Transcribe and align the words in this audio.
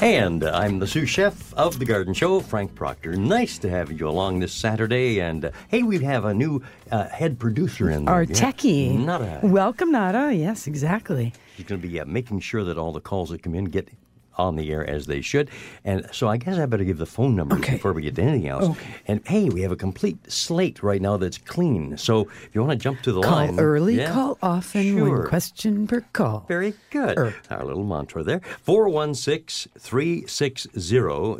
And 0.00 0.44
I'm 0.44 0.78
the 0.78 0.86
sous 0.86 1.08
chef 1.08 1.52
of 1.54 1.80
the 1.80 1.84
Garden 1.84 2.14
Show, 2.14 2.38
Frank 2.38 2.72
Proctor. 2.76 3.16
Nice 3.16 3.58
to 3.58 3.68
have 3.68 3.90
you 3.90 4.08
along 4.08 4.38
this 4.38 4.52
Saturday. 4.52 5.18
And 5.20 5.46
uh, 5.46 5.50
hey, 5.68 5.82
we 5.82 5.98
have 6.04 6.24
a 6.24 6.32
new 6.32 6.62
uh, 6.92 7.08
head 7.08 7.38
producer 7.40 7.90
in 7.90 8.04
there. 8.04 8.14
Our 8.14 8.22
Yeah. 8.22 8.36
techie. 8.36 8.96
Nada. 8.96 9.40
Welcome, 9.42 9.90
Nada. 9.90 10.32
Yes, 10.32 10.68
exactly. 10.68 11.32
She's 11.56 11.66
going 11.66 11.80
to 11.82 11.88
be 11.88 11.98
uh, 11.98 12.04
making 12.04 12.40
sure 12.40 12.62
that 12.62 12.78
all 12.78 12.92
the 12.92 13.00
calls 13.00 13.30
that 13.30 13.42
come 13.42 13.56
in 13.56 13.64
get 13.64 13.88
on 14.38 14.56
the 14.56 14.70
air 14.70 14.88
as 14.88 15.06
they 15.06 15.20
should. 15.20 15.50
And 15.84 16.06
so 16.12 16.28
I 16.28 16.36
guess 16.36 16.56
I 16.58 16.66
better 16.66 16.84
give 16.84 16.98
the 16.98 17.06
phone 17.06 17.34
number 17.36 17.56
Okay. 17.56 17.72
before 17.74 17.92
we 17.92 18.02
get 18.02 18.14
to 18.16 18.22
anything 18.22 18.48
else. 18.48 18.64
Okay. 18.66 18.94
And 19.06 19.26
hey, 19.26 19.48
we 19.48 19.62
have 19.62 19.72
a 19.72 19.76
complete 19.76 20.30
slate 20.30 20.82
right 20.82 21.02
now 21.02 21.16
that's 21.16 21.38
clean. 21.38 21.96
So 21.98 22.22
if 22.22 22.50
you 22.54 22.60
want 22.62 22.72
to 22.78 22.82
jump 22.82 23.02
to 23.02 23.12
the 23.12 23.20
Call 23.22 23.32
line. 23.32 23.58
early, 23.58 23.96
yeah, 23.96 24.12
call 24.12 24.38
often, 24.42 24.82
Sure. 24.96 25.18
one 25.18 25.26
question 25.28 25.86
per 25.86 26.02
call. 26.12 26.44
Very 26.48 26.74
good. 26.90 27.18
Er. 27.18 27.34
Our 27.50 27.64
little 27.64 27.84
mantra 27.84 28.22
there. 28.22 28.40
416 28.62 29.72
360 29.78 30.68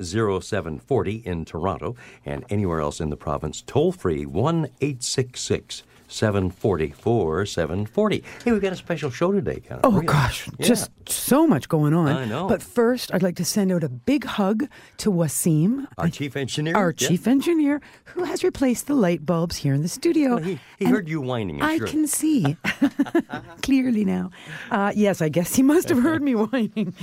0740 0.02 1.16
in 1.24 1.44
Toronto 1.44 1.94
and 2.26 2.44
anywhere 2.50 2.80
else 2.80 3.00
in 3.00 3.10
the 3.10 3.16
province. 3.16 3.62
Toll 3.66 3.92
free 3.92 4.26
1 4.26 4.68
866 4.80 5.82
744 6.08 7.46
740. 7.46 8.24
Hey, 8.44 8.52
we've 8.52 8.60
got 8.62 8.72
a 8.72 8.76
special 8.76 9.10
show 9.10 9.30
today. 9.32 9.60
Kind 9.60 9.80
of 9.84 9.94
Oh 9.94 10.00
gosh, 10.00 10.48
Yeah. 10.58 10.66
just 10.66 10.90
so 11.08 11.46
much 11.46 11.68
going 11.68 11.94
on. 11.94 12.08
I 12.08 12.24
know. 12.24 12.48
But 12.48 12.62
first, 12.62 13.12
I'd 13.14 13.22
like 13.22 13.36
to 13.36 13.44
send 13.44 13.70
out 13.70 13.84
a 13.84 13.88
big 13.88 14.24
hug 14.24 14.64
to 14.98 15.10
Wasim, 15.12 15.86
Our 15.98 16.08
chief 16.08 16.36
engineer. 16.36 16.74
our 16.76 16.94
Yeah. 16.96 17.08
chief 17.08 17.26
engineer, 17.26 17.80
who 18.06 18.24
has 18.24 18.42
replaced 18.42 18.86
the 18.86 18.94
light 18.94 19.24
bulbs 19.24 19.56
here 19.56 19.74
in 19.74 19.82
the 19.82 19.88
studio. 19.88 20.34
Well, 20.36 20.44
he 20.44 20.58
he 20.78 20.84
heard 20.86 21.08
you 21.08 21.20
whining. 21.20 21.62
I'm 21.62 21.68
I 21.70 21.76
sure. 21.78 21.86
can 21.86 22.06
see 22.06 22.56
clearly 23.62 24.04
now. 24.04 24.30
Uh, 24.70 24.92
yes, 24.94 25.20
I 25.22 25.28
guess 25.28 25.54
he 25.54 25.62
must 25.62 25.88
have 25.88 25.98
heard 26.02 26.22
me 26.22 26.34
whining. 26.46 26.94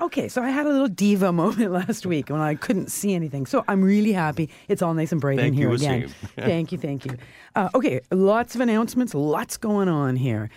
Okay, 0.00 0.28
so 0.28 0.42
I 0.42 0.50
had 0.50 0.66
a 0.66 0.70
little 0.70 0.88
diva 0.88 1.32
moment 1.42 1.72
last 1.72 2.06
week 2.06 2.30
when 2.30 2.40
I 2.40 2.54
couldn't 2.54 2.90
see 2.90 3.14
anything. 3.14 3.46
So 3.46 3.64
I'm 3.68 3.82
really 3.82 4.12
happy. 4.12 4.50
It's 4.68 4.82
all 4.82 4.94
nice 4.94 5.12
and 5.12 5.20
bright 5.20 5.38
in 5.38 5.52
here 5.52 5.68
you, 5.68 5.74
again. 5.74 6.14
Thank 6.36 6.72
you, 6.72 6.78
thank 6.78 7.04
you. 7.04 7.16
Uh, 7.54 7.68
okay, 7.74 8.00
lots 8.10 8.54
of 8.54 8.60
announcements, 8.60 9.14
lots 9.14 9.56
going 9.56 9.88
on 9.88 10.16
here. 10.16 10.50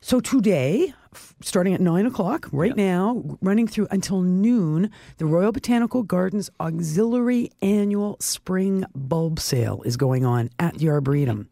So 0.00 0.18
today, 0.18 0.94
starting 1.40 1.74
at 1.74 1.80
nine 1.80 2.06
o'clock, 2.06 2.48
right 2.50 2.76
now, 2.76 3.22
running 3.40 3.68
through 3.68 3.86
until 3.92 4.20
noon, 4.20 4.90
the 5.18 5.26
Royal 5.26 5.52
Botanical 5.52 6.02
Gardens 6.02 6.50
Auxiliary 6.58 7.50
Annual 7.60 8.16
Spring 8.18 8.84
Bulb 8.96 9.38
Sale 9.38 9.82
is 9.84 9.96
going 9.96 10.24
on 10.24 10.50
at 10.58 10.78
the 10.78 10.88
Arboretum. 10.88 11.48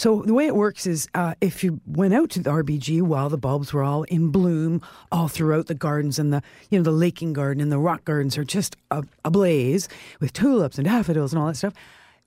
So 0.00 0.22
the 0.22 0.32
way 0.32 0.46
it 0.46 0.56
works 0.56 0.86
is, 0.86 1.08
uh, 1.14 1.34
if 1.42 1.62
you 1.62 1.78
went 1.84 2.14
out 2.14 2.30
to 2.30 2.40
the 2.40 2.48
RBG 2.48 3.02
while 3.02 3.28
the 3.28 3.36
bulbs 3.36 3.74
were 3.74 3.82
all 3.82 4.04
in 4.04 4.30
bloom, 4.30 4.80
all 5.12 5.28
throughout 5.28 5.66
the 5.66 5.74
gardens 5.74 6.18
and 6.18 6.32
the 6.32 6.42
you 6.70 6.78
know 6.78 6.82
the 6.82 6.90
Laking 6.90 7.34
Garden 7.34 7.60
and 7.60 7.70
the 7.70 7.78
Rock 7.78 8.06
Gardens 8.06 8.38
are 8.38 8.44
just 8.44 8.76
ablaze 9.26 9.90
with 10.18 10.32
tulips 10.32 10.78
and 10.78 10.86
daffodils 10.86 11.34
and 11.34 11.42
all 11.42 11.48
that 11.48 11.56
stuff. 11.56 11.74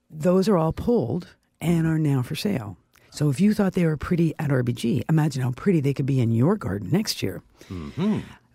Those 0.07 0.47
are 0.47 0.55
all 0.55 0.71
pulled 0.71 1.29
and 1.61 1.87
are 1.87 1.97
now 1.97 2.21
for 2.21 2.35
sale. 2.35 2.77
So 3.09 3.31
if 3.31 3.41
you 3.41 3.55
thought 3.55 3.73
they 3.73 3.87
were 3.87 3.97
pretty 3.97 4.35
at 4.37 4.51
RBG, 4.51 5.05
imagine 5.09 5.41
how 5.41 5.49
pretty 5.53 5.79
they 5.79 5.95
could 5.95 6.05
be 6.05 6.21
in 6.21 6.31
your 6.31 6.57
garden 6.57 6.89
next 6.91 7.23
year. 7.23 7.41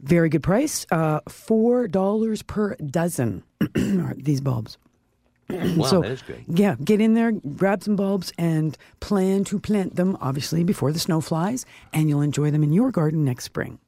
Very 0.00 0.28
good 0.28 0.44
price, 0.44 0.86
uh, 0.92 1.22
four 1.28 1.88
dollars 1.88 2.42
per 2.44 2.76
dozen. 2.76 3.42
these 4.14 4.40
bulbs. 4.40 4.78
Wow, 5.76 5.86
so 5.86 6.00
that 6.02 6.10
is 6.10 6.22
good. 6.22 6.44
yeah, 6.48 6.76
get 6.84 7.00
in 7.00 7.14
there, 7.14 7.32
grab 7.32 7.82
some 7.82 7.96
bulbs, 7.96 8.32
and 8.38 8.76
plan 9.00 9.44
to 9.44 9.58
plant 9.58 9.96
them 9.96 10.16
obviously 10.20 10.62
before 10.64 10.92
the 10.92 10.98
snow 10.98 11.20
flies, 11.20 11.64
and 11.92 12.08
you'll 12.08 12.20
enjoy 12.20 12.50
them 12.50 12.62
in 12.62 12.72
your 12.72 12.90
garden 12.90 13.24
next 13.24 13.44
spring. 13.44 13.78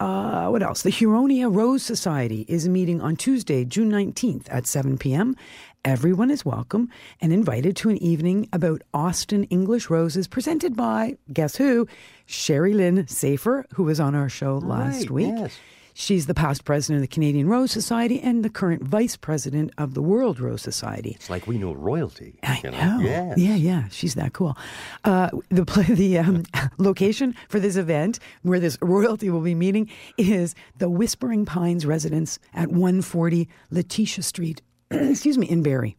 Uh, 0.00 0.48
what 0.48 0.62
else? 0.62 0.82
The 0.82 0.90
Huronia 0.90 1.52
Rose 1.52 1.82
Society 1.82 2.44
is 2.48 2.68
meeting 2.68 3.00
on 3.00 3.16
Tuesday, 3.16 3.64
June 3.64 3.90
19th 3.90 4.46
at 4.48 4.64
7 4.66 4.96
p.m. 4.96 5.34
Everyone 5.84 6.30
is 6.30 6.44
welcome 6.44 6.88
and 7.20 7.32
invited 7.32 7.74
to 7.78 7.88
an 7.90 7.96
evening 7.98 8.48
about 8.52 8.82
Austin 8.94 9.42
English 9.44 9.90
roses 9.90 10.28
presented 10.28 10.76
by, 10.76 11.16
guess 11.32 11.56
who? 11.56 11.88
Sherry 12.26 12.74
Lynn 12.74 13.08
Safer, 13.08 13.66
who 13.74 13.84
was 13.84 13.98
on 13.98 14.14
our 14.14 14.28
show 14.28 14.58
last 14.58 15.02
Right, 15.02 15.10
week. 15.10 15.34
yes. 15.36 15.58
She's 16.00 16.26
the 16.26 16.32
past 16.32 16.64
president 16.64 16.98
of 16.98 17.00
the 17.02 17.12
Canadian 17.12 17.48
Rose 17.48 17.72
Society 17.72 18.20
and 18.20 18.44
the 18.44 18.48
current 18.48 18.84
vice 18.84 19.16
president 19.16 19.72
of 19.78 19.94
the 19.94 20.00
World 20.00 20.38
Rose 20.38 20.62
Society. 20.62 21.10
It's 21.16 21.28
like 21.28 21.48
we 21.48 21.58
know 21.58 21.72
royalty. 21.72 22.38
I 22.44 22.60
you 22.62 22.70
know. 22.70 23.00
Yes. 23.00 23.36
Yeah, 23.36 23.56
yeah. 23.56 23.88
She's 23.90 24.14
that 24.14 24.32
cool. 24.32 24.56
Uh, 25.02 25.30
the 25.48 25.64
the 25.88 26.18
um, 26.18 26.44
location 26.78 27.34
for 27.48 27.58
this 27.58 27.74
event, 27.74 28.20
where 28.42 28.60
this 28.60 28.78
royalty 28.80 29.28
will 29.28 29.40
be 29.40 29.56
meeting, 29.56 29.90
is 30.16 30.54
the 30.76 30.88
Whispering 30.88 31.44
Pines 31.44 31.84
residence 31.84 32.38
at 32.54 32.68
140 32.68 33.48
Letitia 33.72 34.22
Street. 34.22 34.62
excuse 34.92 35.36
me, 35.36 35.48
in 35.48 35.64
Barrie. 35.64 35.96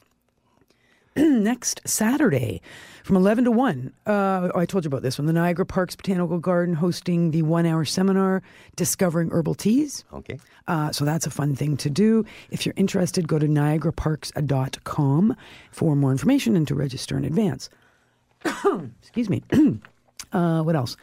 Next 1.28 1.82
Saturday, 1.86 2.62
from 3.04 3.18
11 3.18 3.44
to 3.44 3.52
1. 3.52 3.94
Uh, 4.06 4.12
oh, 4.56 4.60
I 4.60 4.66
told 4.66 4.86
you 4.86 4.88
about 4.88 5.02
this 5.02 5.18
one. 5.18 5.26
The 5.26 5.34
Niagara 5.34 5.66
Parks 5.66 5.94
Botanical 5.94 6.40
Garden 6.40 6.76
hosting 6.76 7.32
the 7.32 7.42
one 7.42 7.66
hour 7.66 7.84
seminar, 7.84 8.42
Discovering 8.78 9.30
Herbal 9.30 9.56
Teas. 9.56 10.06
Okay. 10.14 10.40
Uh, 10.68 10.94
so 10.94 11.04
that's 11.04 11.28
a 11.28 11.30
fun 11.30 11.56
thing 11.56 11.76
to 11.78 11.90
do. 11.90 12.26
If 12.52 12.66
you're 12.66 12.76
interested, 12.78 13.28
go 13.28 13.38
to 13.38 13.48
niagaraparks.com 13.48 15.36
for 15.72 15.96
more 15.96 16.12
information 16.12 16.56
and 16.56 16.66
to 16.70 16.76
register 16.76 17.18
in 17.18 17.26
advance. 17.26 17.70
Excuse 19.02 19.30
me. 19.30 19.44
uh, 20.32 20.62
what 20.62 20.76
else? 20.78 20.96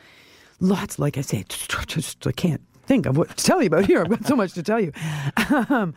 Lots, 0.60 0.98
like 0.98 1.18
I 1.18 1.20
say, 1.20 1.44
just 1.46 2.26
I 2.26 2.32
can't 2.32 2.62
think 2.86 3.04
of 3.04 3.18
what 3.18 3.36
to 3.36 3.44
tell 3.44 3.60
you 3.60 3.66
about 3.66 3.84
here. 3.84 4.00
I've 4.00 4.08
got 4.08 4.24
so 4.24 4.36
much 4.36 4.54
to 4.54 4.62
tell 4.62 4.80
you. 4.80 4.92
Um, 5.68 5.94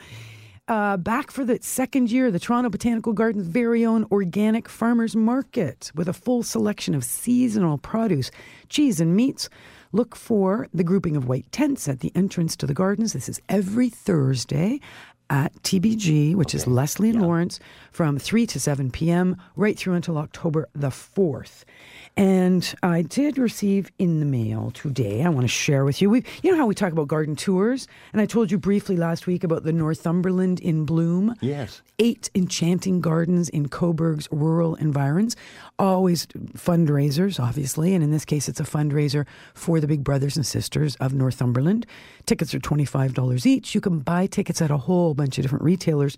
uh, 0.69 0.97
back 0.97 1.31
for 1.31 1.43
the 1.43 1.57
second 1.61 2.11
year, 2.11 2.29
the 2.29 2.39
Toronto 2.39 2.69
Botanical 2.69 3.11
Gardens' 3.11 3.47
very 3.47 3.83
own 3.85 4.05
organic 4.11 4.69
farmers 4.69 5.15
market 5.15 5.91
with 5.95 6.07
a 6.07 6.13
full 6.13 6.43
selection 6.43 6.93
of 6.93 7.03
seasonal 7.03 7.79
produce, 7.79 8.29
cheese, 8.69 9.01
and 9.01 9.15
meats. 9.15 9.49
Look 9.91 10.15
for 10.15 10.67
the 10.71 10.83
grouping 10.83 11.15
of 11.15 11.27
white 11.27 11.51
tents 11.51 11.87
at 11.87 12.01
the 12.01 12.11
entrance 12.13 12.55
to 12.57 12.67
the 12.67 12.75
gardens. 12.75 13.13
This 13.13 13.27
is 13.27 13.41
every 13.49 13.89
Thursday 13.89 14.79
at 15.29 15.53
TBG, 15.63 16.35
which 16.35 16.55
is 16.55 16.67
Leslie 16.67 17.09
and 17.09 17.21
Lawrence, 17.21 17.59
from 17.91 18.17
3 18.17 18.45
to 18.47 18.59
7 18.59 18.91
p.m., 18.91 19.37
right 19.55 19.77
through 19.77 19.93
until 19.93 20.17
October 20.17 20.67
the 20.73 20.89
4th. 20.89 21.63
And 22.17 22.73
I 22.83 23.01
did 23.01 23.37
receive 23.37 23.91
in 23.97 24.19
the 24.19 24.25
mail 24.25 24.71
today, 24.71 25.23
I 25.23 25.29
want 25.29 25.43
to 25.43 25.47
share 25.47 25.85
with 25.85 26.01
you. 26.01 26.09
We, 26.09 26.23
you 26.43 26.51
know 26.51 26.57
how 26.57 26.65
we 26.65 26.75
talk 26.75 26.91
about 26.91 27.07
garden 27.07 27.35
tours? 27.35 27.87
And 28.11 28.21
I 28.21 28.25
told 28.25 28.51
you 28.51 28.57
briefly 28.57 28.97
last 28.97 29.27
week 29.27 29.43
about 29.43 29.63
the 29.63 29.71
Northumberland 29.71 30.59
in 30.59 30.85
Bloom. 30.85 31.35
Yes. 31.39 31.81
Eight 31.99 32.29
enchanting 32.35 32.99
gardens 32.99 33.49
in 33.49 33.69
Cobourg's 33.69 34.27
rural 34.31 34.75
environs. 34.75 35.35
Always 35.79 36.27
fundraisers, 36.27 37.39
obviously. 37.39 37.95
And 37.95 38.03
in 38.03 38.11
this 38.11 38.25
case, 38.25 38.47
it's 38.49 38.59
a 38.59 38.63
fundraiser 38.63 39.25
for 39.53 39.79
the 39.79 39.87
big 39.87 40.03
brothers 40.03 40.35
and 40.35 40.45
sisters 40.45 40.97
of 40.97 41.13
Northumberland. 41.13 41.85
Tickets 42.25 42.53
are 42.53 42.59
$25 42.59 43.45
each. 43.45 43.73
You 43.73 43.79
can 43.79 43.99
buy 43.99 44.27
tickets 44.27 44.61
at 44.61 44.71
a 44.71 44.77
whole 44.77 45.13
bunch 45.13 45.37
of 45.37 45.43
different 45.43 45.63
retailers 45.63 46.17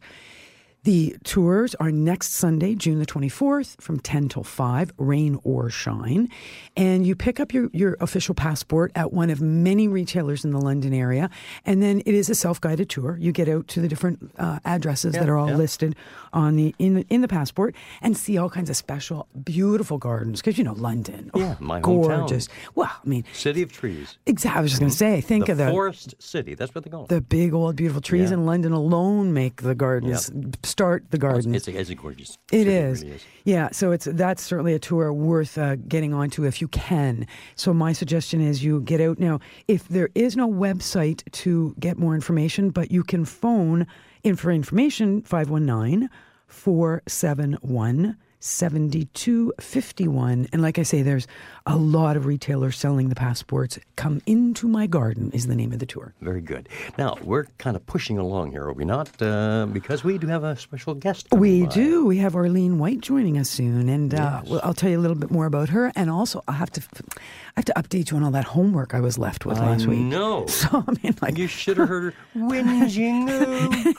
The 0.88 1.18
tours 1.26 1.76
are 1.82 1.92
next 1.92 2.32
Sunday, 2.32 2.74
June 2.74 3.00
the 3.00 3.06
24th, 3.06 3.82
from 3.82 4.00
10 4.00 4.30
till 4.30 4.46
5, 4.46 4.94
rain 4.98 5.38
or 5.44 5.70
shine. 5.70 6.30
And 6.78 7.06
you 7.06 7.14
pick 7.14 7.42
up 7.42 7.54
your, 7.54 7.70
your 7.74 7.98
official 8.00 8.34
passport 8.34 8.94
at 8.96 9.12
one 9.12 9.30
of 9.30 9.42
many 9.42 9.90
retailers 9.90 10.46
in 10.46 10.52
the 10.52 10.62
London 10.62 10.94
area. 10.94 11.30
And 11.66 11.84
then 11.84 12.00
it 12.06 12.16
is 12.16 12.30
a 12.30 12.36
self 12.36 12.62
guided 12.62 12.90
tour. 12.90 13.18
You 13.20 13.34
get 13.34 13.50
out 13.50 13.68
to 13.68 13.82
the 13.82 13.90
different 13.90 14.32
uh, 14.38 14.60
addresses 14.64 15.12
that 15.16 15.28
are 15.28 15.36
all 15.36 15.50
yeah. 15.50 15.58
listed 15.58 15.94
on 16.32 16.56
the 16.56 16.74
in, 16.80 17.00
in 17.10 17.20
the 17.20 17.28
passport 17.28 17.76
and 18.02 18.16
see 18.16 18.38
all 18.38 18.50
kinds 18.50 18.70
of 18.70 18.78
special, 18.78 19.28
beautiful 19.44 19.98
gardens. 19.98 20.40
Because, 20.40 20.58
you 20.58 20.64
know, 20.64 20.72
London. 20.72 21.32
oh, 21.34 21.40
Yeah, 21.40 21.58
my 21.60 21.82
hometown. 21.82 22.20
Gorgeous. 22.20 22.48
Well, 22.76 22.90
I 22.90 23.06
mean, 23.06 23.26
City 23.34 23.62
of 23.62 23.74
Trees. 23.74 24.18
exactly. 24.26 24.58
I 24.58 24.62
was 24.62 24.72
just 24.72 24.80
going 24.80 24.92
to 24.92 24.98
say, 24.98 25.20
think 25.20 25.48
the 25.48 25.52
of 25.52 25.58
the. 25.58 25.70
Forest 25.70 26.16
City. 26.20 26.54
That's 26.54 26.74
what 26.74 26.86
they 26.86 26.90
call 26.90 27.04
it. 27.04 27.10
the 27.10 27.20
big 27.20 27.54
old 27.54 27.76
beautiful 27.76 28.02
trees 28.02 28.30
Yeah. 28.30 28.36
in 28.36 28.46
London 28.46 28.72
alone 28.72 29.34
make 29.34 29.64
the 29.64 29.76
gardens 29.76 30.32
start 30.78 31.10
the 31.10 31.18
garden. 31.18 31.56
It's 31.56 31.68
a, 31.68 31.76
it's 31.76 31.90
gorgeous. 31.96 32.38
It 32.52 32.66
city, 32.66 32.72
is. 32.72 33.02
really 33.02 33.16
is. 33.16 33.26
Yeah, 33.46 33.70
so 33.72 33.92
it's 33.92 34.06
that's 34.06 34.44
certainly 34.44 34.76
a 34.76 34.80
tour 34.80 35.12
worth 35.12 35.58
uh, 35.58 35.76
getting 35.76 36.14
onto 36.14 36.44
if 36.44 36.62
you 36.62 36.68
can. 36.68 37.26
So 37.56 37.74
my 37.74 37.94
suggestion 37.94 38.42
is 38.42 38.64
you 38.64 38.82
get 38.82 39.02
out 39.02 39.18
now. 39.18 39.40
If 39.68 39.88
there 39.88 40.10
is 40.14 40.38
no 40.38 40.48
website 40.48 41.24
to 41.32 41.74
get 41.80 41.98
more 41.98 42.14
information, 42.14 42.70
but 42.70 42.92
you 42.92 43.04
can 43.04 43.26
phone 43.26 43.88
in 44.22 44.36
for 44.36 44.52
information 44.52 45.24
519 45.24 46.10
471 46.46 48.16
7251 48.40 50.48
and 50.54 50.62
like 50.62 50.78
i 50.80 50.84
say 50.84 51.02
there's 51.02 51.28
a 51.66 51.76
lot 51.76 52.16
of 52.16 52.26
retailers 52.26 52.78
selling 52.78 53.10
the 53.10 53.16
passports 53.16 53.78
come 53.96 54.22
into 54.26 54.68
my 54.68 54.88
garden 54.88 55.32
is 55.34 55.48
the 55.48 55.56
name 55.56 55.74
of 55.74 55.80
the 55.80 55.86
tour 55.86 56.14
Very 56.22 56.40
good. 56.42 56.70
Now, 56.98 57.18
we're 57.24 57.46
kind 57.58 57.76
of 57.76 57.86
pushing 57.86 58.18
along 58.18 58.52
here, 58.52 58.64
are 58.64 58.72
we 58.74 58.86
not? 58.86 59.22
Uh, 59.22 59.66
because 59.66 60.02
we 60.04 60.18
do 60.18 60.28
have 60.28 60.44
a 60.46 60.56
special 60.56 60.94
guest. 60.94 61.28
We 61.34 61.64
by. 61.64 61.70
do. 61.74 62.06
We 62.06 62.18
have 62.18 62.36
Arlene 62.36 62.80
White 62.80 63.02
joining 63.02 63.38
us 63.38 63.50
soon, 63.50 63.90
and 63.90 64.14
uh, 64.14 64.42
well, 64.46 64.62
I'll 64.64 64.74
tell 64.74 64.90
you 64.90 64.98
a 64.98 65.04
little 65.04 65.18
bit 65.18 65.30
more 65.32 65.46
about 65.46 65.70
her. 65.70 65.92
And 65.96 66.10
also, 66.10 66.42
I 66.48 66.54
have 66.54 66.70
to, 66.72 66.82
I 67.18 67.22
have 67.58 67.66
to 67.66 67.74
update 67.76 68.12
you 68.12 68.18
on 68.18 68.24
all 68.24 68.32
that 68.32 68.46
homework 68.46 68.94
I 68.94 69.00
was 69.02 69.18
left 69.18 69.46
with 69.46 69.58
I 69.60 69.72
last 69.72 69.86
week. 69.88 70.00
No. 70.00 70.46
So 70.58 70.84
I 70.88 70.92
mean, 71.04 71.16
like, 71.22 71.38
You 71.38 71.48
should 71.48 71.78
have 71.78 71.90
heard 71.90 72.14
her 72.14 72.20
whinging. 72.40 73.28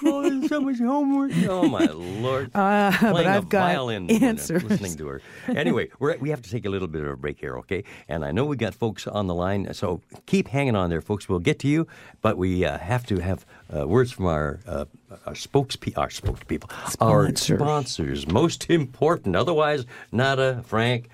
Oh, 0.05 0.46
so 0.49 0.61
much 0.61 0.79
homework. 0.79 1.32
Oh, 1.49 1.69
my 1.69 1.85
Lord. 1.87 2.50
Uh, 2.55 2.93
but 3.00 3.26
I've 3.26 3.44
a 3.44 3.46
got 3.46 3.69
violin 3.73 4.08
answers. 4.29 4.65
listening 4.65 4.97
to 4.97 5.07
her. 5.09 5.23
Anyway, 5.57 5.89
we're, 5.99 6.17
we 6.19 6.31
have 6.31 6.43
to 6.43 6.51
take 6.51 6.65
a 6.67 6.69
little 6.71 6.89
bit 6.89 7.03
of 7.03 7.09
a 7.09 7.17
break 7.17 7.39
here, 7.41 7.57
okay? 7.59 7.83
And 8.09 8.25
I 8.25 8.31
know 8.33 8.45
we 8.45 8.57
got 8.57 8.75
folks 8.75 9.07
on 9.07 9.27
the 9.27 9.35
line, 9.35 9.73
so 9.75 10.01
keep 10.27 10.49
hanging 10.49 10.77
on 10.77 10.91
there, 10.91 11.01
folks. 11.01 11.29
We'll 11.29 11.39
get 11.51 11.59
to 11.61 11.69
you, 11.69 11.87
but 12.23 12.37
we 12.37 12.65
uh, 12.65 12.79
have 12.79 13.05
to 13.07 13.19
have 13.19 13.45
uh, 13.75 13.87
words 13.89 14.13
from 14.13 14.27
our 14.27 14.61
uh, 14.67 14.85
our 15.27 15.35
spokespe- 15.35 15.97
our 15.97 16.09
spokespeople, 16.09 16.71
our 17.01 17.27
Sponsors. 17.27 17.59
sponsors. 17.61 18.27
Most 18.29 18.71
important. 18.71 19.35
Otherwise, 19.37 19.85
Nada, 20.13 20.63
Frank, 20.67 21.09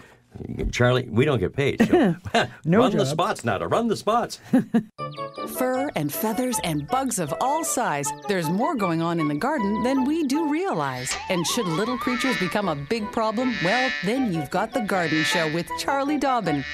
Charlie, 0.71 1.09
we 1.11 1.25
don't 1.25 1.39
get 1.39 1.53
paid. 1.55 1.87
So. 1.87 2.17
No 2.65 2.79
run 2.81 2.97
the 2.97 3.07
spots, 3.07 3.45
Nada. 3.45 3.69
Run 3.69 3.89
the 3.89 3.97
spots. 3.97 4.41
Fur 5.57 5.91
and 5.95 6.13
feathers 6.13 6.59
and 6.65 6.87
bugs 6.89 7.19
of 7.19 7.33
all 7.41 7.65
size. 7.65 8.11
There's 8.29 8.49
more 8.49 8.75
going 8.75 9.03
on 9.03 9.21
in 9.21 9.29
the 9.29 9.35
garden 9.35 9.83
than 9.83 10.05
we 10.05 10.25
do 10.25 10.49
realize. 10.51 11.15
And 11.29 11.47
should 11.47 11.67
little 11.67 11.99
creatures 11.99 12.39
become 12.39 12.69
a 12.69 12.75
big 12.77 13.11
problem, 13.13 13.55
well, 13.63 13.91
then 14.05 14.33
you've 14.33 14.51
got 14.51 14.73
The 14.73 14.81
Garden 14.81 15.23
Show 15.25 15.53
with 15.53 15.69
Charlie 15.79 16.19
Dobbin. 16.19 16.65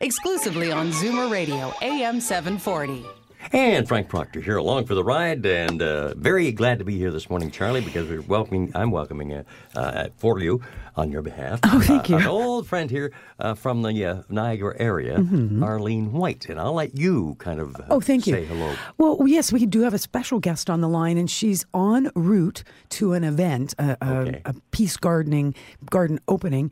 Exclusively 0.00 0.72
on 0.72 0.92
Zoomer 0.92 1.30
Radio, 1.30 1.72
AM 1.82 2.20
740. 2.20 3.19
And 3.52 3.88
Frank 3.88 4.08
Proctor 4.08 4.40
here 4.40 4.56
along 4.58 4.86
for 4.86 4.94
the 4.94 5.02
ride, 5.02 5.44
and 5.44 5.82
uh, 5.82 6.14
very 6.14 6.52
glad 6.52 6.78
to 6.78 6.84
be 6.84 6.96
here 6.96 7.10
this 7.10 7.28
morning, 7.28 7.50
Charlie, 7.50 7.80
because 7.80 8.08
we're 8.08 8.20
welcoming. 8.22 8.70
I'm 8.74 8.90
welcoming 8.90 9.32
uh, 9.32 9.42
uh, 9.74 10.08
for 10.18 10.38
you 10.38 10.62
on 10.94 11.10
your 11.10 11.22
behalf. 11.22 11.58
Oh, 11.64 11.80
thank 11.80 12.10
uh, 12.10 12.14
you. 12.14 12.16
An 12.18 12.26
old 12.26 12.68
friend 12.68 12.90
here 12.90 13.12
uh, 13.38 13.54
from 13.54 13.82
the 13.82 14.04
uh, 14.04 14.22
Niagara 14.28 14.76
area, 14.78 15.14
Arlene 15.62 16.12
White, 16.12 16.48
and 16.48 16.60
I'll 16.60 16.74
let 16.74 16.96
you 16.96 17.34
kind 17.38 17.60
of 17.60 17.74
uh, 17.76 17.78
Mm-hmm. 17.80 17.92
Oh, 17.92 18.00
thank 18.00 18.26
you. 18.26 18.34
say 18.34 18.44
hello. 18.44 18.74
Well, 18.98 19.26
yes, 19.26 19.52
we 19.52 19.66
do 19.66 19.80
have 19.80 19.94
a 19.94 19.98
special 19.98 20.38
guest 20.38 20.68
on 20.70 20.80
the 20.80 20.88
line, 20.88 21.16
and 21.16 21.28
she's 21.30 21.64
en 21.74 22.10
route 22.14 22.62
to 22.90 23.14
an 23.14 23.24
event, 23.24 23.74
a, 23.78 23.96
a, 24.00 24.10
Okay. 24.20 24.42
a 24.44 24.54
peace 24.70 24.96
gardening 24.96 25.54
garden 25.88 26.20
opening. 26.28 26.70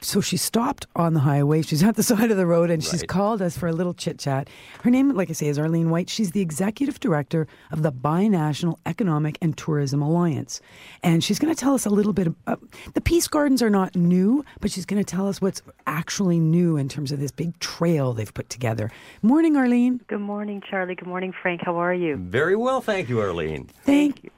Uh, 0.00 0.04
so 0.04 0.20
she 0.20 0.36
stopped 0.36 0.86
on 0.96 1.14
the 1.14 1.20
highway. 1.20 1.62
She's 1.62 1.82
at 1.82 1.96
the 1.96 2.02
side 2.10 2.30
of 2.30 2.36
the 2.36 2.46
road, 2.46 2.70
and 2.70 2.82
she's 2.82 3.00
Right. 3.02 3.08
called 3.08 3.42
us 3.42 3.56
for 3.56 3.68
a 3.68 3.72
little 3.72 3.94
chit 3.94 4.18
chat. 4.18 4.48
Her 4.82 4.90
name, 4.90 5.10
like 5.10 5.30
I 5.30 5.32
say, 5.32 5.46
is 5.48 5.58
Arlene 5.58 5.90
White. 5.90 6.08
She's 6.10 6.32
the 6.32 6.40
executive 6.40 7.00
director 7.00 7.46
of 7.70 7.82
the 7.82 7.92
Binational 7.92 8.76
Economic 8.86 9.38
and 9.42 9.56
Tourism 9.56 10.02
Alliance, 10.02 10.60
and 11.02 11.22
she's 11.22 11.38
going 11.38 11.54
to 11.54 11.58
tell 11.58 11.74
us 11.74 11.86
a 11.86 11.90
little 11.90 12.12
bit. 12.12 12.28
About, 12.28 12.60
the 12.94 13.00
peace 13.00 13.28
gardens 13.28 13.62
are 13.62 13.70
not 13.70 13.94
new, 13.94 14.44
but 14.60 14.70
she's 14.70 14.86
going 14.86 15.02
to 15.02 15.08
tell 15.16 15.28
us 15.28 15.40
what's 15.40 15.62
actually 15.86 16.38
new 16.40 16.76
in 16.76 16.88
terms 16.88 17.12
of 17.12 17.20
this 17.20 17.30
big 17.30 17.58
trail 17.60 18.12
they've 18.12 18.32
put 18.32 18.48
together. 18.50 18.90
Morning, 19.22 19.56
Arlene. 19.56 20.00
Good 20.08 20.20
morning, 20.20 20.62
Charlie. 20.68 20.94
Good 20.94 21.08
morning, 21.08 21.32
Frank. 21.42 21.60
How 21.64 21.76
are 21.76 21.94
you? 21.94 22.16
Very 22.16 22.56
well, 22.56 22.80
thank 22.80 23.08
you, 23.08 23.20
Arlene. 23.20 23.68
Thank 23.84 24.24
you. 24.24 24.30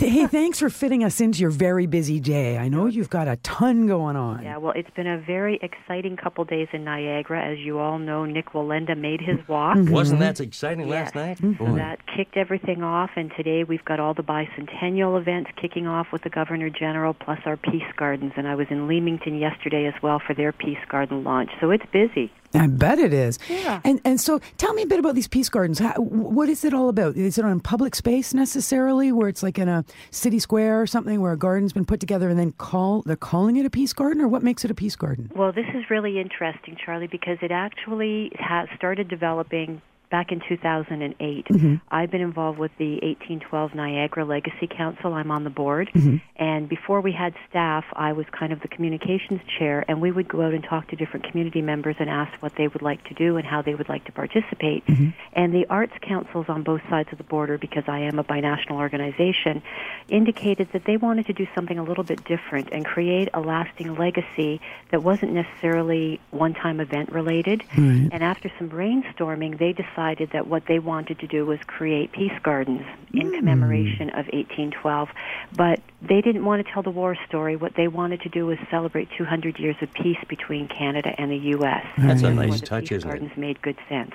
Hey, 0.00 0.26
thanks 0.26 0.58
for 0.58 0.68
fitting 0.70 1.04
us 1.04 1.20
into 1.20 1.40
your 1.40 1.50
very 1.50 1.86
busy 1.86 2.18
day. 2.18 2.58
I 2.58 2.68
know 2.68 2.86
you've 2.86 3.08
got 3.10 3.28
a 3.28 3.36
ton 3.36 3.86
going 3.86 4.16
on. 4.16 4.42
Yeah, 4.42 4.56
well, 4.56 4.72
it's 4.74 4.90
been 4.90 5.06
a 5.06 5.18
very 5.18 5.58
exciting 5.62 6.16
couple 6.16 6.44
days 6.44 6.66
in 6.72 6.82
Niagara. 6.84 7.42
As 7.44 7.58
you 7.60 7.78
all 7.78 7.98
know, 8.00 8.24
Nik 8.24 8.50
Wallenda 8.52 8.98
made 8.98 9.20
his 9.20 9.38
walk. 9.48 9.76
Mm-hmm. 9.76 9.92
Wasn't 9.92 10.18
that 10.20 10.40
exciting 10.40 10.88
last 10.88 11.14
Yes. 11.14 11.14
night? 11.14 11.38
Mm-hmm. 11.38 11.64
So 11.64 11.70
Boy. 11.70 11.76
that 11.76 12.00
kicked 12.14 12.36
everything 12.36 12.82
off, 12.82 13.10
and 13.16 13.30
today 13.36 13.62
we've 13.62 13.84
got 13.84 14.00
all 14.00 14.14
the 14.14 14.24
bicentennial 14.24 15.18
events 15.18 15.50
kicking 15.60 15.86
off 15.86 16.08
with 16.12 16.22
the 16.22 16.30
Governor 16.30 16.70
General 16.70 17.14
plus 17.14 17.38
our 17.46 17.56
Peace 17.56 17.82
Gardens. 17.96 18.32
And 18.36 18.48
I 18.48 18.56
was 18.56 18.66
in 18.70 18.88
Leamington 18.88 19.38
yesterday 19.38 19.86
as 19.86 19.94
well 20.02 20.20
for 20.26 20.34
their 20.34 20.52
Peace 20.52 20.84
Garden 20.88 21.22
launch. 21.24 21.50
So 21.60 21.70
it's 21.70 21.86
busy. 21.92 22.32
I 22.54 22.66
bet 22.68 22.98
it 22.98 23.12
is. 23.12 23.38
Yeah. 23.48 23.80
And 23.84 24.00
and 24.04 24.20
so 24.20 24.40
tell 24.58 24.72
me 24.74 24.82
a 24.82 24.86
bit 24.86 24.98
about 24.98 25.14
these 25.14 25.28
peace 25.28 25.48
gardens. 25.48 25.78
How, 25.78 25.94
what 25.94 26.48
is 26.48 26.64
it 26.64 26.72
all 26.72 26.88
about? 26.88 27.16
Is 27.16 27.38
it 27.38 27.44
on 27.44 27.60
public 27.60 27.94
space 27.94 28.32
necessarily, 28.32 29.12
where 29.12 29.28
it's 29.28 29.42
like 29.42 29.58
in 29.58 29.68
a 29.68 29.84
city 30.10 30.38
square 30.38 30.80
or 30.80 30.86
something, 30.86 31.20
where 31.20 31.32
a 31.32 31.36
garden's 31.36 31.72
been 31.72 31.84
put 31.84 32.00
together 32.00 32.28
and 32.28 32.38
then 32.38 32.52
call 32.52 33.02
they're 33.02 33.16
calling 33.16 33.56
it 33.56 33.66
a 33.66 33.70
peace 33.70 33.92
garden, 33.92 34.22
or 34.22 34.28
what 34.28 34.42
makes 34.42 34.64
it 34.64 34.70
a 34.70 34.74
peace 34.74 34.96
garden? 34.96 35.30
Well, 35.34 35.52
this 35.52 35.66
is 35.74 35.90
really 35.90 36.20
interesting, 36.20 36.76
Charlie, 36.82 37.08
because 37.08 37.38
it 37.42 37.50
actually 37.50 38.32
has 38.38 38.68
started 38.76 39.08
developing 39.08 39.82
back 40.10 40.30
in 40.30 40.40
2008. 40.48 41.46
Mm-hmm. 41.46 41.74
I've 41.88 42.10
been 42.10 42.20
involved 42.20 42.58
with 42.58 42.70
the 42.78 42.92
1812 43.02 43.74
Niagara 43.74 44.24
Legacy 44.24 44.68
Council. 44.68 45.12
I'm 45.14 45.30
on 45.30 45.44
the 45.44 45.50
board. 45.50 45.90
Mm-hmm. 45.94 46.16
And 46.36 46.68
before 46.68 47.00
we 47.00 47.12
had 47.12 47.34
staff, 47.48 47.84
I 47.94 48.12
was 48.12 48.26
kind 48.30 48.52
of 48.52 48.60
the 48.60 48.68
communications 48.68 49.40
chair, 49.58 49.84
and 49.88 50.00
we 50.00 50.12
would 50.12 50.28
go 50.28 50.42
out 50.42 50.52
and 50.54 50.62
talk 50.62 50.88
to 50.88 50.96
different 50.96 51.30
community 51.30 51.62
members 51.62 51.96
and 51.98 52.10
ask 52.10 52.32
what 52.42 52.54
they 52.56 52.68
would 52.68 52.82
like 52.82 53.02
to 53.04 53.14
do 53.14 53.36
and 53.36 53.46
how 53.46 53.62
they 53.62 53.74
would 53.74 53.88
like 53.88 54.04
to 54.04 54.12
participate. 54.12 54.86
Mm-hmm. 54.86 55.10
And 55.32 55.54
the 55.54 55.66
arts 55.68 55.94
councils 56.02 56.46
on 56.48 56.62
both 56.62 56.82
sides 56.88 57.08
of 57.10 57.18
the 57.18 57.24
border, 57.24 57.58
because 57.58 57.84
I 57.88 58.00
am 58.00 58.18
a 58.18 58.24
binational 58.24 58.76
organization, 58.76 59.62
indicated 60.08 60.68
that 60.72 60.84
they 60.84 60.96
wanted 60.96 61.26
to 61.26 61.32
do 61.32 61.46
something 61.54 61.78
a 61.78 61.82
little 61.82 62.04
bit 62.04 62.24
different 62.24 62.68
and 62.72 62.84
create 62.84 63.30
a 63.34 63.40
lasting 63.40 63.96
legacy 63.96 64.60
that 64.90 65.02
wasn't 65.02 65.32
necessarily 65.32 66.20
one 66.30 66.54
time 66.54 66.80
event 66.80 67.10
related. 67.10 67.62
And 67.74 68.22
after 68.22 68.50
some 68.58 68.68
brainstorming, 68.68 69.58
they 69.58 69.72
decided 69.72 69.93
that 69.96 70.46
what 70.46 70.64
they 70.66 70.78
wanted 70.78 71.18
to 71.20 71.26
do 71.26 71.46
was 71.46 71.58
create 71.66 72.12
peace 72.12 72.32
gardens 72.42 72.82
in 73.12 73.32
commemoration 73.32 74.08
of 74.10 74.26
1812. 74.32 75.08
But 75.56 75.80
they 76.02 76.20
didn't 76.20 76.44
want 76.44 76.64
to 76.64 76.72
tell 76.72 76.82
the 76.82 76.90
war 76.90 77.16
story. 77.26 77.56
What 77.56 77.74
they 77.76 77.88
wanted 77.88 78.20
to 78.22 78.28
do 78.28 78.46
was 78.46 78.58
celebrate 78.70 79.08
200 79.16 79.58
years 79.58 79.76
of 79.80 79.92
peace 79.92 80.18
between 80.28 80.68
Canada 80.68 81.14
and 81.18 81.30
the 81.30 81.36
U.S. 81.36 81.84
That's 81.98 82.22
a 82.22 82.32
nice 82.32 82.60
touch, 82.60 82.92
isn't 82.92 83.08
it? 83.08 83.12
gardens 83.12 83.36
made 83.36 83.62
good 83.62 83.78
sense. 83.88 84.12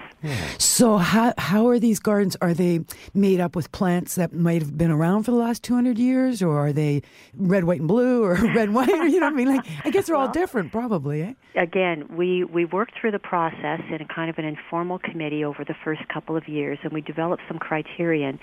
So 0.58 0.98
how 0.98 1.34
how 1.38 1.68
are 1.68 1.80
these 1.80 2.00
gardens? 2.00 2.36
Are 2.42 2.54
they 2.54 2.82
made 3.14 3.40
up 3.40 3.56
with 3.56 3.72
plants 3.72 4.16
that 4.16 4.34
might 4.34 4.62
have 4.62 4.78
been 4.78 4.92
around 4.92 5.24
for 5.24 5.32
the 5.32 5.38
last 5.38 5.64
two 5.64 5.74
hundred 5.74 5.98
years, 5.98 6.42
or 6.42 6.58
are 6.58 6.74
they 6.74 7.02
red, 7.36 7.64
white, 7.64 7.80
and 7.80 7.88
blue, 7.88 8.24
or 8.24 8.34
red, 8.56 8.72
white? 8.72 8.90
Or, 8.90 9.08
you 9.08 9.20
know 9.20 9.28
what 9.28 9.34
I 9.34 9.38
mean? 9.38 9.48
Like 9.48 9.66
I 9.86 9.90
guess 9.90 10.08
they're 10.08 10.16
all 10.16 10.30
different, 10.30 10.72
probably. 10.72 11.22
Eh? 11.24 11.34
again, 11.60 12.06
we, 12.16 12.44
we 12.44 12.66
worked 12.66 12.94
through 13.00 13.12
the 13.12 13.20
process 13.20 13.82
in 13.90 14.02
a 14.02 14.06
kind 14.06 14.30
of 14.30 14.38
an 14.38 14.46
informal 14.46 15.00
committee 15.00 15.44
over 15.44 15.64
the 15.70 15.76
first 15.86 16.06
couple 16.10 16.36
of 16.36 16.50
years, 16.50 16.78
and 16.84 16.92
we 16.92 17.00
developed 17.00 17.44
some 17.48 17.60
criterion 17.60 18.40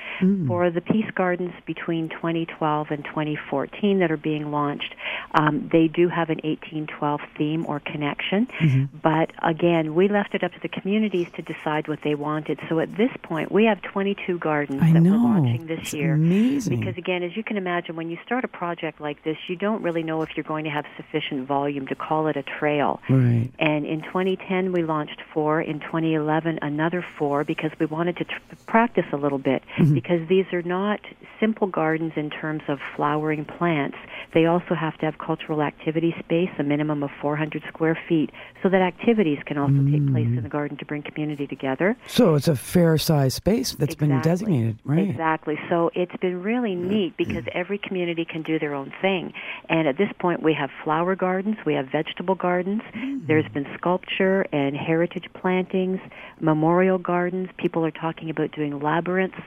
for 0.48 0.70
the 0.70 0.80
peace 0.80 1.10
gardens 1.14 1.52
between 1.66 2.08
2012 2.08 2.86
and 2.90 3.04
2014 3.04 3.98
that 3.98 4.10
are 4.10 4.16
being 4.16 4.50
launched. 4.50 4.94
Um, 5.34 5.68
they 5.70 5.88
do 5.88 6.08
have 6.08 6.30
an 6.30 6.40
1812 6.44 7.20
theme 7.36 7.66
or 7.66 7.80
connection, 7.80 8.46
Mm-hmm. 8.46 8.98
but 9.02 9.30
again, 9.42 9.94
we 9.94 10.08
left 10.08 10.34
it 10.34 10.42
up 10.44 10.52
to 10.52 10.60
the 10.60 10.68
communities 10.68 11.26
to 11.36 11.42
decide 11.42 11.88
what 11.88 11.98
they 12.04 12.14
wanted. 12.14 12.58
So 12.68 12.78
at 12.80 12.96
this 12.96 13.10
point, 13.22 13.50
we 13.52 13.64
have 13.64 13.82
22 13.82 14.38
gardens 14.38 14.80
I 14.82 14.92
that 14.92 15.00
know. 15.00 15.10
we're 15.12 15.18
launching 15.18 15.66
this 15.66 15.80
It's 15.82 15.92
year. 15.94 16.14
amazing. 16.14 16.78
Because 16.78 16.96
again, 16.96 17.22
as 17.24 17.36
you 17.36 17.42
can 17.42 17.56
imagine, 17.56 17.96
when 17.96 18.08
you 18.08 18.18
start 18.24 18.44
a 18.44 18.48
project 18.48 19.00
like 19.00 19.22
this, 19.24 19.36
you 19.48 19.56
don't 19.56 19.82
really 19.82 20.02
know 20.04 20.22
if 20.22 20.30
you're 20.36 20.44
going 20.44 20.64
to 20.64 20.70
have 20.70 20.84
sufficient 20.96 21.46
volume 21.48 21.86
to 21.88 21.94
call 21.96 22.28
it 22.28 22.36
a 22.36 22.42
trail. 22.42 23.00
Right. 23.10 23.50
And 23.58 23.84
in 23.84 24.02
2010, 24.02 24.72
we 24.72 24.82
launched 24.84 25.20
four. 25.34 25.60
In 25.60 25.80
2011, 25.80 26.60
another 26.62 27.04
because 27.46 27.70
we 27.80 27.86
wanted 27.86 28.16
to 28.18 28.24
tr- 28.24 28.34
practice 28.66 29.04
a 29.12 29.16
little 29.16 29.38
bit 29.38 29.62
Mm-hmm. 29.78 29.94
because 29.94 30.26
these 30.28 30.46
are 30.52 30.62
not 30.62 31.00
simple 31.40 31.66
gardens 31.66 32.12
in 32.16 32.30
terms 32.30 32.62
of 32.68 32.78
flowering 32.94 33.44
plants. 33.44 33.96
They 34.32 34.46
also 34.46 34.74
have 34.74 34.96
to 34.98 35.04
have 35.06 35.18
cultural 35.18 35.60
activity 35.62 36.14
space, 36.18 36.48
a 36.58 36.62
minimum 36.62 37.02
of 37.02 37.10
400 37.20 37.62
square 37.68 37.98
feet, 38.08 38.30
so 38.62 38.68
that 38.70 38.80
activities 38.80 39.38
can 39.44 39.58
also 39.58 39.74
take 39.90 40.06
place 40.12 40.26
Mm. 40.28 40.38
in 40.38 40.42
the 40.42 40.48
garden 40.48 40.76
to 40.78 40.84
bring 40.86 41.02
community 41.02 41.46
together. 41.46 41.96
So 42.06 42.34
it's 42.36 42.48
a 42.48 42.56
fair 42.56 42.96
size 42.98 43.34
space 43.34 43.74
that's 43.74 43.94
been 43.94 44.18
designated, 44.22 44.78
right? 44.84 45.08
Exactly. 45.10 45.58
So 45.68 45.90
it's 45.94 46.16
been 46.16 46.42
really 46.42 46.74
neat 46.74 47.16
because 47.16 47.44
every 47.52 47.78
community 47.78 48.24
can 48.24 48.42
do 48.42 48.58
their 48.58 48.74
own 48.74 48.92
thing. 49.02 49.32
And 49.68 49.86
at 49.88 49.96
this 49.98 50.10
point, 50.18 50.42
we 50.42 50.54
have 50.54 50.70
flower 50.84 51.14
gardens, 51.16 51.56
we 51.66 51.74
have 51.74 51.86
vegetable 51.88 52.34
gardens. 52.34 52.82
There's 53.26 53.48
been 53.52 53.66
sculpture 53.76 54.46
and 54.52 54.74
heritage 54.76 55.26
plantings, 55.34 56.00
memorial 56.40 56.98
gardens. 57.06 57.48
People 57.56 57.84
are 57.84 57.90
talking 57.90 58.28
about 58.28 58.50
doing 58.52 58.80
labyrinths. 58.80 59.38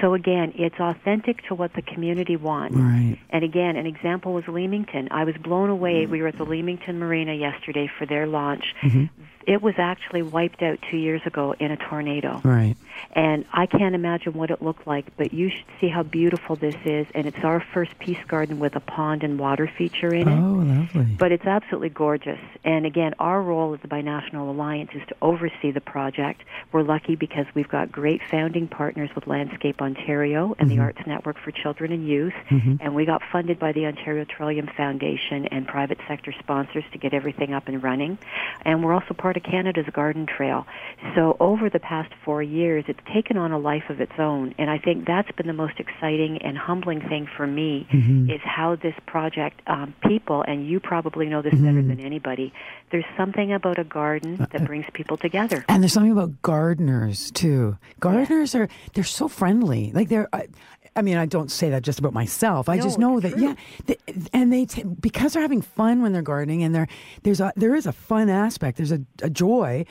So 0.00 0.14
again, 0.14 0.52
it's 0.56 0.78
authentic 0.80 1.46
to 1.48 1.54
what 1.54 1.72
the 1.74 1.82
community 1.82 2.36
wants. 2.36 2.76
Right. 2.76 3.18
And 3.30 3.44
again, 3.44 3.76
an 3.76 3.86
example 3.86 4.34
was 4.34 4.44
Leamington. 4.48 5.08
I 5.10 5.24
was 5.24 5.36
blown 5.36 5.70
away. 5.70 6.06
We 6.06 6.20
were 6.20 6.28
at 6.28 6.38
the 6.38 6.44
Leamington 6.44 6.98
Marina 6.98 7.34
yesterday 7.34 7.90
for 7.98 8.06
their 8.06 8.26
launch. 8.26 8.64
Mm-hmm. 8.82 9.04
It 9.46 9.62
was 9.62 9.74
actually 9.78 10.22
wiped 10.22 10.62
out 10.62 10.78
two 10.90 10.96
years 10.96 11.22
ago 11.24 11.54
in 11.58 11.70
a 11.70 11.76
tornado. 11.76 12.40
Right. 12.44 12.76
And 13.12 13.44
I 13.52 13.66
can't 13.66 13.94
imagine 13.94 14.32
what 14.32 14.50
it 14.50 14.62
looked 14.62 14.86
like, 14.86 15.16
but 15.16 15.32
you 15.32 15.50
should 15.50 15.66
see 15.80 15.88
how 15.88 16.02
beautiful 16.02 16.56
this 16.56 16.76
is. 16.84 17.06
And 17.14 17.26
it's 17.26 17.44
our 17.44 17.60
first 17.60 17.98
peace 17.98 18.22
garden 18.26 18.58
with 18.58 18.74
a 18.76 18.80
pond 18.80 19.22
and 19.22 19.38
water 19.38 19.70
feature 19.78 20.12
in 20.12 20.28
it. 20.28 20.38
Oh, 20.38 20.94
lovely. 20.94 21.16
But 21.16 21.32
it's 21.32 21.44
absolutely 21.44 21.90
gorgeous. 21.90 22.40
And 22.64 22.86
again, 22.86 23.14
our 23.18 23.40
role 23.42 23.74
at 23.74 23.82
the 23.82 23.88
Binational 23.88 24.48
Alliance 24.48 24.90
is 24.94 25.02
to 25.08 25.16
oversee 25.22 25.70
the 25.70 25.80
project. 25.80 26.42
We're 26.72 26.82
lucky 26.82 27.14
because 27.14 27.46
we've 27.54 27.68
got 27.68 27.92
great 27.92 28.20
founding 28.30 28.68
partners 28.68 29.10
with 29.14 29.26
Landscape 29.26 29.80
Ontario 29.80 30.54
and 30.58 30.70
the 30.70 30.76
mm-hmm. 30.76 30.84
Arts 30.84 31.06
Network 31.06 31.38
for 31.38 31.50
Children 31.50 31.92
and 31.92 32.08
Youth. 32.08 32.34
Mm-hmm. 32.50 32.76
And 32.80 32.94
we 32.94 33.04
got 33.04 33.22
funded 33.30 33.58
by 33.58 33.72
the 33.72 33.86
Ontario 33.86 34.24
Trillium 34.24 34.68
Foundation 34.76 35.46
and 35.46 35.66
private 35.66 35.98
sector 36.08 36.32
sponsors 36.38 36.84
to 36.92 36.98
get 36.98 37.14
everything 37.14 37.52
up 37.52 37.68
and 37.68 37.82
running. 37.82 38.18
And 38.62 38.82
we're 38.82 38.94
also 38.94 39.14
part 39.14 39.33
of 39.36 39.42
Canada's 39.42 39.86
Garden 39.92 40.26
Trail. 40.26 40.66
So 41.14 41.36
over 41.40 41.68
the 41.70 41.78
past 41.78 42.12
four 42.24 42.42
years, 42.42 42.84
it's 42.88 43.00
taken 43.12 43.36
on 43.36 43.52
a 43.52 43.58
life 43.58 43.84
of 43.88 44.00
its 44.00 44.12
own. 44.18 44.54
And 44.58 44.70
I 44.70 44.78
think 44.78 45.06
that's 45.06 45.30
been 45.32 45.46
the 45.46 45.52
most 45.52 45.78
exciting 45.78 46.38
and 46.42 46.56
humbling 46.56 47.00
thing 47.00 47.28
for 47.36 47.46
me 47.46 47.86
mm-hmm. 47.92 48.30
is 48.30 48.40
how 48.44 48.76
this 48.76 48.94
project, 49.06 49.60
um, 49.66 49.94
people, 50.06 50.42
and 50.46 50.66
you 50.68 50.80
probably 50.80 51.26
know 51.26 51.42
this 51.42 51.54
better 51.54 51.80
mm-hmm. 51.80 51.88
than 51.88 52.00
anybody, 52.00 52.52
there's 52.90 53.04
something 53.16 53.52
about 53.52 53.78
a 53.78 53.84
garden 53.84 54.40
uh, 54.40 54.46
that 54.52 54.62
uh, 54.62 54.64
brings 54.64 54.86
people 54.92 55.16
together. 55.16 55.64
And 55.68 55.82
there's 55.82 55.92
something 55.92 56.12
about 56.12 56.42
gardeners 56.42 57.30
too. 57.30 57.76
Gardeners 58.00 58.54
are 58.54 58.68
they're 58.94 59.04
so 59.04 59.28
friendly. 59.28 59.92
Like 59.92 60.08
they're. 60.08 60.28
I, 60.32 60.48
I 60.96 61.02
mean, 61.02 61.16
I 61.16 61.26
don't 61.26 61.50
say 61.50 61.70
that 61.70 61.82
just 61.82 61.98
about 61.98 62.12
myself. 62.12 62.68
I 62.68 62.76
No, 62.76 62.82
just 62.82 62.98
know 62.98 63.20
that 63.20 63.32
true. 63.32 63.42
yeah, 63.42 63.54
they, 63.86 63.96
and 64.32 64.52
they 64.52 64.64
t- 64.64 64.84
because 64.84 65.32
they're 65.32 65.42
having 65.42 65.62
fun 65.62 66.02
when 66.02 66.12
they're 66.12 66.22
gardening, 66.22 66.62
and 66.62 66.74
there 66.74 66.86
there's 67.22 67.40
a 67.40 67.52
there 67.56 67.74
is 67.74 67.86
a 67.86 67.92
fun 67.92 68.28
aspect. 68.28 68.76
There's 68.76 68.92
a, 68.92 69.00
a 69.22 69.30
joy. 69.30 69.84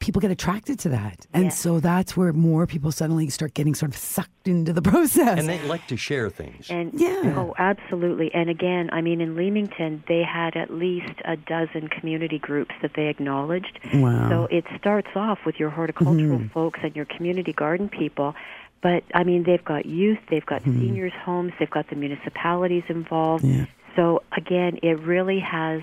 People 0.00 0.20
get 0.20 0.32
attracted 0.32 0.78
to 0.80 0.88
that, 0.90 1.24
and 1.32 1.44
Yes. 1.44 1.58
so 1.58 1.78
that's 1.80 2.16
where 2.16 2.32
more 2.32 2.66
people 2.66 2.90
suddenly 2.92 3.30
start 3.30 3.54
getting 3.54 3.74
sort 3.74 3.92
of 3.92 3.96
sucked 3.96 4.46
into 4.48 4.72
the 4.72 4.82
process. 4.92 5.38
And 5.38 5.48
they 5.48 5.62
like 5.66 5.86
to 5.86 5.96
share 5.96 6.28
things. 6.28 6.68
And 6.68 6.92
Yeah. 6.94 7.32
oh, 7.36 7.54
absolutely. 7.58 8.30
And 8.34 8.50
again, 8.50 8.90
I 8.92 9.00
mean, 9.00 9.20
in 9.20 9.34
Leamington, 9.36 10.02
they 10.08 10.22
had 10.22 10.56
at 10.56 10.70
least 10.74 11.14
a 11.24 11.36
dozen 11.36 11.88
community 11.88 12.38
groups 12.38 12.74
that 12.82 12.90
they 12.96 13.06
acknowledged. 13.06 13.78
Wow. 13.94 14.28
So 14.28 14.48
it 14.50 14.64
starts 14.78 15.10
off 15.14 15.38
with 15.46 15.58
your 15.58 15.70
horticultural 15.70 16.38
Mm-hmm. 16.38 16.48
folks 16.48 16.80
and 16.82 16.94
your 16.94 17.06
community 17.06 17.52
garden 17.52 17.88
people. 17.88 18.34
But 18.84 19.02
I 19.14 19.24
mean, 19.24 19.44
they've 19.44 19.64
got 19.64 19.86
youth, 19.86 20.18
they've 20.28 20.44
got 20.44 20.62
seniors' 20.62 21.14
homes, 21.24 21.54
they've 21.58 21.70
got 21.70 21.88
the 21.88 21.96
municipalities 21.96 22.82
involved. 22.90 23.42
Mm-hmm. 23.42 23.60
Yeah. 23.60 23.66
So 23.96 24.22
again, 24.36 24.78
it 24.82 25.00
really 25.00 25.40
has 25.40 25.80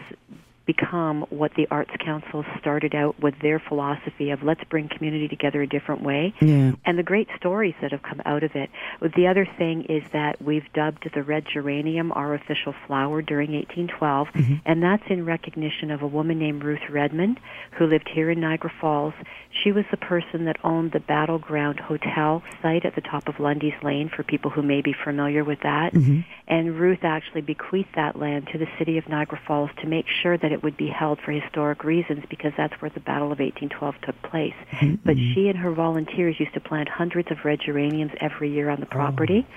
become 0.66 1.26
what 1.30 1.52
the 1.56 1.68
Arts 1.72 1.92
Council 2.04 2.46
started 2.60 2.94
out 2.96 3.20
with 3.20 3.34
their 3.42 3.60
philosophy 3.60 4.30
of 4.32 4.44
let's 4.44 4.64
bring 4.66 4.90
community 4.90 5.28
together 5.28 5.62
a 5.62 5.68
different 5.68 6.04
way 6.04 6.34
yeah, 6.40 6.72
and 6.86 6.98
the 6.98 7.04
great 7.04 7.28
stories 7.38 7.74
that 7.82 7.92
have 7.92 8.02
come 8.04 8.22
out 8.26 8.44
of 8.44 8.52
it. 8.56 8.70
The 9.16 9.28
other 9.28 9.48
thing 9.58 9.86
is 9.90 10.04
that 10.14 10.42
we've 10.42 10.72
dubbed 10.74 11.10
the 11.14 11.24
red 11.24 11.46
geranium 11.52 12.12
our 12.12 12.34
official 12.34 12.74
flower 12.88 13.22
during 13.22 13.54
1812, 13.54 14.28
mm-hmm. 14.28 14.54
and 14.66 14.84
that's 14.84 15.04
in 15.10 15.26
recognition 15.26 15.92
of 15.92 16.02
a 16.02 16.08
woman 16.08 16.40
named 16.40 16.64
Ruth 16.64 16.90
Redmond 16.90 17.40
who 17.78 17.88
lived 17.88 18.10
here 18.14 18.30
in 18.30 18.40
Niagara 18.40 18.72
Falls. 18.80 19.14
She 19.64 19.72
was 19.72 19.86
the 19.92 19.98
person 19.98 20.46
that 20.46 20.58
owned 20.64 20.92
the 20.92 21.00
Battleground 21.00 21.80
Hotel 21.80 22.44
site 22.62 22.86
at 22.86 22.96
the 22.96 23.02
top 23.02 23.28
of 23.28 23.40
Lundy's 23.40 23.74
Lane 23.84 24.10
for 24.16 24.24
people 24.24 24.52
who 24.52 24.62
may 24.62 24.82
be 24.82 24.96
familiar 25.04 25.44
with 25.44 25.60
that. 25.62 25.94
Mm-hmm. 25.94 26.22
And 26.48 26.80
Ruth 26.80 27.04
actually 27.04 27.42
bequeathed 27.42 27.96
that 27.96 28.18
land 28.18 28.48
to 28.52 28.58
the 28.58 28.68
city 28.78 28.98
of 28.98 29.08
Niagara 29.08 29.40
Falls 29.46 29.70
to 29.82 29.88
make 29.88 30.06
sure 30.22 30.38
that 30.38 30.51
it 30.52 30.62
would 30.64 30.78
be 30.78 30.88
held 30.88 31.20
for 31.20 31.32
historic 31.32 31.84
reasons 31.84 32.24
because 32.30 32.54
that's 32.58 32.74
where 32.82 32.92
the 32.92 33.00
Battle 33.00 33.32
of 33.32 33.40
1812 33.40 33.96
took 34.02 34.22
place. 34.24 34.54
But 35.06 35.18
she 35.18 35.48
and 35.48 35.58
her 35.58 35.72
volunteers 35.72 36.40
used 36.40 36.54
to 36.54 36.60
plant 36.60 36.90
hundreds 36.90 37.32
of 37.32 37.44
red 37.44 37.60
geraniums 37.66 38.12
every 38.20 38.52
year 38.52 38.70
on 38.70 38.80
the 38.80 38.86
property. 38.86 39.48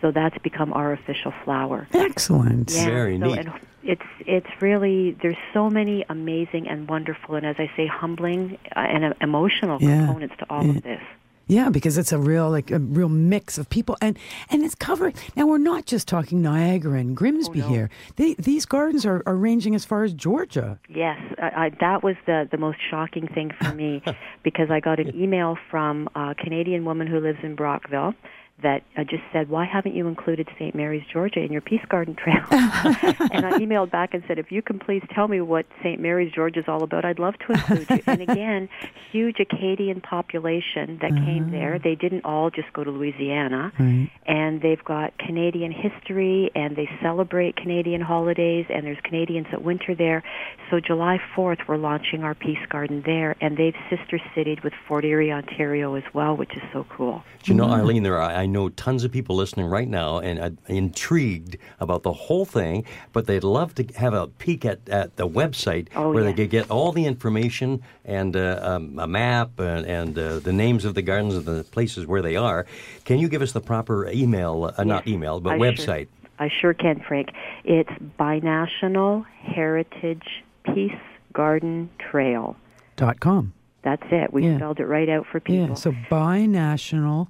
So 0.00 0.10
that's 0.10 0.36
become 0.38 0.72
our 0.72 0.92
official 0.92 1.32
flower. 1.44 1.86
excellent. 1.92 2.70
Yeah, 2.72 2.84
Very 2.86 3.18
so, 3.18 3.26
neat. 3.26 3.38
And 3.38 3.52
it's 3.82 4.02
it's 4.26 4.46
really 4.62 5.12
there's 5.22 5.36
so 5.54 5.70
many 5.70 6.04
amazing 6.08 6.68
and 6.68 6.86
wonderful 6.88 7.34
and 7.34 7.46
as 7.46 7.56
I 7.58 7.70
say 7.76 7.86
humbling 7.86 8.58
uh, 8.76 8.80
and 8.80 9.04
uh, 9.04 9.14
emotional 9.22 9.78
Yeah. 9.80 10.06
components 10.06 10.34
to 10.38 10.46
all 10.50 10.68
of 10.68 10.82
this. 10.82 11.02
Yeah, 11.50 11.68
because 11.68 11.98
it's 11.98 12.12
a 12.12 12.18
real 12.18 12.48
like 12.48 12.70
a 12.70 12.78
real 12.78 13.08
mix 13.08 13.58
of 13.58 13.68
people, 13.68 13.96
and 14.00 14.16
and 14.50 14.62
it's 14.64 14.76
covered. 14.76 15.14
Now 15.34 15.46
we're 15.46 15.58
not 15.58 15.84
just 15.84 16.06
talking 16.06 16.40
Niagara 16.42 16.98
and 17.00 17.16
Grimsby 17.16 17.60
Oh, 17.62 17.66
no. 17.66 17.74
here. 17.74 17.90
They, 18.16 18.34
these 18.34 18.64
gardens 18.66 19.04
are, 19.04 19.22
are 19.26 19.34
ranging 19.34 19.74
as 19.74 19.84
far 19.84 20.04
as 20.04 20.12
Georgia. 20.14 20.78
Yes, 20.88 21.18
I, 21.42 21.66
I, 21.66 21.70
that 21.80 22.04
was 22.04 22.14
the 22.26 22.48
the 22.50 22.56
most 22.56 22.78
shocking 22.88 23.26
thing 23.26 23.50
for 23.60 23.74
me 23.74 24.00
because 24.44 24.70
I 24.70 24.78
got 24.78 25.00
an 25.00 25.12
email 25.20 25.56
from 25.70 26.08
a 26.14 26.34
Canadian 26.38 26.84
woman 26.84 27.08
who 27.08 27.18
lives 27.18 27.38
in 27.42 27.56
Brockville 27.56 28.14
that 28.62 28.82
uh, 28.96 29.04
just 29.04 29.22
said, 29.32 29.48
"Why 29.48 29.64
haven't 29.64 29.94
you 29.94 30.08
included 30.08 30.48
St. 30.58 30.74
Mary's, 30.74 31.02
Georgia, 31.12 31.40
in 31.40 31.52
your 31.52 31.60
Peace 31.60 31.84
Garden 31.88 32.14
Trail?" 32.14 32.42
and 32.50 33.46
I 33.46 33.58
emailed 33.58 33.90
back 33.90 34.14
and 34.14 34.22
said, 34.26 34.38
"If 34.38 34.50
you 34.52 34.62
can 34.62 34.78
please 34.78 35.02
tell 35.14 35.28
me 35.28 35.40
what 35.40 35.66
St. 35.82 36.00
Mary's, 36.00 36.32
Georgia 36.32 36.60
is 36.60 36.66
all 36.68 36.82
about, 36.82 37.04
I'd 37.04 37.18
love 37.18 37.34
to 37.46 37.52
include 37.52 37.90
you." 37.90 38.02
and 38.06 38.22
again, 38.22 38.68
huge 39.12 39.36
Acadian 39.40 40.00
population 40.00 40.98
that 41.02 41.10
came 41.10 41.50
there. 41.50 41.78
They 41.78 41.94
didn't 41.94 42.24
all 42.24 42.50
just 42.50 42.72
go 42.72 42.84
to 42.84 42.90
Louisiana, 42.90 43.72
Right. 43.78 44.10
and 44.26 44.60
they've 44.62 44.82
got 44.84 45.16
Canadian 45.18 45.72
history, 45.72 46.50
and 46.54 46.76
they 46.76 46.88
celebrate 47.02 47.56
Canadian 47.56 48.00
holidays, 48.00 48.66
and 48.68 48.84
there's 48.86 49.00
Canadians 49.04 49.46
that 49.50 49.62
winter 49.62 49.94
there. 49.94 50.22
So 50.70 50.80
July 50.80 51.18
4th, 51.36 51.66
we're 51.68 51.76
launching 51.76 52.22
our 52.24 52.34
Peace 52.34 52.64
Garden 52.68 53.02
there, 53.04 53.36
and 53.40 53.56
they've 53.56 53.74
sister 53.88 54.20
citied 54.36 54.62
with 54.62 54.72
Fort 54.86 55.04
Erie, 55.04 55.32
Ontario 55.32 55.94
as 55.94 56.04
well, 56.14 56.36
which 56.36 56.52
is 56.56 56.62
so 56.72 56.86
cool. 56.88 57.22
Do 57.42 57.52
you 57.52 57.56
know, 57.56 57.64
Arlene, 57.64 58.02
there 58.02 58.16
are, 58.18 58.30
I 58.30 58.46
know 58.50 58.68
tons 58.68 59.04
of 59.04 59.10
people 59.12 59.36
listening 59.36 59.66
right 59.66 59.88
now 59.88 60.18
and 60.18 60.38
uh, 60.38 60.50
intrigued 60.66 61.56
about 61.78 62.02
the 62.02 62.12
whole 62.12 62.44
thing, 62.44 62.84
but 63.12 63.26
they'd 63.26 63.44
love 63.44 63.74
to 63.76 63.84
have 63.96 64.12
a 64.12 64.26
peek 64.26 64.64
at, 64.64 64.88
at 64.88 65.16
the 65.16 65.26
website 65.26 65.88
Oh, 65.96 66.12
where 66.12 66.24
they 66.24 66.32
could 66.32 66.50
get 66.50 66.70
all 66.70 66.92
the 66.92 67.06
information 67.06 67.82
and 68.04 68.36
uh, 68.36 68.60
um, 68.62 68.98
a 68.98 69.06
map 69.06 69.58
and, 69.58 69.86
and 69.86 70.18
uh, 70.18 70.38
the 70.40 70.52
names 70.52 70.84
of 70.84 70.94
the 70.94 71.02
gardens 71.02 71.34
and 71.34 71.44
the 71.44 71.64
places 71.64 72.06
where 72.06 72.22
they 72.22 72.36
are. 72.36 72.66
Can 73.04 73.18
you 73.18 73.28
give 73.28 73.42
us 73.42 73.52
the 73.52 73.60
proper 73.60 74.08
email, 74.10 74.72
uh, 74.76 74.84
not 74.84 75.06
email, 75.06 75.40
but 75.40 75.54
I 75.54 75.58
website? 75.58 76.08
Sure, 76.08 76.30
I 76.38 76.48
sure 76.60 76.74
can, 76.74 77.00
Frank. 77.06 77.28
It's 77.64 77.90
Binational 78.18 79.24
Heritage 79.42 80.42
Peace 80.64 80.92
Garden 81.32 81.88
Trail. 81.98 82.56
Dot 82.96 83.20
com. 83.20 83.52
That's 83.82 84.02
it. 84.10 84.32
We 84.32 84.44
Yeah. 84.46 84.56
spelled 84.56 84.78
it 84.80 84.84
right 84.86 85.08
out 85.08 85.26
for 85.26 85.40
people. 85.40 85.68
Yeah. 85.68 85.74
So 85.74 85.92
Binational 86.10 87.28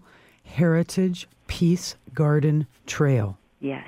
Heritage 0.51 1.29
Peace 1.47 1.97
Garden 2.15 2.67
Trail. 2.87 3.39
yes. 3.61 3.85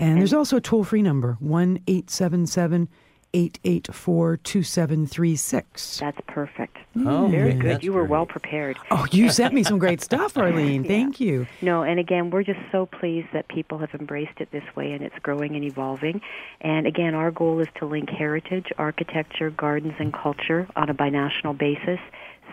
And, 0.00 0.18
there's 0.18 0.32
also 0.32 0.58
a 0.58 0.60
toll 0.60 0.84
free 0.84 1.02
number, 1.02 1.36
1 1.40 1.80
877 1.88 2.88
884 3.34 4.36
2736. 4.38 5.98
That's 5.98 6.18
perfect. 6.28 6.76
Mm. 6.96 7.06
Oh, 7.10 7.26
Very 7.28 7.50
okay, 7.50 7.58
good. 7.58 7.84
You 7.84 7.92
were 7.92 8.02
great. 8.02 8.10
well 8.10 8.26
prepared. 8.26 8.78
Oh, 8.90 9.06
you 9.10 9.28
sent 9.40 9.54
me 9.54 9.62
some 9.64 9.78
great 9.78 10.00
stuff, 10.00 10.36
Arlene. 10.38 10.84
Thank 10.84 11.18
you. 11.20 11.46
No, 11.62 11.82
and 11.82 11.98
again, 11.98 12.30
we're 12.30 12.44
just 12.44 12.60
so 12.70 12.86
pleased 12.86 13.28
that 13.32 13.48
people 13.48 13.78
have 13.78 13.92
embraced 13.92 14.40
it 14.40 14.50
this 14.52 14.64
way 14.76 14.92
and 14.92 15.02
it's 15.02 15.18
growing 15.20 15.56
and 15.56 15.64
evolving. 15.64 16.20
And 16.60 16.86
again, 16.86 17.14
our 17.14 17.30
goal 17.30 17.58
is 17.60 17.68
to 17.78 17.84
link 17.86 18.08
heritage, 18.08 18.66
architecture, 18.78 19.50
gardens, 19.50 19.94
and 19.98 20.12
culture 20.12 20.68
on 20.76 20.88
a 20.88 20.94
binational 20.94 21.58
basis 21.58 22.00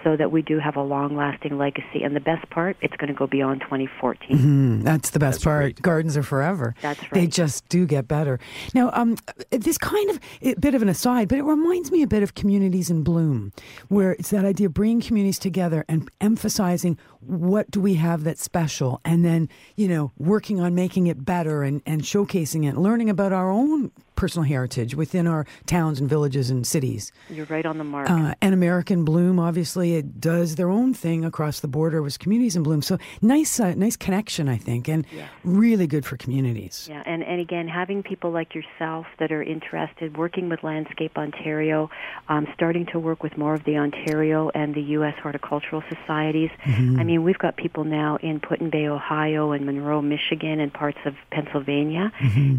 so 0.05 0.15
that 0.15 0.31
we 0.31 0.43
do 0.43 0.59
have 0.59 0.75
a 0.75 0.83
long 0.83 1.17
lasting 1.17 1.57
legacy. 1.57 2.03
And 2.03 2.15
the 2.15 2.19
best 2.19 2.47
part, 2.51 2.77
it's 2.79 2.95
going 2.95 3.07
to 3.07 3.13
go 3.13 3.25
beyond 3.25 3.61
2014. 3.61 4.37
Mm, 4.37 4.83
that's 4.83 5.09
the 5.09 5.19
best 5.19 5.37
That's 5.37 5.43
part. 5.43 5.61
great. 5.63 5.81
Gardens 5.81 6.15
are 6.15 6.23
forever. 6.23 6.75
That's 6.81 7.01
right. 7.01 7.13
They 7.13 7.27
just 7.27 7.67
do 7.69 7.87
get 7.87 8.07
better. 8.07 8.39
Now, 8.75 8.91
um, 8.93 9.17
this 9.49 9.79
kind 9.79 10.11
of 10.11 10.19
a 10.43 10.53
bit 10.53 10.75
of 10.75 10.83
an 10.83 10.89
aside, 10.89 11.27
but 11.27 11.39
it 11.39 11.43
reminds 11.43 11.91
me 11.91 12.03
a 12.03 12.07
bit 12.07 12.21
of 12.21 12.35
communities 12.35 12.91
in 12.91 13.01
bloom, 13.01 13.51
where 13.87 14.11
it's 14.11 14.29
that 14.29 14.45
idea 14.45 14.67
of 14.67 14.75
bringing 14.75 15.01
communities 15.01 15.39
together 15.39 15.83
and 15.89 16.07
emphasizing 16.21 16.99
what 17.21 17.71
do 17.71 17.81
we 17.81 17.95
have 17.95 18.23
that's 18.23 18.43
special, 18.43 19.01
and 19.03 19.25
then 19.25 19.49
you 19.75 19.87
know 19.87 20.11
working 20.19 20.59
on 20.59 20.75
making 20.75 21.07
it 21.07 21.25
better 21.25 21.63
and, 21.63 21.81
and 21.87 22.03
showcasing 22.03 22.69
it, 22.69 22.77
learning 22.77 23.09
about 23.09 23.33
our 23.33 23.49
own 23.49 23.91
personal 24.15 24.47
heritage 24.47 24.95
within 24.95 25.27
our 25.27 25.45
towns 25.65 25.99
and 25.99 26.09
villages 26.09 26.49
and 26.49 26.65
cities. 26.65 27.11
You're 27.29 27.45
right 27.45 27.65
on 27.65 27.77
the 27.77 27.83
mark. 27.83 28.09
Uh, 28.09 28.35
and 28.41 28.53
American 28.53 29.05
Bloom, 29.05 29.39
obviously, 29.39 29.95
it 29.95 30.19
does 30.19 30.55
their 30.55 30.69
own 30.69 30.93
thing 30.93 31.25
across 31.25 31.59
the 31.59 31.67
border 31.67 32.01
with 32.01 32.19
communities 32.19 32.55
in 32.55 32.63
bloom. 32.63 32.81
So 32.81 32.97
nice, 33.21 33.59
uh, 33.59 33.73
nice 33.75 33.95
connection, 33.95 34.47
I 34.49 34.57
think, 34.57 34.87
and 34.87 35.05
really 35.43 35.87
good 35.87 36.05
for 36.05 36.17
communities. 36.17 36.87
Yeah, 36.89 37.03
and, 37.05 37.23
and 37.23 37.39
again, 37.41 37.67
having 37.67 38.03
people 38.03 38.31
like 38.31 38.55
yourself 38.55 39.05
that 39.19 39.31
are 39.31 39.43
interested, 39.43 40.17
working 40.17 40.49
with 40.49 40.63
Landscape 40.63 41.17
Ontario, 41.17 41.89
um, 42.29 42.47
starting 42.53 42.85
to 42.87 42.99
work 42.99 43.23
with 43.23 43.37
more 43.37 43.53
of 43.53 43.63
the 43.65 43.77
Ontario 43.77 44.49
and 44.55 44.73
the 44.73 44.81
U.S. 44.81 45.15
horticultural 45.21 45.83
societies. 45.89 46.49
I 46.65 47.03
mean, 47.03 47.23
we've 47.23 47.37
got 47.37 47.57
people 47.57 47.83
now 47.83 48.17
in 48.21 48.39
Put-in-Bay, 48.39 48.87
Ohio, 48.87 49.51
and 49.51 49.65
Monroe, 49.65 50.01
Michigan, 50.01 50.59
and 50.59 50.73
parts 50.73 50.99
of 51.05 51.15
Pennsylvania, 51.31 52.11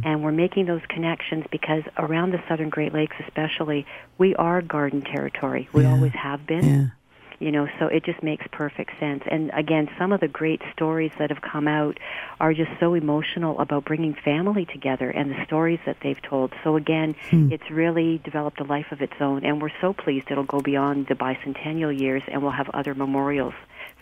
and 0.05 0.23
we're 0.23 0.33
making 0.33 0.67
those 0.67 0.83
connections 0.89 1.45
because 1.51 1.83
around 1.99 2.33
the 2.33 2.43
Southern 2.49 2.69
Great 2.71 2.93
Lakes, 2.93 3.17
especially, 3.27 3.87
we 4.19 4.35
are 4.37 4.63
garden 4.63 5.03
territory. 5.03 5.69
We 5.73 5.83
Yeah. 5.83 5.93
always 5.93 6.13
have 6.13 6.47
been 6.47 6.65
Yeah. 6.65 6.87
you 7.39 7.53
know 7.53 7.69
so 7.79 7.87
it 7.87 8.03
just 8.03 8.23
makes 8.23 8.47
perfect 8.51 8.99
sense 8.99 9.23
and 9.31 9.51
again 9.53 9.91
some 9.99 10.11
of 10.11 10.21
the 10.21 10.29
great 10.29 10.63
stories 10.73 11.13
that 11.19 11.29
have 11.29 11.43
come 11.43 11.69
out 11.69 11.99
are 12.41 12.55
just 12.55 12.71
so 12.81 12.95
emotional 12.95 13.59
about 13.61 13.85
bringing 13.85 14.15
family 14.15 14.65
together 14.65 15.11
and 15.11 15.31
the 15.31 15.45
stories 15.45 15.79
that 15.85 15.99
they've 16.03 16.23
told 16.23 16.55
so 16.65 16.77
again 16.77 17.15
hmm. 17.31 17.53
it's 17.53 17.71
really 17.71 18.19
developed 18.25 18.59
a 18.61 18.65
life 18.65 18.91
of 18.91 19.03
its 19.03 19.13
own 19.21 19.45
and 19.45 19.61
we're 19.61 19.77
so 19.83 19.93
pleased 19.93 20.31
it'll 20.31 20.45
go 20.45 20.61
beyond 20.63 21.07
the 21.09 21.15
bicentennial 21.15 21.93
years 22.01 22.23
and 22.29 22.41
we'll 22.43 22.51
have 22.53 22.71
other 22.71 22.95
memorials 22.95 23.53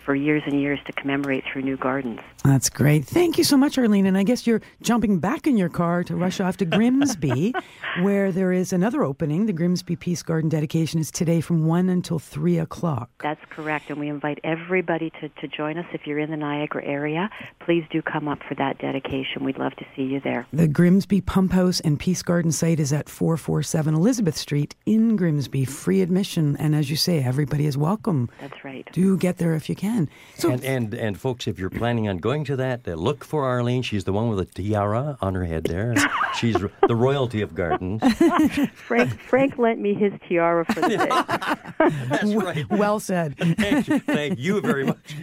for 0.04 0.14
years 0.14 0.42
and 0.46 0.60
years 0.60 0.78
to 0.86 0.92
commemorate 0.92 1.44
through 1.50 1.62
new 1.62 1.76
gardens 1.76 2.20
That's 2.44 2.68
great. 2.68 3.06
Thank 3.06 3.38
you 3.38 3.44
so 3.44 3.56
much, 3.56 3.78
Arlene. 3.78 4.04
And 4.04 4.18
I 4.18 4.22
guess 4.22 4.46
you're 4.46 4.60
jumping 4.82 5.18
back 5.18 5.46
in 5.46 5.56
your 5.56 5.70
car 5.70 6.04
to 6.04 6.14
rush 6.14 6.40
off 6.40 6.58
to 6.58 6.66
Grimsby, 6.66 7.54
where 8.02 8.30
there 8.30 8.52
is 8.52 8.72
another 8.72 9.02
opening. 9.02 9.46
The 9.46 9.54
Grimsby 9.54 9.96
Peace 9.96 10.22
Garden 10.22 10.50
dedication 10.50 11.00
is 11.00 11.10
today 11.10 11.40
from 11.40 11.66
1 11.66 11.88
until 11.88 12.18
3 12.18 12.58
o'clock. 12.58 13.10
That's 13.22 13.40
correct, 13.48 13.88
and 13.88 13.98
we 13.98 14.08
invite 14.08 14.40
everybody 14.44 15.10
to, 15.20 15.28
to 15.30 15.48
join 15.48 15.78
us. 15.78 15.86
If 15.94 16.06
you're 16.06 16.18
in 16.18 16.30
the 16.30 16.36
Niagara 16.36 16.84
area, 16.84 17.30
please 17.60 17.84
do 17.90 18.02
come 18.02 18.28
up 18.28 18.40
for 18.46 18.54
that 18.56 18.76
dedication. 18.78 19.42
We'd 19.42 19.58
love 19.58 19.74
to 19.76 19.86
see 19.96 20.02
you 20.02 20.20
there. 20.20 20.46
The 20.52 20.68
Grimsby 20.68 21.22
Pump 21.22 21.52
House 21.52 21.80
and 21.80 21.98
Peace 21.98 22.22
Garden 22.22 22.52
site 22.52 22.78
is 22.78 22.92
at 22.92 23.08
447 23.08 23.94
Elizabeth 23.94 24.36
Street 24.36 24.74
in 24.84 25.16
Grimsby. 25.16 25.64
Free 25.64 26.02
admission. 26.02 26.56
And 26.58 26.74
as 26.74 26.90
you 26.90 26.96
say, 26.96 27.24
everybody 27.24 27.64
is 27.64 27.78
welcome. 27.78 28.28
That's 28.40 28.64
right. 28.64 28.86
Do 28.92 29.16
get 29.16 29.38
there 29.38 29.54
if 29.54 29.70
you 29.70 29.74
can. 29.74 29.93
So, 30.36 30.50
And, 30.50 30.64
and 30.64 30.94
and 30.94 31.20
folks, 31.20 31.46
if 31.46 31.58
you're 31.58 31.70
planning 31.70 32.08
on 32.08 32.18
going 32.18 32.44
to 32.44 32.56
that, 32.56 32.86
uh, 32.88 32.94
look 32.94 33.24
for 33.24 33.44
Arlene. 33.44 33.82
She's 33.82 34.04
the 34.04 34.12
one 34.12 34.28
with 34.28 34.40
a 34.40 34.44
tiara 34.44 35.16
on 35.20 35.34
her 35.34 35.44
head 35.44 35.64
there. 35.64 35.94
She's 36.38 36.56
the 36.88 36.96
royalty 36.96 37.40
of 37.42 37.54
gardens. 37.54 38.02
Frank 38.74 39.20
Frank 39.20 39.58
lent 39.58 39.80
me 39.80 39.94
his 39.94 40.12
tiara 40.28 40.64
for 40.64 40.80
the 40.80 40.88
day. 40.88 41.88
That's 42.08 42.34
right. 42.34 42.68
well 42.70 42.98
said. 43.00 43.36
Thank 43.38 43.88
you, 43.88 43.98
thank 44.00 44.38
you 44.38 44.60
very 44.60 44.84
much. 44.86 45.14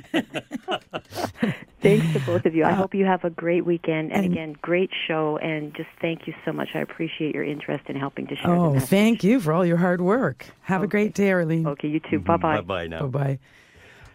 Thanks 1.82 2.14
to 2.14 2.20
both 2.26 2.46
of 2.46 2.54
you. 2.56 2.64
I 2.64 2.72
hope 2.74 2.94
you 2.94 3.06
have 3.06 3.24
a 3.24 3.30
great 3.32 3.66
weekend. 3.66 4.12
And, 4.12 4.24
again, 4.26 4.56
great 4.62 4.92
show. 5.08 5.38
And 5.38 5.74
just 5.74 5.90
thank 6.00 6.28
you 6.28 6.34
so 6.46 6.54
much. 6.54 6.70
I 6.76 6.80
appreciate 6.80 7.34
your 7.34 7.44
interest 7.44 7.86
in 7.90 7.96
helping 7.96 8.28
to 8.28 8.36
share 8.36 8.52
the 8.52 8.58
Oh, 8.62 8.74
message. 8.74 8.90
thank 8.90 9.24
you 9.24 9.40
for 9.40 9.52
all 9.52 9.66
your 9.66 9.78
hard 9.78 10.00
work. 10.02 10.46
Have 10.62 10.84
a 10.84 10.88
great 10.88 11.14
day, 11.16 11.32
Arlene. 11.32 11.66
Okay, 11.68 11.88
you 11.88 12.00
too. 12.00 12.20
Bye 12.20 12.38
bye. 12.38 12.56
Bye 12.58 12.62
bye 12.62 12.88
now. 12.88 13.08
Bye 13.08 13.08
bye. 13.08 13.40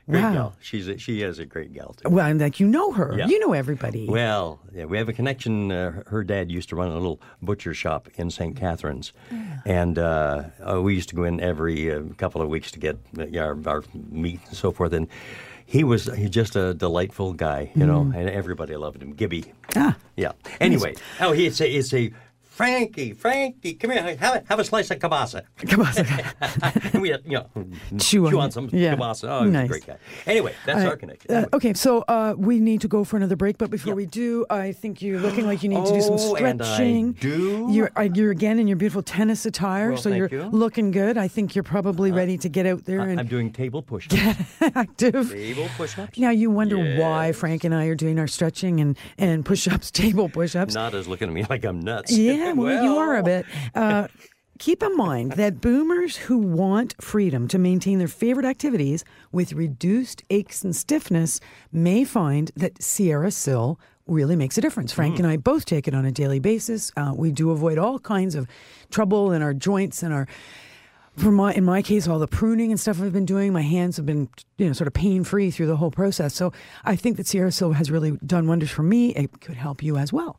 Great 0.08 0.22
Wow. 0.22 0.32
gal. 0.32 0.56
She's 0.60 0.86
a, 0.86 0.98
she 0.98 1.22
is 1.22 1.40
a 1.40 1.44
great 1.44 1.72
gal 1.74 1.94
too. 1.94 2.08
Well, 2.08 2.24
and 2.26 2.40
like 2.40 2.60
you 2.60 2.66
know 2.68 2.92
her. 2.92 3.14
Yeah. 3.18 3.26
You 3.26 3.40
know 3.40 3.52
everybody. 3.52 4.06
Well, 4.08 4.60
yeah, 4.72 4.84
we 4.84 4.98
have 4.98 5.08
a 5.08 5.12
connection. 5.12 5.72
Uh, 5.72 6.02
her 6.06 6.22
dad 6.22 6.48
used 6.50 6.68
to 6.68 6.76
run 6.76 6.88
a 6.90 6.94
little 6.94 7.20
butcher 7.42 7.74
shop 7.74 8.08
in 8.14 8.30
St. 8.30 8.54
Catharines, 8.56 9.12
and 9.64 9.98
uh, 9.98 10.44
uh, 10.64 10.80
we 10.80 10.94
used 10.94 11.08
to 11.08 11.16
go 11.16 11.24
in 11.24 11.40
every 11.40 11.92
uh, 11.92 12.02
couple 12.18 12.40
of 12.40 12.48
weeks 12.48 12.70
to 12.72 12.78
get 12.78 12.96
uh, 13.18 13.36
our, 13.38 13.58
our 13.66 13.82
meat 14.10 14.40
and 14.46 14.56
so 14.56 14.70
forth. 14.70 14.92
And 14.92 15.08
he 15.64 15.82
was 15.82 16.04
he 16.14 16.28
just 16.28 16.54
a 16.54 16.72
delightful 16.72 17.32
guy, 17.32 17.72
you 17.74 17.84
know, 17.84 18.02
and 18.14 18.30
everybody 18.30 18.76
loved 18.76 19.02
him. 19.02 19.12
Gibby, 19.12 19.46
ah, 19.74 19.96
yeah. 20.16 20.32
Anyway, 20.60 20.94
oh, 21.20 21.32
he 21.32 21.46
it's 21.46 21.60
a, 21.60 21.68
it's 21.68 21.92
a 21.92 22.12
Frankie, 22.56 23.12
Frankie, 23.12 23.74
come 23.74 23.90
here, 23.90 24.16
have 24.16 24.36
a, 24.36 24.42
have 24.48 24.58
a 24.58 24.64
slice 24.64 24.90
of 24.90 24.98
kielbasa. 24.98 25.42
on. 26.94 27.00
we 27.02 27.10
had, 27.10 27.20
you 27.26 27.32
know, 27.32 27.46
Chew 27.98 28.26
on 28.28 28.48
it. 28.48 28.52
some 28.54 28.70
Yeah. 28.72 28.96
kielbasa. 28.96 29.28
Oh, 29.28 29.44
Nice. 29.44 29.66
a 29.66 29.68
great 29.68 29.86
guy. 29.86 29.96
Anyway, 30.26 30.54
that's 30.64 30.82
Uh, 30.82 30.88
our 30.88 30.96
connection. 30.96 31.34
uh, 31.34 31.44
okay, 31.52 31.74
so 31.74 32.00
uh, 32.08 32.32
we 32.38 32.58
need 32.58 32.80
to 32.80 32.88
go 32.88 33.04
for 33.04 33.18
another 33.18 33.36
break, 33.36 33.58
but 33.58 33.68
before 33.68 33.94
we 33.94 34.06
do, 34.06 34.46
I 34.48 34.72
think 34.72 35.02
you're 35.02 35.20
looking 35.20 35.44
like 35.46 35.62
you 35.62 35.68
need 35.68 35.84
to 35.84 35.92
do 35.92 36.00
some 36.00 36.14
Oh, 36.18 36.34
and 36.36 36.62
I 36.62 36.64
stretching. 36.64 37.12
do? 37.12 37.68
You're, 37.70 37.90
uh, 37.94 38.08
you're 38.14 38.30
again 38.30 38.58
in 38.58 38.66
your 38.68 38.78
beautiful 38.78 39.02
tennis 39.02 39.44
attire, 39.44 39.90
Well, 39.90 39.98
so 39.98 40.08
you're 40.08 40.28
you. 40.30 40.44
Uh, 40.44 40.48
looking 40.48 40.92
good. 40.92 41.18
I 41.18 41.28
think 41.28 41.54
you're 41.54 41.62
probably 41.62 42.10
ready 42.10 42.38
to 42.38 42.48
get 42.48 42.64
out 42.64 42.86
there 42.86 43.00
and 43.00 43.20
I'm 43.20 43.26
doing 43.26 43.52
table 43.52 43.82
push-ups. 43.82 44.16
active. 44.74 45.30
table 45.30 45.68
push-ups. 45.76 46.16
Now 46.18 46.30
you 46.30 46.50
wonder 46.50 46.78
why 46.98 47.32
Frank 47.32 47.64
and 47.64 47.74
I 47.74 47.84
are 47.84 47.94
doing 47.94 48.18
our 48.18 48.26
stretching 48.26 48.80
and, 48.80 48.96
and 49.18 49.44
push-ups, 49.44 49.90
table 49.90 50.30
push-ups. 50.30 50.72
Not 50.74 50.94
looking 50.94 51.28
at 51.28 51.34
me 51.34 51.44
like 51.50 51.62
I'm 51.66 51.80
nuts. 51.80 52.16
Yeah, 52.16 52.45
well, 52.52 52.84
you 52.84 52.96
are 52.98 53.16
a 53.16 53.22
bit. 53.22 53.46
Uh, 53.74 54.08
keep 54.58 54.82
in 54.82 54.96
mind 54.96 55.32
that 55.32 55.60
boomers 55.60 56.16
who 56.16 56.38
want 56.38 56.94
freedom 57.00 57.48
to 57.48 57.58
maintain 57.58 57.98
their 57.98 58.08
favorite 58.08 58.46
activities 58.46 59.04
with 59.32 59.52
reduced 59.52 60.22
aches 60.30 60.64
and 60.64 60.74
stiffness 60.74 61.40
may 61.72 62.04
find 62.04 62.50
that 62.56 62.82
Sierra 62.82 63.30
Sil 63.30 63.78
really 64.06 64.36
makes 64.36 64.56
a 64.56 64.60
difference. 64.60 64.92
Frank 64.92 65.18
and 65.18 65.26
I 65.26 65.36
both 65.36 65.64
take 65.64 65.88
it 65.88 65.94
on 65.94 66.04
a 66.04 66.12
daily 66.12 66.38
basis. 66.38 66.92
Uh, 66.96 67.12
we 67.14 67.32
do 67.32 67.50
avoid 67.50 67.76
all 67.76 67.98
kinds 67.98 68.34
of 68.34 68.46
trouble 68.90 69.32
in 69.32 69.42
our 69.42 69.54
joints 69.54 70.02
and 70.02 70.14
our. 70.14 70.26
For 71.16 71.30
my, 71.30 71.54
in 71.54 71.64
my 71.64 71.80
case, 71.80 72.06
all 72.06 72.18
the 72.18 72.26
pruning 72.26 72.70
and 72.70 72.78
stuff 72.78 73.00
I've 73.00 73.12
been 73.12 73.24
doing, 73.24 73.52
my 73.52 73.62
hands 73.62 73.96
have 73.96 74.04
been, 74.04 74.28
you 74.58 74.66
know, 74.66 74.74
sort 74.74 74.86
of 74.86 74.92
pain 74.92 75.24
free 75.24 75.50
through 75.50 75.66
the 75.66 75.76
whole 75.76 75.90
process. 75.90 76.34
So 76.34 76.52
I 76.84 76.94
think 76.94 77.16
that 77.16 77.26
Sierra 77.26 77.50
Sil 77.50 77.72
has 77.72 77.90
really 77.90 78.18
done 78.24 78.46
wonders 78.46 78.70
for 78.70 78.82
me. 78.82 79.14
It 79.14 79.40
could 79.40 79.56
help 79.56 79.82
you 79.82 79.96
as 79.96 80.12
well. 80.12 80.38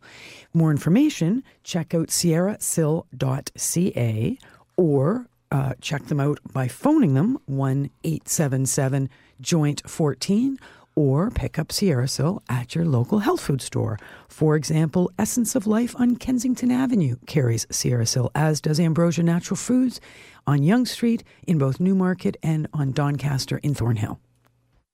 More 0.53 0.69
information, 0.69 1.43
check 1.63 1.95
out 1.95 2.09
sierrasil.ca 2.09 4.37
or 4.77 5.27
uh, 5.51 5.73
check 5.81 6.05
them 6.05 6.19
out 6.19 6.39
by 6.53 6.67
phoning 6.67 7.15
them 7.15 7.39
1 7.45 7.89
877 8.03 9.09
Joint 9.39 9.87
14 9.87 10.57
or 10.97 11.29
pick 11.29 11.59
up 11.59 11.71
Sierra 11.71 12.07
Sil 12.09 12.41
at 12.49 12.73
your 12.73 12.83
local 12.83 13.19
health 13.19 13.39
food 13.39 13.61
store. 13.61 13.99
For 14.27 14.55
example, 14.55 15.11
Essence 15.19 15.55
of 15.55 15.67
Life 15.67 15.95
on 15.99 16.15
Kensington 16.15 16.71
Avenue 16.71 17.17
carries 17.27 17.67
Sierra 17.69 18.07
Sil, 18.09 18.33
as 18.33 18.59
does 18.59 18.79
Ambrosia 18.79 19.23
Natural 19.23 19.55
Foods 19.55 20.01
on 20.47 20.63
Yonge 20.63 20.87
Street 20.87 21.23
in 21.45 21.59
both 21.59 21.79
Newmarket 21.79 22.35
and 22.41 22.67
on 22.73 22.93
Doncaster 22.93 23.59
in 23.59 23.75
Thornhill. 23.75 24.19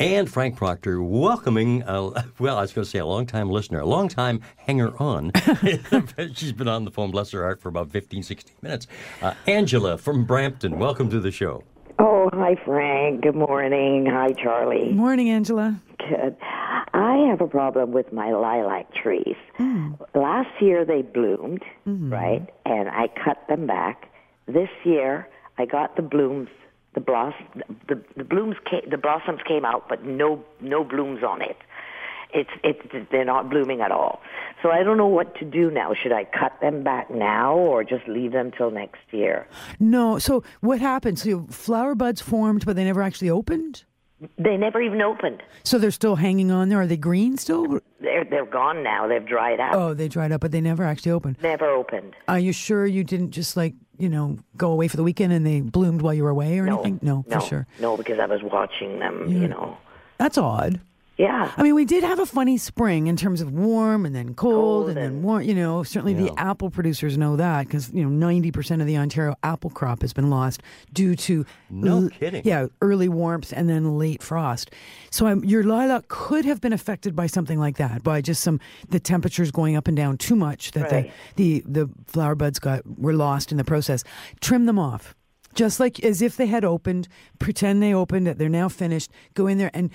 And 0.00 0.30
Frank 0.30 0.56
Proctor 0.56 1.02
welcoming, 1.02 1.82
uh, 1.82 2.22
well, 2.38 2.56
I 2.56 2.62
was 2.62 2.72
going 2.72 2.84
to 2.86 2.90
say 2.90 2.98
a 3.00 3.04
long-time 3.06 3.50
listener, 3.50 3.80
a 3.80 3.86
long-time 3.86 4.40
hanger-on. 4.56 5.30
She's 6.34 6.52
been 6.52 6.68
on 6.68 6.86
the 6.86 6.90
phone, 6.90 7.10
bless 7.10 7.30
her 7.32 7.42
heart, 7.42 7.60
for 7.60 7.68
about 7.68 7.90
15, 7.90 8.22
16 8.22 8.56
minutes. 8.62 8.86
Uh, 9.20 9.34
Angela 9.46 9.98
from 9.98 10.24
Brampton, 10.24 10.78
welcome 10.78 11.10
to 11.10 11.20
the 11.20 11.30
show. 11.30 11.64
Oh, 11.98 12.30
hi, 12.32 12.56
Frank. 12.64 13.20
Good 13.20 13.34
morning. 13.34 14.06
Hi, 14.06 14.32
Charlie. 14.42 14.90
Morning, 14.92 15.28
Angela. 15.28 15.78
Good. 15.98 16.34
I 16.94 17.26
have 17.28 17.42
a 17.42 17.46
problem 17.46 17.92
with 17.92 18.10
my 18.10 18.32
lilac 18.32 18.94
trees. 18.94 19.36
Hmm. 19.58 19.92
Last 20.14 20.48
year 20.62 20.86
they 20.86 21.02
bloomed, 21.02 21.62
Mm-hmm. 21.86 22.10
right? 22.10 22.48
And 22.64 22.88
I 22.88 23.08
cut 23.22 23.46
them 23.50 23.66
back. 23.66 24.08
This 24.46 24.70
year 24.84 25.28
I 25.58 25.66
got 25.66 25.96
the 25.96 26.02
blooms, 26.02 26.48
the 26.94 27.00
bloss, 27.00 27.34
the, 27.88 28.02
the 28.16 28.24
blooms, 28.24 28.56
came, 28.68 28.88
the 28.90 28.98
blossoms 28.98 29.40
came 29.46 29.64
out, 29.64 29.88
but 29.88 30.04
no 30.04 30.42
no 30.60 30.84
blooms 30.84 31.22
on 31.22 31.40
it. 31.42 31.56
It's 32.32 32.50
it's 32.62 33.08
they're 33.10 33.24
not 33.24 33.50
blooming 33.50 33.80
at 33.80 33.90
all. 33.90 34.20
So 34.62 34.70
I 34.70 34.82
don't 34.82 34.96
know 34.96 35.06
what 35.06 35.34
to 35.36 35.44
do 35.44 35.70
now. 35.70 35.94
Should 35.94 36.12
I 36.12 36.24
cut 36.24 36.60
them 36.60 36.82
back 36.82 37.10
now 37.10 37.56
or 37.56 37.82
just 37.84 38.06
leave 38.06 38.32
them 38.32 38.52
till 38.56 38.70
next 38.70 39.00
year? 39.10 39.48
No. 39.78 40.18
So 40.18 40.44
what 40.60 40.80
happened? 40.80 41.18
So 41.18 41.46
flower 41.50 41.94
buds 41.94 42.20
formed, 42.20 42.66
but 42.66 42.76
they 42.76 42.84
never 42.84 43.02
actually 43.02 43.30
opened. 43.30 43.84
They 44.38 44.56
never 44.56 44.80
even 44.80 45.00
opened. 45.00 45.42
So 45.64 45.78
they're 45.78 45.90
still 45.90 46.16
hanging 46.16 46.50
on 46.50 46.68
there. 46.68 46.80
Are 46.80 46.86
they 46.86 46.96
green 46.96 47.36
still? 47.38 47.80
They're 48.00 48.24
they're 48.24 48.44
gone 48.46 48.82
now. 48.82 49.06
They've 49.06 49.24
dried 49.24 49.60
out. 49.60 49.74
Oh, 49.74 49.94
they 49.94 50.08
dried 50.08 50.32
up, 50.32 50.40
but 50.40 50.52
they 50.52 50.60
never 50.60 50.84
actually 50.84 51.12
opened. 51.12 51.36
Never 51.42 51.66
opened. 51.70 52.14
Are 52.28 52.38
you 52.38 52.52
sure 52.52 52.86
you 52.86 53.02
didn't 53.04 53.30
just 53.30 53.56
like 53.56 53.74
you 53.98 54.08
know 54.08 54.38
go 54.56 54.72
away 54.72 54.88
for 54.88 54.96
the 54.96 55.02
weekend 55.02 55.32
and 55.32 55.46
they 55.46 55.60
bloomed 55.60 56.02
while 56.02 56.12
you 56.14 56.24
were 56.24 56.30
away 56.30 56.58
or 56.58 56.66
No, 56.66 56.74
anything? 56.74 57.00
No, 57.02 57.24
no, 57.26 57.40
for 57.40 57.46
sure. 57.46 57.66
No, 57.80 57.96
because 57.96 58.18
I 58.18 58.26
was 58.26 58.42
watching 58.42 58.98
them. 58.98 59.26
You 59.28 59.48
know. 59.48 59.78
That's 60.18 60.36
odd. 60.36 60.80
Yeah. 61.20 61.52
I 61.56 61.62
mean, 61.62 61.74
we 61.74 61.84
did 61.84 62.02
have 62.02 62.18
a 62.18 62.24
funny 62.26 62.56
spring 62.56 63.06
in 63.06 63.16
terms 63.16 63.40
of 63.40 63.52
warm 63.52 64.06
and 64.06 64.14
then 64.14 64.34
cold, 64.34 64.54
Cold 64.54 64.88
and, 64.88 64.96
then 64.96 65.22
warm. 65.22 65.42
You 65.42 65.54
know, 65.54 65.82
certainly 65.82 66.14
the 66.14 66.32
apple 66.38 66.70
producers 66.70 67.18
know 67.18 67.36
that 67.36 67.66
because 67.66 67.92
you 67.92 68.02
know 68.02 68.08
ninety 68.08 68.50
percent 68.50 68.80
of 68.80 68.86
the 68.86 68.96
Ontario 68.96 69.34
apple 69.42 69.70
crop 69.70 70.00
has 70.00 70.12
been 70.12 70.30
lost 70.30 70.62
due 70.92 71.14
to 71.16 71.44
No 71.68 72.08
kidding. 72.08 72.42
Yeah, 72.44 72.66
early 72.80 73.08
warmth 73.08 73.52
and 73.54 73.68
then 73.68 73.98
late 73.98 74.22
frost. 74.22 74.70
So 75.10 75.26
um, 75.26 75.44
your 75.44 75.62
lilac 75.62 76.08
could 76.08 76.44
have 76.46 76.60
been 76.60 76.72
affected 76.72 77.14
by 77.14 77.26
something 77.26 77.58
like 77.58 77.76
that, 77.76 78.02
by 78.02 78.20
just 78.22 78.42
some 78.42 78.58
the 78.88 78.98
temperatures 79.00 79.50
going 79.50 79.76
up 79.76 79.88
and 79.88 79.96
down 79.96 80.16
too 80.16 80.36
much 80.36 80.70
that 80.72 80.90
Right. 80.90 81.12
the 81.36 81.60
the 81.60 81.84
the 81.86 81.90
flower 82.06 82.34
buds 82.34 82.58
got 82.58 82.80
were 82.98 83.12
lost 83.14 83.52
in 83.52 83.58
the 83.58 83.64
process. 83.64 84.04
Trim 84.40 84.64
them 84.66 84.78
off. 84.78 85.14
Just 85.52 85.80
like 85.80 85.98
as 86.04 86.22
if 86.22 86.36
they 86.36 86.46
had 86.46 86.64
opened, 86.64 87.08
pretend 87.40 87.82
they 87.82 87.92
opened, 87.92 88.24
that 88.28 88.38
they're 88.38 88.48
now 88.48 88.68
finished. 88.68 89.10
Go 89.34 89.48
in 89.48 89.58
there, 89.58 89.72
and 89.74 89.90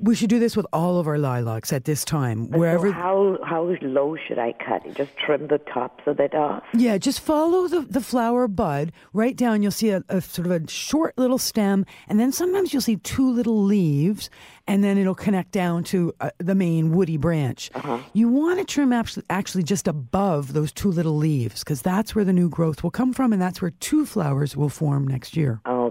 we 0.00 0.14
should 0.14 0.30
do 0.30 0.38
this 0.38 0.56
with 0.56 0.66
all 0.72 0.98
of 0.98 1.06
our 1.06 1.18
lilacs 1.18 1.72
at 1.72 1.84
this 1.84 2.04
time. 2.04 2.48
Wherever, 2.50 2.88
So 2.88 2.92
how 2.92 3.38
how 3.44 3.62
low 3.82 4.16
should 4.16 4.38
I 4.38 4.52
cut? 4.54 4.82
Just 4.94 5.16
trim 5.16 5.46
the 5.48 5.58
tops 5.58 6.02
of 6.06 6.18
it 6.20 6.34
off. 6.34 6.62
yeah, 6.74 6.98
just 6.98 7.20
follow 7.20 7.68
the, 7.68 7.82
the 7.82 8.00
flower 8.00 8.48
bud 8.48 8.92
right 9.12 9.36
down. 9.36 9.62
You'll 9.62 9.70
see 9.70 9.90
a, 9.90 10.02
a 10.08 10.20
sort 10.20 10.46
of 10.46 10.52
a 10.52 10.68
short 10.68 11.16
little 11.18 11.38
stem, 11.38 11.84
and 12.08 12.18
then 12.18 12.32
sometimes 12.32 12.72
you'll 12.72 12.82
see 12.82 12.96
two 12.96 13.30
little 13.30 13.62
leaves, 13.62 14.30
and 14.66 14.82
then 14.82 14.98
it'll 14.98 15.14
connect 15.14 15.52
down 15.52 15.84
to 15.84 16.12
uh, 16.20 16.30
the 16.38 16.54
main 16.54 16.92
woody 16.92 17.16
branch. 17.16 17.70
You 18.12 18.28
want 18.28 18.58
to 18.58 18.64
trim 18.64 18.92
actually, 18.92 19.24
actually 19.30 19.62
just 19.64 19.86
above 19.88 20.52
those 20.52 20.72
two 20.72 20.90
little 20.90 21.16
leaves 21.16 21.60
because 21.60 21.82
that's 21.82 22.14
where 22.14 22.24
the 22.24 22.32
new 22.32 22.48
growth 22.48 22.82
will 22.82 22.90
come 22.90 23.12
from, 23.12 23.32
and 23.32 23.40
that's 23.42 23.60
where 23.60 23.72
two 23.80 24.06
flowers 24.06 24.56
will 24.56 24.68
form 24.68 25.06
next 25.06 25.36
year. 25.36 25.60
Okay. 25.66 25.81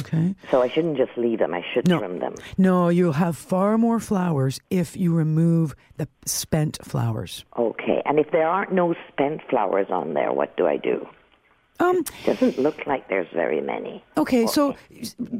Okay. 0.00 0.34
So 0.50 0.62
I 0.62 0.68
shouldn't 0.68 0.96
just 0.96 1.12
leave 1.16 1.38
them. 1.38 1.52
I 1.54 1.62
should 1.74 1.86
No. 1.88 1.98
trim 1.98 2.18
them. 2.18 2.34
No, 2.56 2.88
you'll 2.88 3.12
have 3.12 3.36
far 3.36 3.76
more 3.76 4.00
flowers 4.00 4.60
if 4.70 4.96
you 4.96 5.14
remove 5.14 5.74
the 5.98 6.08
spent 6.24 6.78
flowers. 6.82 7.44
Okay. 7.58 8.02
And 8.06 8.18
if 8.18 8.30
there 8.30 8.48
aren't 8.48 8.72
no 8.72 8.94
spent 9.08 9.40
flowers 9.50 9.86
on 9.90 10.14
there, 10.14 10.32
what 10.32 10.56
do 10.56 10.66
I 10.66 10.76
do? 10.76 11.06
Um, 11.82 12.04
Doesn't 12.24 12.58
look 12.58 12.86
like 12.86 13.08
there's 13.08 13.26
very 13.34 13.60
many. 13.60 14.02
okay, 14.16 14.46
so 14.46 14.76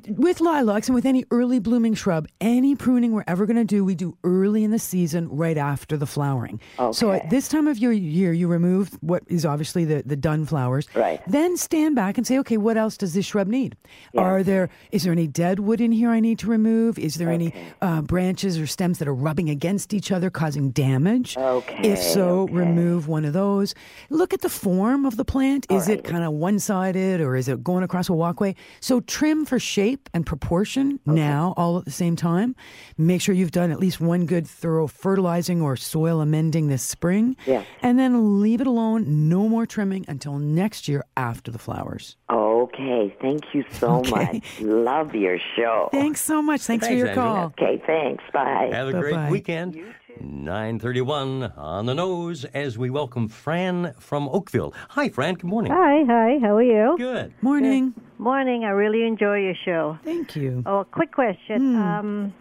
with 0.09 0.41
lilacs 0.41 0.89
and 0.89 0.95
with 0.95 1.07
any 1.07 1.25
early 1.31 1.59
blooming 1.59 1.95
shrub, 1.95 2.27
any 2.41 2.75
pruning 2.75 3.13
we're 3.13 3.25
ever 3.27 3.47
going 3.47 3.57
to 3.57 3.65
do, 3.65 3.85
we 3.85 3.95
do 3.95 4.17
early 4.25 4.65
in 4.65 4.71
the 4.71 4.79
season, 4.79 5.29
right 5.31 5.57
after 5.57 5.97
the 5.97 6.07
flowering. 6.07 6.61
So 6.93 7.11
Okay. 7.13 7.21
at 7.21 7.31
this 7.31 7.49
time 7.49 7.67
of 7.69 7.79
your 7.79 7.93
year, 7.93 8.33
you 8.33 8.49
remove 8.49 8.91
what 9.03 9.23
is 9.29 9.47
obviously 9.47 9.85
the, 9.85 10.03
the 10.05 10.17
done 10.17 10.45
flowers. 10.47 10.87
Right. 10.95 11.21
Then 11.29 11.57
stand 11.57 11.95
back 11.95 12.19
and 12.19 12.27
say, 12.27 12.39
okay, 12.41 12.57
what 12.57 12.77
else 12.77 12.97
does 12.97 13.15
this 13.15 13.27
shrub 13.27 13.47
need? 13.47 13.77
Are 14.17 14.43
there 14.43 14.69
is 14.91 15.05
there 15.05 15.13
any 15.13 15.27
dead 15.27 15.61
wood 15.61 15.81
in 15.81 15.93
here 15.93 16.11
I 16.11 16.21
need 16.21 16.39
to 16.41 16.47
remove? 16.49 16.99
Is 16.99 17.15
there 17.17 17.31
any 17.31 17.53
uh, 17.81 18.03
branches 18.03 18.59
or 18.59 18.67
stems 18.67 18.99
that 18.99 19.07
are 19.09 19.15
rubbing 19.15 19.49
against 19.49 19.95
each 19.95 20.11
other, 20.11 20.31
causing 20.31 20.71
damage? 20.71 21.37
Okay, 21.37 21.81
If 21.93 22.03
so, 22.03 22.41
okay. 22.43 22.53
remove 22.55 23.07
one 23.09 23.25
of 23.25 23.33
those. 23.33 23.75
Look 24.11 24.35
at 24.35 24.41
the 24.41 24.49
form 24.49 25.07
of 25.07 25.17
the 25.17 25.25
plant. 25.25 25.67
Is 25.71 25.89
it 25.89 26.05
kind 26.05 26.25
of 26.25 26.32
one 26.33 26.59
sided 26.59 27.21
or 27.21 27.37
is 27.37 27.49
it 27.49 27.63
going 27.63 27.83
across 27.85 28.09
a 28.09 28.13
walkway? 28.13 28.55
So 28.81 29.01
trim 29.01 29.45
for 29.45 29.59
shape 29.59 30.09
and 30.15 30.25
proportion 30.27 30.99
now, 31.07 31.55
all 31.57 31.79
at 31.79 31.85
the 31.85 31.91
same 31.91 32.17
time. 32.17 32.57
Make 32.99 33.21
sure 33.21 33.35
you've 33.35 33.51
done 33.53 33.71
at 33.71 33.79
least 33.79 34.01
one 34.01 34.27
good 34.27 34.47
thorough 34.47 34.87
fertilizing 34.87 35.61
or 35.63 35.77
soil 35.77 36.21
amending 36.21 36.69
this 36.69 36.83
spring. 36.83 37.37
Yes. 37.47 37.67
And 37.83 37.99
then 37.99 38.41
leave 38.41 38.61
it 38.61 38.67
alone. 38.67 39.29
No 39.29 39.49
more 39.49 39.67
trimming 39.67 40.05
until 40.09 40.39
next 40.39 40.89
year 40.89 41.05
after 41.17 41.51
the 41.51 41.59
flowers. 41.59 42.17
Okay. 42.31 43.15
Thank 43.21 43.55
you 43.55 43.65
so 43.71 43.97
Okay. 44.03 44.11
much. 44.41 44.61
Love 44.61 45.15
your 45.15 45.39
show. 45.57 45.89
Thanks 45.93 46.21
so 46.21 46.41
much. 46.43 46.63
Thanks, 46.63 46.87
for 46.87 46.93
your 46.93 47.09
Andrea. 47.09 47.25
call. 47.25 47.45
Okay. 47.59 47.83
Thanks. 47.87 48.25
Bye. 48.33 48.71
Have 48.73 48.89
a 48.89 48.93
Bye-bye. 48.93 49.01
great 49.11 49.31
weekend. 49.31 49.77
931 50.21 51.53
on 51.57 51.87
the 51.87 51.95
nose 51.95 52.45
as 52.47 52.77
we 52.79 52.91
welcome 52.91 53.29
Fran 53.29 53.95
from 53.99 54.29
Oakville. 54.29 54.75
Hi, 54.91 55.09
Fran. 55.09 55.35
Good 55.35 55.45
morning. 55.45 55.73
Hi, 55.73 56.05
hi. 56.05 56.39
How 56.41 56.57
are 56.57 56.63
you? 56.63 56.97
Good. 56.99 57.33
Morning. 57.43 57.95
Morning. 58.19 58.65
I 58.65 58.71
really 58.71 59.07
enjoy 59.07 59.39
your 59.39 59.55
show. 59.65 59.99
Thank 60.05 60.37
you. 60.37 60.63
Oh, 60.67 60.81
a 60.81 60.85
quick 60.85 61.13
question. 61.13 61.77
Um, 61.77 62.35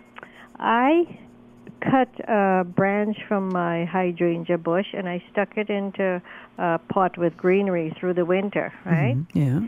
I 0.59 1.19
cut 1.81 2.09
a 2.29 2.63
branch 2.63 3.17
from 3.27 3.49
my 3.49 3.85
hydrangea 3.85 4.57
bush 4.57 4.87
and 4.93 5.09
I 5.09 5.23
stuck 5.31 5.57
it 5.57 5.69
into 5.69 6.21
a 6.57 6.79
pot 6.89 7.17
with 7.17 7.35
greenery 7.35 7.95
through 7.99 8.13
the 8.13 8.25
winter, 8.25 8.71
right? 8.85 9.17
Yeah. 9.33 9.61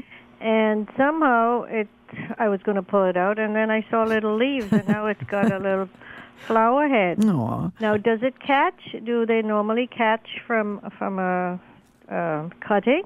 And 0.43 0.89
somehow 0.97 1.63
it, 1.69 1.88
I 2.38 2.49
was 2.49 2.62
going 2.63 2.75
to 2.75 2.84
pull 2.84 3.06
it 3.06 3.15
out, 3.15 3.39
and 3.39 3.56
then 3.56 3.71
I 3.71 3.86
saw 3.89 4.03
little 4.03 4.36
leaves, 4.36 4.73
and 4.73 4.86
now 4.89 5.06
it's 5.06 5.23
got 5.23 5.49
a 5.49 5.58
little 5.58 5.88
flower 6.47 6.89
head. 6.89 7.23
Aw. 7.23 7.69
Now, 7.79 7.95
does 7.95 8.19
it 8.23 8.41
catch? 8.41 8.82
Do 9.06 9.25
they 9.25 9.41
normally 9.41 9.88
catch 9.88 10.27
from 10.45 10.82
from 10.97 11.17
a, 11.17 11.58
a 12.10 12.49
cutting? 12.60 13.03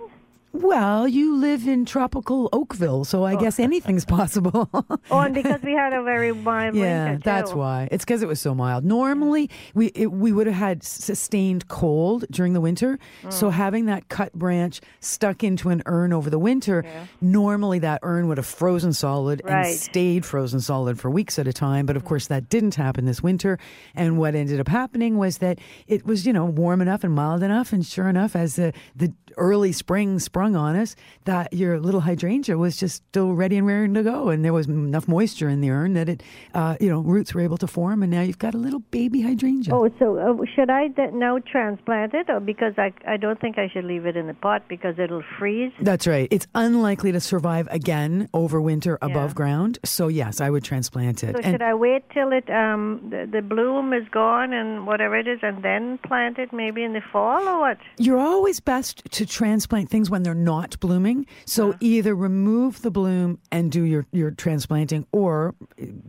Well, 0.53 1.07
you 1.07 1.37
live 1.37 1.67
in 1.67 1.85
tropical 1.85 2.49
Oakville, 2.51 3.03
so 3.03 3.23
I 3.23 3.35
guess 3.35 3.59
anything's 3.59 4.05
possible. 4.17 4.69
Oh, 4.73 5.19
and 5.19 5.33
because 5.33 5.61
we 5.61 5.73
had 5.73 5.93
a 5.93 6.01
very 6.03 6.31
mild 6.31 6.75
yeah, 6.75 7.11
winter, 7.11 7.21
that's 7.23 7.53
why. 7.53 7.87
It's 7.91 8.05
because 8.05 8.23
it 8.23 8.27
was 8.27 8.39
so 8.39 8.55
mild. 8.55 8.83
Normally, 8.83 9.49
we 9.73 9.87
it, 9.87 10.11
we 10.11 10.31
would 10.31 10.47
have 10.47 10.55
had 10.55 10.83
sustained 10.83 11.67
cold 11.67 12.25
during 12.31 12.53
the 12.53 12.61
winter. 12.61 12.97
Mm. 13.23 13.33
So 13.33 13.49
having 13.49 13.85
that 13.85 14.09
cut 14.09 14.33
branch 14.33 14.81
stuck 14.99 15.43
into 15.43 15.69
an 15.69 15.83
urn 15.85 16.13
over 16.13 16.29
the 16.29 16.39
winter, 16.39 16.85
normally 17.21 17.79
that 17.79 17.99
urn 18.03 18.27
would 18.27 18.37
have 18.37 18.47
frozen 18.47 18.93
solid 18.93 19.41
and 19.45 19.67
stayed 19.67 20.25
frozen 20.25 20.59
solid 20.59 20.99
for 20.99 21.11
weeks 21.11 21.37
at 21.37 21.47
a 21.47 21.53
time. 21.53 21.85
But 21.85 21.97
of 21.97 22.05
course, 22.05 22.27
that 22.27 22.49
didn't 22.49 22.75
happen 22.75 23.05
this 23.05 23.21
winter. 23.21 23.59
And 23.95 24.17
what 24.17 24.33
ended 24.33 24.59
up 24.59 24.69
happening 24.69 25.17
was 25.17 25.39
that 25.39 25.59
it 25.87 26.05
was 26.05 26.25
you 26.25 26.33
know 26.33 26.45
warm 26.45 26.81
enough 26.81 27.03
and 27.03 27.13
mild 27.13 27.43
enough, 27.43 27.73
and 27.73 27.85
sure 27.85 28.07
enough, 28.07 28.35
as 28.35 28.55
the 28.55 28.73
the 28.95 29.13
early 29.37 29.71
spring 29.71 30.19
sprung 30.19 30.55
on 30.55 30.75
us, 30.75 30.95
that 31.25 31.53
your 31.53 31.79
little 31.79 32.01
hydrangea 32.01 32.57
was 32.57 32.77
just 32.77 32.95
still 33.09 33.33
ready 33.33 33.57
and 33.57 33.67
raring 33.67 33.93
to 33.93 34.03
go, 34.03 34.29
and 34.29 34.43
there 34.43 34.53
was 34.53 34.67
enough 34.67 35.07
moisture 35.07 35.49
in 35.49 35.61
the 35.61 35.69
urn 35.69 35.93
that 35.93 36.09
it, 36.09 36.23
uh, 36.53 36.75
you 36.79 36.89
know, 36.89 36.99
roots 36.99 37.33
were 37.33 37.41
able 37.41 37.57
to 37.57 37.67
form, 37.67 38.01
and 38.03 38.11
now 38.11 38.21
you've 38.21 38.39
got 38.39 38.53
a 38.53 38.57
little 38.57 38.79
baby 38.91 39.21
hydrangea. 39.21 39.73
Oh, 39.73 39.89
so 39.99 40.17
uh, 40.17 40.45
should 40.55 40.69
I 40.69 40.87
th- 40.89 41.13
now 41.13 41.39
transplant 41.39 42.13
it, 42.13 42.29
or 42.29 42.39
because 42.39 42.73
I 42.77 42.91
I 43.07 43.17
don't 43.17 43.39
think 43.39 43.57
I 43.57 43.67
should 43.69 43.85
leave 43.85 44.05
it 44.05 44.17
in 44.17 44.27
the 44.27 44.33
pot 44.33 44.63
because 44.67 44.97
it'll 44.99 45.23
freeze. 45.37 45.71
That's 45.81 46.07
right. 46.07 46.27
It's 46.31 46.47
unlikely 46.55 47.11
to 47.11 47.19
survive 47.19 47.67
again 47.71 48.29
over 48.33 48.59
winter 48.61 48.97
above 49.01 49.31
Yeah. 49.31 49.35
ground. 49.35 49.79
So 49.85 50.07
yes, 50.07 50.41
I 50.41 50.49
would 50.49 50.63
transplant 50.63 51.23
it. 51.23 51.35
So 51.37 51.41
And- 51.43 51.53
should 51.53 51.61
I 51.61 51.73
wait 51.73 52.09
till 52.11 52.31
it 52.31 52.49
um 52.49 52.99
the, 53.09 53.27
the 53.31 53.41
bloom 53.41 53.93
is 53.93 54.07
gone 54.09 54.53
and 54.53 54.87
whatever 54.87 55.15
it 55.17 55.27
is, 55.27 55.39
and 55.43 55.61
then 55.63 55.97
plant 55.99 56.39
it 56.39 56.51
maybe 56.53 56.83
in 56.83 56.93
the 56.93 57.01
fall 57.11 57.47
or 57.47 57.59
what? 57.59 57.77
You're 57.97 58.19
always 58.19 58.59
best 58.59 59.03
to 59.11 59.25
transplant 59.27 59.89
things 59.89 60.09
when 60.09 60.23
they're 60.23 60.33
not 60.33 60.79
blooming. 60.79 61.25
So 61.45 61.75
either 61.79 62.15
remove 62.15 62.81
the 62.81 62.91
bloom 62.91 63.39
and 63.51 63.71
do 63.71 63.83
your, 63.83 64.05
your 64.11 64.31
transplanting, 64.31 65.05
or 65.11 65.55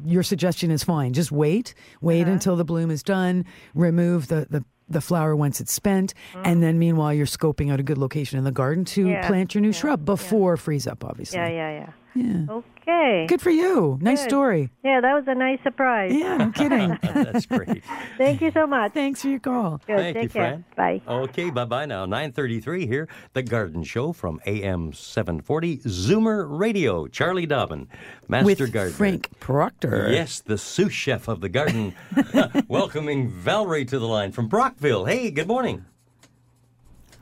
your 0.05 0.23
suggestion 0.23 0.71
is 0.71 0.85
fine. 0.85 1.13
Just 1.13 1.33
wait, 1.33 1.75
wait 2.01 2.27
until 2.29 2.57
the 2.57 2.65
bloom 2.65 2.91
is 2.91 3.03
done, 3.03 3.45
remove 3.75 4.29
the, 4.29 4.47
the, 4.49 4.65
the 4.89 5.01
flower 5.01 5.37
once 5.37 5.61
it's 5.61 5.73
spent, 5.73 6.15
and 6.35 6.59
mm. 6.59 6.61
then 6.63 6.79
meanwhile, 6.79 7.13
you're 7.13 7.27
scoping 7.27 7.71
out 7.71 7.79
a 7.79 7.83
good 7.83 7.99
location 7.99 8.39
in 8.39 8.45
the 8.45 8.53
garden 8.53 8.85
to 8.87 9.09
Yeah, 9.09 9.27
plant 9.27 9.55
your 9.55 9.61
new 9.61 9.69
yeah, 9.69 9.73
shrub 9.73 10.05
before 10.05 10.57
freeze 10.57 10.87
up, 10.87 11.05
obviously. 11.05 11.39
Yeah, 11.39 11.49
yeah, 11.49 11.71
yeah. 11.71 11.93
Yeah. 12.15 12.61
Okay. 12.89 13.27
Good 13.29 13.43
for 13.43 13.51
you. 13.51 13.99
Nice 14.01 14.23
Good. 14.23 14.31
story. 14.31 14.71
Yeah, 14.83 15.03
that 15.03 15.13
was 15.13 15.25
a 15.27 15.35
nice 15.35 15.59
surprise. 15.63 16.11
Yeah, 16.15 16.39
no 16.39 16.51
kidding. 16.51 16.97
That's 17.03 17.45
great. 17.45 17.85
Thank 18.17 18.41
you 18.41 18.51
so 18.51 18.67
much. 18.67 18.93
Thanks 18.95 19.21
for 19.21 19.29
your 19.29 19.41
call. 19.41 19.79
Good. 19.87 19.99
Thank 19.99 20.15
Take 20.17 20.23
you, 20.25 20.29
care. 20.31 20.65
Fran. 20.75 21.01
Bye. 21.05 21.13
Okay, 21.25 21.51
bye 21.51 21.67
bye 21.67 21.85
now. 21.85 22.07
933 22.07 22.87
here, 22.87 23.07
The 23.35 23.43
Garden 23.43 23.83
Show 23.85 24.15
from 24.15 24.41
AM 24.47 24.95
740, 24.95 25.79
Zoomer 25.81 26.47
Radio. 26.49 27.07
Charlie 27.09 27.45
Dobbin, 27.45 27.89
Master 28.27 28.47
With 28.47 28.73
Gardener. 28.73 28.97
Frank 28.97 29.39
Proctor. 29.39 30.11
Yes, 30.11 30.41
the 30.41 30.57
sous 30.57 30.93
chef 30.93 31.29
of 31.29 31.43
the 31.43 31.51
garden. 31.51 31.95
Welcoming 32.69 33.29
Valerie 33.29 33.85
to 33.85 33.99
the 33.99 34.09
line 34.09 34.33
from 34.33 34.49
Brockville. 34.49 35.05
Hey, 35.05 35.31
good 35.31 35.49
morning. 35.49 35.85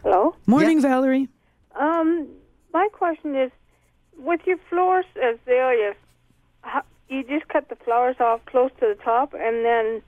Hello. 0.04 0.36
Morning, 0.46 0.80
Valerie. 0.80 1.28
Um, 1.74 2.28
my 2.72 2.88
question 2.92 3.34
is, 3.34 3.50
with 4.18 4.40
your 4.46 4.58
florist 4.68 5.08
azaleas, 5.16 5.96
how, 6.62 6.82
you 7.08 7.22
just 7.24 7.48
cut 7.48 7.68
the 7.68 7.76
flowers 7.76 8.16
off 8.20 8.44
close 8.46 8.70
to 8.80 8.86
the 8.86 9.02
top, 9.02 9.34
and 9.34 9.64
then 9.64 10.02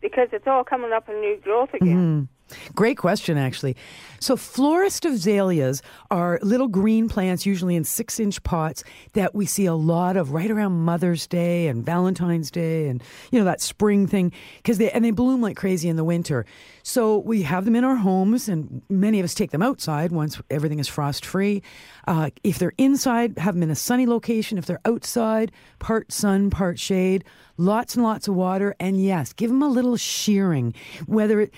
because 0.00 0.28
it's 0.32 0.46
all 0.46 0.64
coming 0.64 0.92
up 0.92 1.08
in 1.08 1.20
new 1.20 1.36
growth 1.42 1.72
again. 1.74 1.88
Mm-hmm. 1.88 2.31
Great 2.74 2.96
question, 2.96 3.38
actually. 3.38 3.76
So, 4.20 4.36
florist 4.36 5.04
azaleas 5.04 5.82
are 6.10 6.38
little 6.42 6.68
green 6.68 7.08
plants, 7.08 7.44
usually 7.44 7.74
in 7.74 7.82
six 7.82 8.20
inch 8.20 8.42
pots, 8.44 8.84
that 9.14 9.34
we 9.34 9.46
see 9.46 9.66
a 9.66 9.74
lot 9.74 10.16
of 10.16 10.30
right 10.30 10.50
around 10.50 10.84
Mother's 10.84 11.26
Day 11.26 11.66
and 11.66 11.84
Valentine's 11.84 12.50
Day 12.50 12.88
and, 12.88 13.02
you 13.32 13.38
know, 13.38 13.44
that 13.44 13.60
spring 13.60 14.06
thing. 14.06 14.32
Cause 14.62 14.78
they, 14.78 14.90
and 14.92 15.04
they 15.04 15.10
bloom 15.10 15.40
like 15.40 15.56
crazy 15.56 15.88
in 15.88 15.96
the 15.96 16.04
winter. 16.04 16.46
So, 16.84 17.18
we 17.18 17.42
have 17.42 17.64
them 17.64 17.74
in 17.74 17.84
our 17.84 17.96
homes, 17.96 18.48
and 18.48 18.82
many 18.88 19.18
of 19.18 19.24
us 19.24 19.34
take 19.34 19.50
them 19.50 19.62
outside 19.62 20.12
once 20.12 20.40
everything 20.50 20.78
is 20.78 20.88
frost 20.88 21.24
free. 21.24 21.62
Uh, 22.06 22.30
if 22.44 22.58
they're 22.58 22.74
inside, 22.78 23.38
have 23.38 23.54
them 23.54 23.62
in 23.62 23.70
a 23.70 23.76
sunny 23.76 24.06
location. 24.06 24.56
If 24.56 24.66
they're 24.66 24.80
outside, 24.84 25.50
part 25.78 26.12
sun, 26.12 26.50
part 26.50 26.78
shade, 26.78 27.24
lots 27.56 27.94
and 27.94 28.04
lots 28.04 28.28
of 28.28 28.34
water. 28.34 28.74
And 28.78 29.02
yes, 29.02 29.32
give 29.32 29.50
them 29.50 29.62
a 29.62 29.68
little 29.68 29.96
shearing, 29.96 30.74
whether 31.06 31.40
it, 31.40 31.52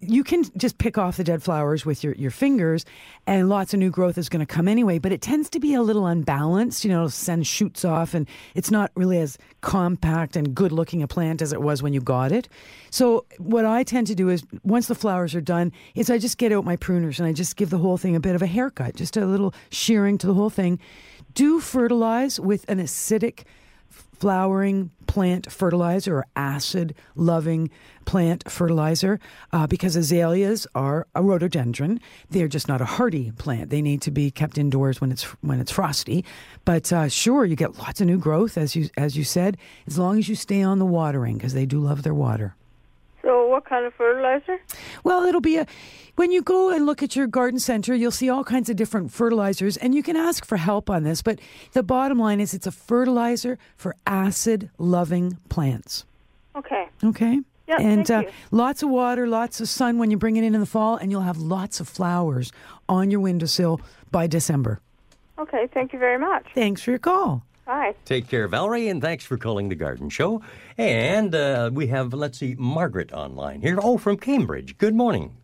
you 0.00 0.22
can 0.22 0.44
just 0.56 0.78
pick 0.78 0.98
off 0.98 1.16
the 1.16 1.24
dead 1.24 1.42
flowers 1.42 1.86
with 1.86 2.04
your, 2.04 2.14
your 2.14 2.30
fingers 2.30 2.84
and 3.26 3.48
lots 3.48 3.72
of 3.72 3.80
new 3.80 3.90
growth 3.90 4.18
is 4.18 4.28
going 4.28 4.44
to 4.44 4.46
come 4.46 4.68
anyway 4.68 4.98
but 4.98 5.12
it 5.12 5.22
tends 5.22 5.48
to 5.50 5.60
be 5.60 5.74
a 5.74 5.82
little 5.82 6.06
unbalanced. 6.06 6.84
You 6.84 6.90
know 6.90 7.08
send 7.08 7.46
shoots 7.46 7.84
off 7.84 8.14
and 8.14 8.28
it's 8.54 8.70
not 8.70 8.90
really 8.94 9.18
as 9.18 9.38
compact 9.60 10.36
and 10.36 10.54
good 10.54 10.72
looking 10.72 11.02
a 11.02 11.08
plant 11.08 11.40
as 11.40 11.52
it 11.52 11.62
was 11.62 11.82
when 11.82 11.92
you 11.92 12.00
got 12.00 12.32
it. 12.32 12.48
So 12.90 13.24
what 13.38 13.64
i 13.64 13.82
tend 13.82 14.06
to 14.08 14.14
do 14.14 14.28
is 14.28 14.44
once 14.62 14.86
the 14.86 14.94
flowers 14.94 15.34
are 15.34 15.40
done 15.40 15.72
is 15.94 16.10
i 16.10 16.18
just 16.18 16.38
get 16.38 16.52
out 16.52 16.64
my 16.64 16.76
pruners 16.76 17.18
and 17.18 17.26
i 17.26 17.32
just 17.32 17.56
give 17.56 17.70
the 17.70 17.78
whole 17.78 17.96
thing 17.96 18.16
a 18.16 18.20
bit 18.20 18.34
of 18.34 18.42
a 18.42 18.46
haircut 18.46 18.96
just 18.96 19.16
a 19.16 19.24
little 19.24 19.54
shearing 19.70 20.18
to 20.18 20.26
the 20.26 20.34
whole 20.34 20.50
thing. 20.50 20.78
Do 21.34 21.60
fertilize 21.60 22.40
with 22.40 22.68
an 22.68 22.78
acidic 22.78 23.44
flowering 23.88 24.90
plant 25.10 25.50
fertilizer 25.50 26.18
or 26.18 26.26
acid 26.36 26.94
loving 27.16 27.68
plant 28.04 28.48
fertilizer 28.48 29.18
uh, 29.52 29.66
because 29.66 29.96
azaleas 29.96 30.68
are 30.72 31.04
a 31.16 31.20
rhododendron. 31.20 31.98
They're 32.30 32.46
just 32.46 32.68
not 32.68 32.80
a 32.80 32.84
hardy 32.84 33.32
plant. 33.32 33.70
They 33.70 33.82
need 33.82 34.02
to 34.02 34.12
be 34.12 34.30
kept 34.30 34.56
indoors 34.56 35.00
when 35.00 35.10
it's 35.10 35.24
when 35.42 35.58
it's 35.58 35.72
frosty. 35.72 36.24
But 36.64 36.92
uh, 36.92 37.08
sure 37.08 37.44
you 37.44 37.56
get 37.56 37.76
lots 37.76 38.00
of 38.00 38.06
new 38.06 38.18
growth 38.18 38.56
as 38.56 38.76
you 38.76 38.88
as 38.96 39.16
you 39.16 39.24
said 39.24 39.56
as 39.88 39.98
long 39.98 40.16
as 40.16 40.28
you 40.28 40.36
stay 40.36 40.62
on 40.62 40.78
the 40.78 40.86
watering 40.86 41.38
because 41.38 41.54
they 41.54 41.66
do 41.66 41.80
love 41.80 42.04
their 42.04 42.14
water 42.14 42.54
So, 43.22 43.46
what 43.48 43.64
kind 43.64 43.84
of 43.84 43.94
fertilizer? 43.94 44.60
well, 45.04 45.24
it'll 45.24 45.40
be 45.40 45.56
a 45.56 45.66
when 46.16 46.32
you 46.32 46.42
go 46.42 46.70
and 46.70 46.84
look 46.84 47.02
at 47.02 47.16
your 47.16 47.26
garden 47.26 47.58
center, 47.58 47.94
you'll 47.94 48.10
see 48.10 48.28
all 48.28 48.44
kinds 48.44 48.68
of 48.68 48.76
different 48.76 49.10
fertilizers, 49.10 49.78
and 49.78 49.94
you 49.94 50.02
can 50.02 50.16
ask 50.16 50.44
for 50.44 50.58
help 50.58 50.90
on 50.90 51.02
this. 51.02 51.22
But 51.22 51.40
the 51.72 51.82
bottom 51.82 52.18
line 52.18 52.40
is, 52.40 52.52
it's 52.52 52.66
a 52.66 52.72
fertilizer 52.72 53.58
for 53.76 53.96
acid-loving 54.06 55.38
plants. 55.48 56.04
Okay. 56.56 56.88
Okay. 57.02 57.40
Yeah, 57.66 57.76
and 57.80 58.06
thank 58.06 58.28
uh, 58.28 58.32
lots 58.50 58.82
of 58.82 58.90
water, 58.90 59.28
lots 59.28 59.60
of 59.60 59.68
sun 59.68 59.96
when 59.98 60.10
you 60.10 60.18
bring 60.18 60.36
it 60.36 60.44
in 60.44 60.54
in 60.54 60.60
the 60.60 60.66
fall, 60.66 60.96
and 60.96 61.10
you'll 61.10 61.22
have 61.22 61.38
lots 61.38 61.80
of 61.80 61.88
flowers 61.88 62.52
on 62.88 63.10
your 63.10 63.20
windowsill 63.20 63.80
by 64.10 64.26
December. 64.26 64.80
Okay. 65.38 65.68
Thank 65.72 65.92
you 65.92 65.98
very 65.98 66.18
much. 66.18 66.46
Thanks 66.54 66.82
for 66.82 66.90
your 66.90 66.98
call. 66.98 67.44
Bye. 67.70 67.94
Take 68.04 68.26
care, 68.26 68.48
Valerie, 68.48 68.88
and 68.88 69.00
thanks 69.00 69.24
for 69.24 69.36
calling 69.38 69.68
the 69.68 69.76
Garden 69.76 70.08
Show. 70.10 70.42
And 70.76 71.32
uh, 71.32 71.70
we 71.72 71.86
have, 71.86 72.12
let's 72.12 72.36
see, 72.36 72.56
Margaret 72.58 73.12
online 73.12 73.60
here. 73.62 73.78
Oh, 73.80 73.96
from 73.96 74.16
Cambridge. 74.16 74.76
Good 74.76 74.92
morning. 74.96 75.36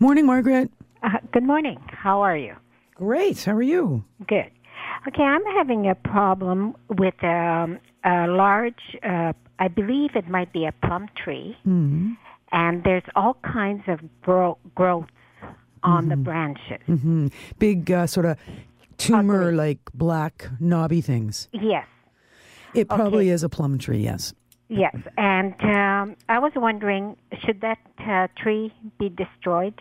Morning, 0.00 0.24
Margaret. 0.24 0.70
Uh, 1.02 1.18
good 1.30 1.42
morning. 1.42 1.78
How 1.88 2.22
are 2.22 2.38
you? 2.38 2.54
Great. 2.94 3.44
How 3.44 3.52
are 3.52 3.60
you? 3.62 4.02
Good. 4.26 4.50
Okay, 5.06 5.22
I'm 5.22 5.44
having 5.58 5.90
a 5.90 5.94
problem 5.94 6.74
with 6.88 7.22
um, 7.22 7.78
a 8.02 8.26
large, 8.26 8.96
uh, 9.02 9.34
I 9.58 9.68
believe 9.68 10.16
it 10.16 10.26
might 10.30 10.54
be 10.54 10.64
a 10.64 10.72
plum 10.72 11.08
tree, 11.22 11.54
Mm-hmm. 11.66 12.12
and 12.52 12.82
there's 12.82 13.04
all 13.14 13.36
kinds 13.44 13.82
of 13.88 14.00
grow- 14.22 14.56
growths 14.74 15.10
on 15.82 16.08
the 16.08 16.16
branches. 16.16 16.80
hmm 16.86 17.26
Big 17.58 17.90
uh, 17.92 18.06
sort 18.06 18.24
of 18.26 18.38
tumor 18.98 19.52
like 19.52 19.78
black 19.94 20.48
knobby 20.60 21.00
things. 21.00 21.48
Yes, 21.52 21.86
It 22.74 22.88
probably 22.88 23.26
Okay. 23.26 23.34
is 23.34 23.42
a 23.42 23.48
plum 23.48 23.78
tree, 23.78 23.98
yes. 24.02 24.34
yes. 24.68 24.94
And 25.16 25.54
um, 25.62 26.16
I 26.28 26.38
was 26.38 26.52
wondering, 26.56 27.16
should 27.44 27.60
that 27.62 27.78
uh, 27.98 28.28
tree 28.36 28.72
be 28.98 29.08
destroyed? 29.08 29.74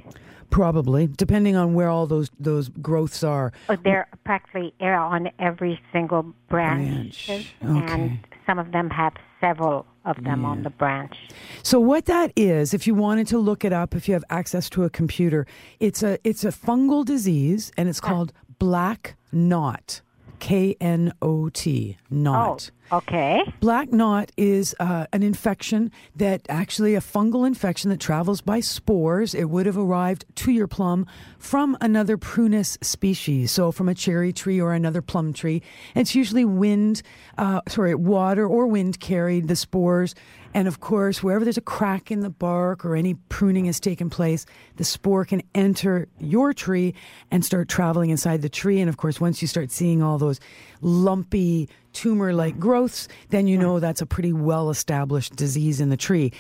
Probably, 0.52 1.08
depending 1.08 1.56
on 1.56 1.74
where 1.74 1.90
all 1.90 2.06
those 2.06 2.30
those 2.40 2.70
growths 2.70 3.24
are. 3.24 3.52
Oh, 3.68 3.76
they're 3.84 4.08
practically 4.24 4.74
on 4.80 5.30
every 5.40 5.80
single 5.92 6.24
branch, 6.50 7.28
Branch. 7.28 7.56
and 7.62 8.20
some 8.46 8.60
of 8.60 8.72
them 8.72 8.90
have 8.92 9.14
several 9.42 9.86
of 10.06 10.24
them 10.24 10.46
on 10.46 10.62
the 10.64 10.70
branch. 10.70 11.16
So 11.64 11.80
what 11.80 12.06
that 12.06 12.32
is, 12.36 12.74
if 12.76 12.86
you 12.86 12.94
wanted 12.94 13.26
to 13.28 13.40
look 13.40 13.66
it 13.66 13.74
up, 13.74 13.96
if 13.96 14.08
you 14.08 14.14
have 14.14 14.24
access 14.30 14.70
to 14.70 14.84
a 14.84 14.90
computer, 14.90 15.46
it's 15.80 16.04
a 16.04 16.20
it's 16.24 16.46
a 16.46 16.50
fungal 16.50 17.04
disease 17.04 17.72
and 17.76 17.90
it's 17.90 18.00
called 18.00 18.32
black 18.60 19.16
knot. 19.32 20.02
K 20.38 20.76
N 20.82 21.14
O 21.22 21.50
T, 21.50 21.98
knot. 22.10 22.70
Oh, 22.92 22.98
okay. 22.98 23.42
Black 23.62 23.92
knot 23.92 24.32
is 24.36 24.76
uh, 24.80 25.08
an 25.14 25.24
infection 25.24 25.92
that 26.18 26.42
actually 26.50 26.94
a 26.94 27.00
fungal 27.00 27.48
infection 27.48 27.90
that 27.90 28.02
travels 28.02 28.42
by 28.42 28.60
spores. 28.60 29.34
It 29.34 29.46
would 29.46 29.66
have 29.66 29.78
arrived 29.78 30.26
to 30.36 30.52
your 30.52 30.68
plum 30.68 31.08
from 31.40 31.78
another 31.80 32.18
prunus 32.18 32.78
species, 32.84 33.52
so 33.52 33.72
from 33.72 33.88
a 33.88 33.96
cherry 33.96 34.34
tree 34.34 34.60
or 34.60 34.74
another 34.74 35.02
plum 35.02 35.32
tree. 35.32 35.64
It's 35.96 36.14
usually 36.14 36.46
wind, 36.46 37.02
uh, 37.38 37.62
sorry, 37.70 37.96
water 37.96 38.46
or 38.46 38.68
wind 38.68 39.00
carried 39.00 39.48
the 39.48 39.56
spores. 39.56 40.16
And 40.56 40.70
of 40.70 40.80
course, 40.80 41.22
wherever 41.22 41.44
there's 41.44 41.58
a 41.58 41.62
crack 41.62 42.12
in 42.12 42.22
the 42.22 42.30
bark 42.30 42.86
or 42.86 42.96
any 42.96 43.16
pruning 43.28 43.66
has 43.66 43.78
taken 43.78 44.10
place, 44.10 44.46
the 44.78 44.86
spore 44.86 45.26
can 45.26 45.44
enter 45.54 46.08
your 46.18 46.54
tree 46.54 46.94
and 47.30 47.44
start 47.44 47.68
traveling 47.68 48.10
inside 48.10 48.42
the 48.42 48.48
tree. 48.48 48.80
And 48.80 48.88
of 48.88 48.96
course, 48.96 49.20
once 49.20 49.42
you 49.42 49.50
start 49.50 49.70
seeing 49.70 50.02
all 50.02 50.18
those 50.18 50.40
lumpy 50.80 51.68
tumor 51.92 52.32
like 52.32 52.58
growths, 52.58 53.10
then 53.32 53.48
you 53.48 53.58
know 53.58 53.82
that's 53.82 54.00
a 54.00 54.06
pretty 54.06 54.32
well 54.32 54.70
established 54.70 55.36
disease 55.36 55.82
in 55.82 55.90
the 55.90 55.98
tree. 55.98 56.32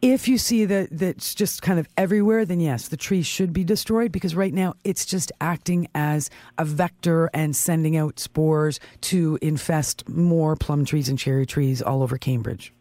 If 0.00 0.28
you 0.28 0.38
see 0.38 0.66
that 0.66 0.90
that's 0.92 1.34
just 1.34 1.60
kind 1.60 1.80
of 1.80 1.88
everywhere, 1.96 2.44
then 2.44 2.60
yes, 2.60 2.86
the 2.86 2.96
tree 2.96 3.22
should 3.22 3.52
be 3.52 3.64
destroyed 3.64 4.12
because 4.12 4.36
right 4.36 4.54
now 4.54 4.74
it's 4.84 5.04
just 5.04 5.32
acting 5.40 5.88
as 5.96 6.30
a 6.58 6.64
vector 6.64 7.28
and 7.34 7.56
sending 7.56 7.96
out 7.96 8.20
spores 8.20 8.78
to 9.00 9.36
infest 9.42 10.08
more 10.08 10.54
plum 10.54 10.84
trees 10.84 11.08
and 11.08 11.18
cherry 11.18 11.44
trees 11.44 11.82
all 11.82 12.04
over 12.04 12.18
Cambridge. 12.18 12.72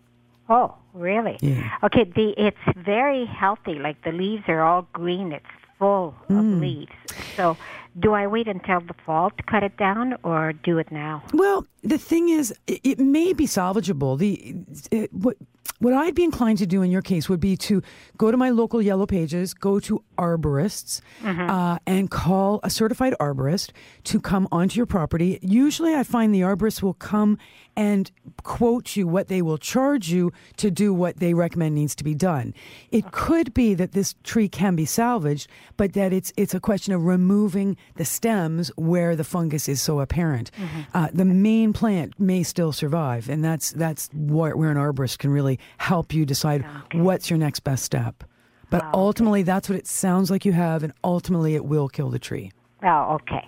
Oh, 0.47 0.75
really? 0.93 1.37
Yeah. 1.41 1.69
Okay, 1.83 2.03
the 2.05 2.33
it's 2.37 2.57
very 2.77 3.25
healthy. 3.25 3.75
Like 3.79 4.03
the 4.03 4.11
leaves 4.11 4.43
are 4.47 4.61
all 4.61 4.87
green. 4.93 5.31
It's 5.31 5.45
full 5.79 6.11
Hmm. 6.27 6.37
of 6.37 6.45
leaves. 6.61 6.91
So, 7.35 7.57
do 7.99 8.13
I 8.13 8.27
wait 8.27 8.47
until 8.47 8.79
the 8.79 8.93
fall 9.05 9.29
to 9.31 9.43
cut 9.43 9.63
it 9.63 9.75
down, 9.77 10.15
or 10.23 10.53
do 10.53 10.77
it 10.79 10.91
now? 10.91 11.23
Well, 11.33 11.65
the 11.83 11.97
thing 11.97 12.29
is, 12.29 12.53
it, 12.67 12.79
it 12.83 12.99
may 12.99 13.33
be 13.33 13.45
salvageable. 13.45 14.17
The 14.17 14.55
it, 14.91 15.13
what 15.13 15.37
what 15.79 15.93
I'd 15.93 16.15
be 16.15 16.23
inclined 16.23 16.59
to 16.59 16.65
do 16.65 16.81
in 16.81 16.91
your 16.91 17.01
case 17.01 17.27
would 17.27 17.39
be 17.41 17.57
to 17.57 17.81
go 18.17 18.31
to 18.31 18.37
my 18.37 18.49
local 18.51 18.81
yellow 18.81 19.05
pages, 19.05 19.53
go 19.53 19.79
to 19.81 20.01
arborists, 20.17 21.01
uh, 21.25 21.77
and 21.85 22.09
call 22.09 22.59
a 22.63 22.69
certified 22.69 23.15
arborist 23.19 23.71
to 24.05 24.19
come 24.21 24.47
onto 24.51 24.77
your 24.77 24.85
property. 24.85 25.39
Usually, 25.41 25.93
I 25.93 26.03
find 26.03 26.33
the 26.33 26.41
arborist 26.41 26.81
will 26.81 26.93
come 26.93 27.37
and 27.75 28.11
quote 28.43 28.95
you 28.95 29.07
what 29.07 29.27
they 29.27 29.41
will 29.41 29.57
charge 29.57 30.09
you 30.09 30.31
to 30.57 30.69
do 30.69 30.93
what 30.93 31.17
they 31.17 31.33
recommend 31.33 31.75
needs 31.75 31.95
to 31.95 32.03
be 32.03 32.13
done. 32.15 32.53
It 32.91 33.11
could 33.11 33.53
be 33.53 33.73
that 33.73 33.93
this 33.93 34.15
tree 34.23 34.47
can 34.47 34.75
be 34.75 34.85
salvaged, 34.85 35.47
but 35.77 35.93
that 35.93 36.13
it's 36.13 36.31
it's 36.37 36.53
a 36.53 36.59
question 36.59 36.93
of 36.93 37.03
removing 37.03 37.77
the 37.95 38.05
stems 38.05 38.69
where 38.75 39.15
the 39.15 39.23
fungus 39.23 39.67
is 39.67 39.81
so 39.81 39.99
apparent. 39.99 40.51
Uh, 40.93 41.09
the 41.13 41.25
main 41.25 41.73
plant 41.73 42.19
may 42.19 42.43
still 42.43 42.71
survive, 42.71 43.29
and 43.29 43.43
that's 43.43 43.71
that's 43.71 44.09
where, 44.13 44.55
where 44.55 44.71
an 44.71 44.77
arborist 44.77 45.19
can 45.19 45.31
really 45.31 45.59
help 45.77 46.13
you 46.13 46.25
decide 46.25 46.65
what's 46.93 47.29
your 47.29 47.39
next 47.39 47.61
best 47.61 47.83
step. 47.83 48.23
But 48.69 48.83
ultimately, 48.93 49.43
that's 49.43 49.69
what 49.69 49.77
it 49.77 49.85
sounds 49.85 50.31
like 50.31 50.45
you 50.45 50.51
have, 50.51 50.81
and 50.83 50.93
ultimately, 51.03 51.53
it 51.53 51.65
will 51.65 51.87
kill 51.87 52.09
the 52.09 52.17
tree. 52.17 52.51
Oh, 52.81 53.19
okay. 53.21 53.47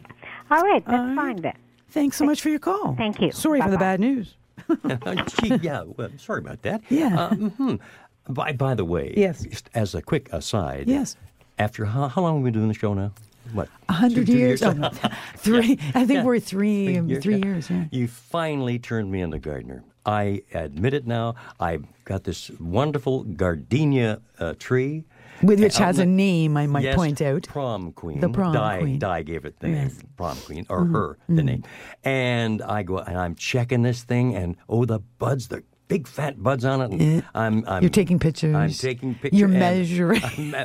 All 0.51 0.61
right, 0.61 0.85
that's 0.85 1.15
fine 1.15 1.41
then. 1.41 1.57
Thanks 1.95 2.17
so 2.17 2.25
much 2.25 2.41
for 2.41 2.49
your 2.49 2.59
call. 2.59 2.93
Thank 2.97 3.21
you. 3.21 3.31
Sorry 3.31 3.61
for 3.61 3.69
the 3.71 3.77
bad 3.77 4.01
news. 4.01 4.35
Gee, 5.41 5.55
yeah, 5.61 5.83
well, 5.85 6.09
sorry 6.17 6.39
about 6.39 6.61
that. 6.63 6.81
Yeah. 6.89 7.15
Uh, 7.17 7.29
mhm. 7.29 7.79
By, 8.27 8.51
by 8.51 8.75
the 8.75 8.83
way, 8.83 9.13
Yes. 9.15 9.43
just 9.45 9.69
as 9.73 9.95
a 9.95 10.01
quick 10.01 10.27
aside, 10.33 10.87
Yes. 10.89 11.15
After 11.57 11.85
how, 11.85 12.09
how 12.09 12.21
long 12.21 12.35
have 12.35 12.43
we 12.43 12.51
been 12.51 12.59
doing 12.59 12.67
the 12.67 12.73
show 12.73 12.93
now? 12.93 13.13
What? 13.53 13.69
A 13.87 13.93
hundred 13.93 14.25
two- 14.25 14.33
two 14.33 14.37
years? 14.39 14.61
Oh, 14.61 14.73
no. 14.73 14.89
Three. 15.37 15.79
I 15.93 16.05
think 16.05 16.17
Yeah. 16.17 16.23
we're 16.25 16.39
three. 16.41 16.97
um, 16.97 17.07
Three, 17.21 17.37
yeah. 17.37 17.45
years. 17.45 17.69
Yeah. 17.69 17.85
You 17.91 18.09
finally 18.09 18.77
turned 18.77 19.09
me 19.09 19.21
into 19.21 19.39
gardener. 19.39 19.81
I 20.05 20.41
admit 20.53 20.93
it 20.93 21.07
now. 21.07 21.35
I've 21.61 21.85
got 22.03 22.25
this 22.25 22.49
wonderful 22.59 23.23
gardenia 23.23 24.19
uh, 24.37 24.55
tree. 24.59 25.05
With 25.43 25.59
which 25.59 25.77
has 25.77 25.99
a 25.99 26.05
name, 26.05 26.55
I 26.57 26.67
might 26.67 26.83
Yes, 26.83 26.95
point 26.95 27.21
out. 27.21 27.43
Prom 27.43 27.91
queen. 27.91 28.19
The 28.19 28.29
prom 28.29 28.53
Di, 28.53 28.79
queen. 28.79 28.99
Di 28.99 29.21
gave 29.23 29.45
it 29.45 29.59
the 29.59 29.69
Yes. 29.69 29.91
Mm-hmm. 29.91 29.97
name, 29.99 30.09
prom 30.17 30.37
queen, 30.37 30.65
or 30.69 30.85
her 30.85 31.17
the 31.27 31.43
name. 31.43 31.63
And 32.03 32.61
I 32.61 32.83
go 32.83 32.97
and 32.99 33.17
I'm 33.17 33.35
checking 33.35 33.81
this 33.81 34.03
thing, 34.03 34.35
and 34.35 34.55
oh, 34.69 34.85
the 34.85 34.99
buds, 34.99 35.47
the 35.49 35.63
big 35.87 36.07
fat 36.07 36.41
buds 36.41 36.65
on 36.65 36.81
it. 36.81 36.99
And 36.99 37.23
I'm, 37.35 37.63
I'm 37.67 37.83
You're 37.83 37.89
taking 37.91 38.17
pictures. 38.17 38.55
I'm 38.55 38.71
taking 38.71 39.13
pictures. 39.15 39.39
You're 39.39 39.47
measuring. 39.49 40.21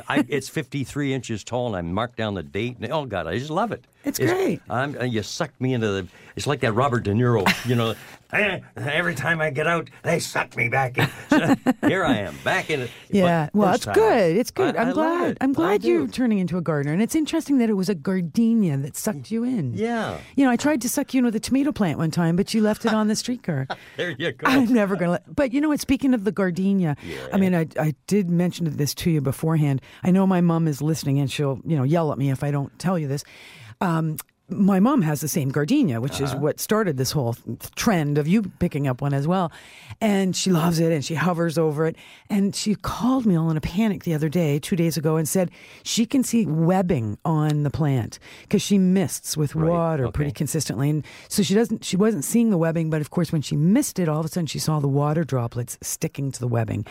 I, 0.07 0.25
it's 0.27 0.49
53 0.49 1.13
inches 1.13 1.43
tall, 1.43 1.67
and 1.67 1.75
I 1.75 1.81
marked 1.81 2.17
down 2.17 2.33
the 2.33 2.41
date. 2.43 2.77
And, 2.81 2.91
oh 2.91 3.05
God, 3.05 3.27
I 3.27 3.37
just 3.37 3.51
love 3.51 3.71
it. 3.71 3.85
It's 4.03 4.19
great. 4.19 4.61
I'm, 4.69 4.97
uh, 4.99 5.03
you 5.03 5.21
sucked 5.23 5.59
me 5.61 5.73
into 5.73 5.87
the. 5.87 6.07
It's 6.35 6.47
like 6.47 6.61
that 6.61 6.71
Robert 6.73 7.03
De 7.03 7.11
Niro. 7.11 7.45
You 7.67 7.75
know, 7.75 7.93
eh, 8.33 8.61
every 8.77 9.13
time 9.15 9.41
I 9.41 9.49
get 9.49 9.67
out, 9.67 9.89
they 10.03 10.19
suck 10.19 10.55
me 10.55 10.69
back 10.69 10.97
in. 10.97 11.09
Here 11.89 12.05
I 12.05 12.19
am, 12.19 12.35
back 12.43 12.69
in 12.69 12.79
it. 12.81 12.89
Yeah, 13.09 13.49
But 13.53 13.55
well, 13.59 13.73
it's 13.75 13.83
time. 13.85 13.93
good. 13.95 14.37
It's 14.37 14.49
good. 14.49 14.75
I- 14.77 14.81
I'm 14.83 14.87
I 14.87 14.91
glad. 14.93 15.31
it. 15.31 15.37
I'm 15.41 15.51
glad 15.53 15.83
you're 15.83 16.07
turning 16.07 16.39
into 16.39 16.57
a 16.57 16.61
gardener, 16.61 16.93
and 16.93 17.01
it's 17.01 17.15
interesting 17.15 17.57
that 17.57 17.69
it 17.69 17.73
was 17.73 17.89
a 17.89 17.95
gardenia 17.95 18.77
that 18.77 18.95
sucked 18.95 19.29
you 19.29 19.43
in. 19.43 19.73
Yeah. 19.73 20.17
You 20.35 20.45
know, 20.45 20.51
I 20.51 20.55
tried 20.55 20.81
to 20.81 20.89
suck 20.89 21.13
you 21.13 21.19
in 21.19 21.25
with 21.25 21.35
a 21.35 21.39
tomato 21.41 21.71
plant 21.73 21.97
one 21.97 22.11
time, 22.11 22.35
but 22.37 22.53
you 22.53 22.61
left 22.61 22.85
it 22.85 22.93
on 22.93 23.07
the 23.07 23.15
streetcar. 23.15 23.67
There 23.97 24.15
you 24.17 24.31
go. 24.31 24.47
I'm 24.47 24.73
never 24.73 24.95
gonna 24.95 25.11
let. 25.11 25.35
But 25.35 25.51
you 25.53 25.59
know 25.61 25.67
what? 25.69 25.79
Speaking 25.81 26.13
of 26.13 26.23
the 26.23 26.31
gardenia, 26.31 26.95
I 27.33 27.37
mean, 27.37 27.53
I 27.53 27.67
I 27.79 27.93
did 28.07 28.29
mention 28.29 28.65
this 28.77 28.93
to 28.95 29.11
you 29.11 29.19
beforehand. 29.21 29.81
I 30.03 30.11
know 30.11 30.25
my 30.25 30.39
mom 30.41 30.67
is 30.67 30.81
listening, 30.81 31.19
and 31.19 31.29
she'll 31.29 31.59
you 31.65 31.75
know 31.75 31.83
yell 31.83 32.11
at 32.13 32.17
me 32.17 32.31
if 32.31 32.41
I 32.43 32.51
don't 32.51 32.77
tell 32.79 32.97
you 32.97 33.07
this. 33.09 33.23
Um, 33.81 34.17
my 34.51 34.79
mom 34.79 35.01
has 35.01 35.21
the 35.21 35.27
same 35.27 35.49
gardenia, 35.49 36.01
which 36.01 36.19
is 36.19 36.35
what 36.35 36.59
started 36.59 36.97
this 36.97 37.11
whole 37.11 37.35
trend 37.75 38.17
of 38.17 38.27
you 38.27 38.43
picking 38.59 38.87
up 38.87 39.01
one 39.01 39.13
as 39.13 39.27
well. 39.27 39.51
And 40.01 40.35
she 40.35 40.51
loves 40.51 40.79
it 40.79 40.91
and 40.91 41.03
she 41.05 41.15
hovers 41.15 41.57
over 41.57 41.85
it. 41.85 41.95
And 42.29 42.55
she 42.55 42.75
called 42.75 43.25
me 43.25 43.35
all 43.35 43.49
in 43.49 43.57
a 43.57 43.61
panic 43.61 44.03
the 44.03 44.13
other 44.13 44.29
day, 44.29 44.59
two 44.59 44.75
days 44.75 44.97
ago, 44.97 45.15
and 45.15 45.27
said 45.27 45.51
she 45.83 46.05
can 46.05 46.23
see 46.23 46.45
webbing 46.45 47.17
on 47.23 47.63
the 47.63 47.69
plant 47.69 48.19
because 48.41 48.61
she 48.61 48.77
mists 48.77 49.37
with 49.37 49.55
water 49.55 50.05
okay. 50.05 50.11
pretty 50.11 50.31
consistently. 50.31 50.89
And 50.89 51.05
so 51.29 51.43
she 51.43 51.55
doesn't, 51.55 51.85
she 51.85 51.95
wasn't 51.95 52.25
seeing 52.25 52.49
the 52.49 52.57
webbing, 52.57 52.89
but 52.89 53.01
of 53.01 53.09
course, 53.09 53.31
when 53.31 53.41
she 53.41 53.55
missed 53.55 53.99
it, 53.99 54.09
all 54.09 54.19
of 54.19 54.25
a 54.25 54.29
sudden 54.29 54.47
she 54.47 54.59
saw 54.59 54.79
the 54.79 54.87
water 54.87 55.23
droplets 55.23 55.77
sticking 55.81 56.31
to 56.31 56.39
the 56.39 56.47
webbing. 56.47 56.85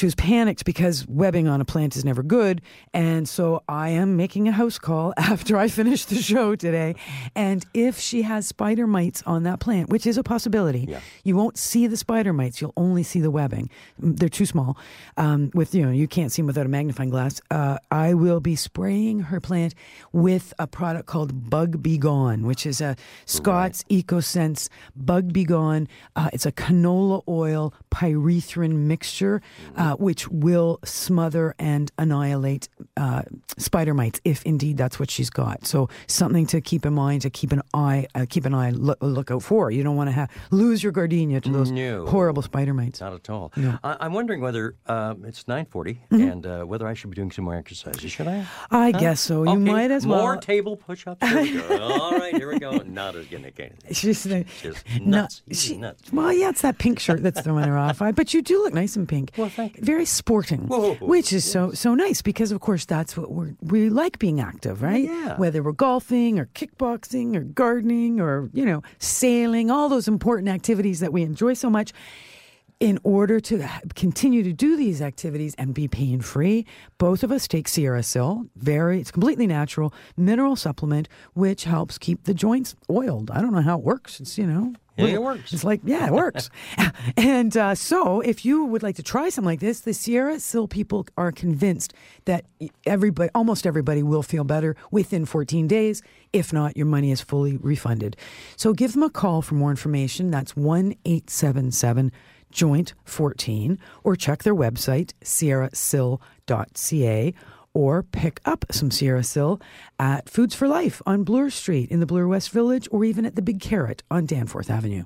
She 0.00 0.06
was 0.06 0.14
panicked 0.14 0.64
because 0.64 1.06
webbing 1.06 1.46
on 1.46 1.60
a 1.60 1.64
plant 1.66 1.94
is 1.94 2.06
never 2.06 2.22
good. 2.22 2.62
And 2.94 3.28
so 3.28 3.62
I 3.68 3.90
am 3.90 4.16
making 4.16 4.48
a 4.48 4.52
house 4.52 4.78
call 4.78 5.12
after 5.18 5.58
I 5.58 5.68
finish 5.68 6.06
the 6.06 6.14
show 6.22 6.56
today. 6.56 6.94
And 7.36 7.66
if 7.74 7.98
she 7.98 8.22
has 8.22 8.46
spider 8.46 8.86
mites 8.86 9.22
on 9.26 9.42
that 9.42 9.60
plant, 9.60 9.90
which 9.90 10.06
is 10.06 10.16
a 10.16 10.22
possibility, 10.22 10.86
you 11.22 11.36
won't 11.36 11.58
see 11.58 11.86
the 11.86 11.98
spider 11.98 12.32
mites. 12.32 12.62
You'll 12.62 12.72
only 12.78 13.02
see 13.02 13.20
the 13.20 13.30
webbing. 13.30 13.68
Mm, 14.00 14.18
They're 14.18 14.30
too 14.30 14.46
small. 14.46 14.78
Um, 15.18 15.50
with, 15.52 15.74
you 15.74 15.84
know, 15.84 15.92
you 15.92 16.08
can't 16.08 16.32
see 16.32 16.40
them 16.40 16.46
without 16.46 16.64
a 16.64 16.70
magnifying 16.70 17.10
glass. 17.10 17.42
Uh, 17.50 17.76
I 17.90 18.14
will 18.14 18.40
be 18.40 18.56
spraying 18.56 19.20
her 19.24 19.38
plant 19.38 19.74
with 20.14 20.54
a 20.58 20.66
product 20.66 21.08
called 21.08 21.50
Bug 21.50 21.82
B 21.82 21.98
Gon, 21.98 22.46
which 22.46 22.64
is 22.64 22.80
a 22.80 22.96
Scott's 23.26 23.84
EcoSense 23.90 24.70
Bug 24.96 25.30
B 25.34 25.44
Gon. 25.44 25.88
Uh, 26.16 26.30
it's 26.32 26.46
a 26.46 26.52
canola 26.52 27.22
oil 27.28 27.74
pyrethrin 27.90 28.76
mixture, 28.86 29.42
uh, 29.76 29.89
which 29.96 30.28
will 30.28 30.78
smother 30.84 31.54
and 31.58 31.90
annihilate 31.98 32.68
uh, 32.96 33.22
spider 33.58 33.94
mites, 33.94 34.20
if 34.24 34.42
indeed 34.44 34.76
that's 34.76 34.98
what 35.00 35.10
she's 35.10 35.30
got. 35.30 35.66
So 35.66 35.88
something 36.06 36.46
to 36.48 36.60
keep 36.60 36.84
in 36.86 36.94
mind, 36.94 37.22
to 37.22 37.30
keep 37.30 37.52
an 37.52 37.62
eye, 37.74 38.06
uh, 38.14 38.26
keep 38.28 38.44
an 38.44 38.54
eye 38.54 38.70
look, 38.70 38.98
look 39.00 39.30
out 39.30 39.42
for. 39.42 39.70
You 39.70 39.82
don't 39.82 39.96
want 39.96 40.08
to 40.08 40.12
have 40.12 40.30
lose 40.50 40.82
your 40.82 40.92
gardenia 40.92 41.40
to 41.40 41.50
those 41.50 41.70
No. 41.70 42.06
horrible 42.06 42.42
spider 42.42 42.74
mites. 42.74 43.00
Not 43.00 43.14
at 43.14 43.30
all. 43.30 43.52
I, 43.82 43.96
I'm 44.00 44.12
wondering 44.12 44.40
whether 44.40 44.76
um, 44.86 45.24
it's 45.24 45.44
9:40 45.44 45.70
Mm-hmm. 46.10 46.20
and 46.28 46.46
uh, 46.46 46.62
whether 46.64 46.86
I 46.86 46.94
should 46.94 47.10
be 47.10 47.16
doing 47.16 47.30
some 47.30 47.44
more 47.44 47.54
exercises. 47.56 48.10
Should 48.10 48.28
I? 48.28 48.46
I 48.70 48.92
guess 48.92 49.20
so. 49.20 49.44
You 49.44 49.50
Okay, 49.50 49.58
might 49.58 49.90
as 49.90 50.06
well. 50.06 50.20
More 50.22 50.36
table 50.36 50.76
push-ups. 50.76 51.26
Here 51.26 51.42
we 51.42 51.52
go. 51.52 51.78
all 52.00 52.12
right, 52.18 52.34
here 52.36 52.52
we 52.52 52.58
go. 52.58 52.78
Not 52.78 53.16
as 53.16 53.26
gonna 53.26 53.50
get 53.50 53.72
anything. 53.72 53.94
She's 53.94 54.26
uh, 54.26 54.42
Just 54.62 54.84
no- 55.00 55.22
nuts. 55.22 55.42
She- 55.52 55.76
nuts. 55.76 56.12
Well, 56.12 56.32
yeah, 56.32 56.48
it's 56.50 56.62
that 56.62 56.78
pink 56.78 56.98
shirt 56.98 57.22
that's 57.22 57.40
throwing 57.40 57.64
her 57.64 57.78
off. 57.78 58.02
I, 58.02 58.12
but 58.12 58.34
you 58.34 58.42
do 58.42 58.62
look 58.62 58.74
nice 58.74 58.96
in 58.96 59.06
pink. 59.06 59.30
Well, 59.36 59.48
thank. 59.48 59.69
Very 59.78 60.04
sporting, 60.04 60.66
Whoa, 60.66 60.94
which 60.94 61.32
is 61.32 61.44
so 61.44 61.72
so 61.72 61.94
nice 61.94 62.22
because, 62.22 62.52
of 62.52 62.60
course, 62.60 62.84
that's 62.84 63.16
what 63.16 63.30
we're 63.30 63.54
we 63.60 63.88
like 63.90 64.18
being 64.18 64.40
active, 64.40 64.82
right? 64.82 65.04
Yeah. 65.04 65.36
Whether 65.36 65.62
we're 65.62 65.72
golfing 65.72 66.38
or 66.38 66.46
kickboxing 66.54 67.36
or 67.36 67.40
gardening 67.40 68.20
or 68.20 68.50
you 68.52 68.64
know 68.64 68.82
sailing, 68.98 69.70
all 69.70 69.88
those 69.88 70.08
important 70.08 70.48
activities 70.48 71.00
that 71.00 71.12
we 71.12 71.22
enjoy 71.22 71.54
so 71.54 71.70
much. 71.70 71.92
In 72.80 72.98
order 73.04 73.40
to 73.40 73.68
continue 73.94 74.42
to 74.42 74.54
do 74.54 74.74
these 74.74 75.02
activities 75.02 75.54
and 75.58 75.74
be 75.74 75.86
pain 75.86 76.22
free, 76.22 76.64
both 76.96 77.22
of 77.22 77.30
us 77.30 77.46
take 77.46 77.66
SierraSil. 77.66 78.48
Very, 78.56 78.98
it's 79.02 79.10
completely 79.10 79.46
natural 79.46 79.92
mineral 80.16 80.56
supplement, 80.56 81.06
which 81.34 81.64
helps 81.64 81.98
keep 81.98 82.24
the 82.24 82.32
joints 82.32 82.74
oiled. 82.88 83.30
I 83.30 83.42
don't 83.42 83.52
know 83.52 83.60
how 83.60 83.76
it 83.76 83.84
works. 83.84 84.18
It's 84.18 84.38
you 84.38 84.46
know, 84.46 84.72
Yeah, 84.96 85.08
it 85.08 85.22
works. 85.22 85.52
It's 85.52 85.62
like 85.62 85.82
yeah, 85.84 86.06
it 86.06 86.12
works. 86.14 86.48
and 87.18 87.54
uh, 87.54 87.74
so, 87.74 88.22
if 88.22 88.46
you 88.46 88.64
would 88.64 88.82
like 88.82 88.96
to 88.96 89.02
try 89.02 89.28
something 89.28 89.44
like 89.44 89.60
this, 89.60 89.80
the 89.80 89.90
SierraSil 89.90 90.70
people 90.70 91.06
are 91.18 91.32
convinced 91.32 91.92
that 92.24 92.46
everybody, 92.86 93.28
almost 93.34 93.66
everybody, 93.66 94.02
will 94.02 94.22
feel 94.22 94.44
better 94.44 94.74
within 94.90 95.26
14 95.26 95.66
days. 95.68 96.00
If 96.32 96.50
not, 96.50 96.78
your 96.78 96.86
money 96.86 97.10
is 97.10 97.20
fully 97.20 97.58
refunded. 97.58 98.16
So 98.56 98.72
give 98.72 98.94
them 98.94 99.02
a 99.02 99.10
call 99.10 99.42
for 99.42 99.54
more 99.54 99.70
information. 99.70 100.30
That's 100.30 100.56
one 100.56 100.94
eight 101.04 101.28
seven 102.52 102.58
seven 102.58 102.58
joint 102.70 102.94
14 103.04 103.78
or 104.04 104.16
check 104.16 104.42
their 104.42 104.54
website 104.54 105.12
sierrasil.ca 105.22 107.34
or 107.72 108.02
pick 108.02 108.40
up 108.44 108.64
some 108.72 108.90
SierraSil 108.90 109.62
at 110.00 110.28
Foods 110.28 110.56
for 110.56 110.66
Life 110.66 111.00
on 111.06 111.22
Bloor 111.22 111.50
Street 111.50 111.88
in 111.90 112.00
the 112.00 112.06
Bloor 112.06 112.26
West 112.26 112.50
Village 112.50 112.88
or 112.90 113.04
even 113.04 113.24
at 113.24 113.36
the 113.36 113.42
Big 113.42 113.60
Carrot 113.60 114.02
on 114.10 114.26
Danforth 114.26 114.70
Avenue. 114.70 115.04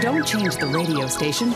Don't 0.00 0.24
change 0.24 0.56
the 0.56 0.70
radio 0.72 1.08
station. 1.08 1.52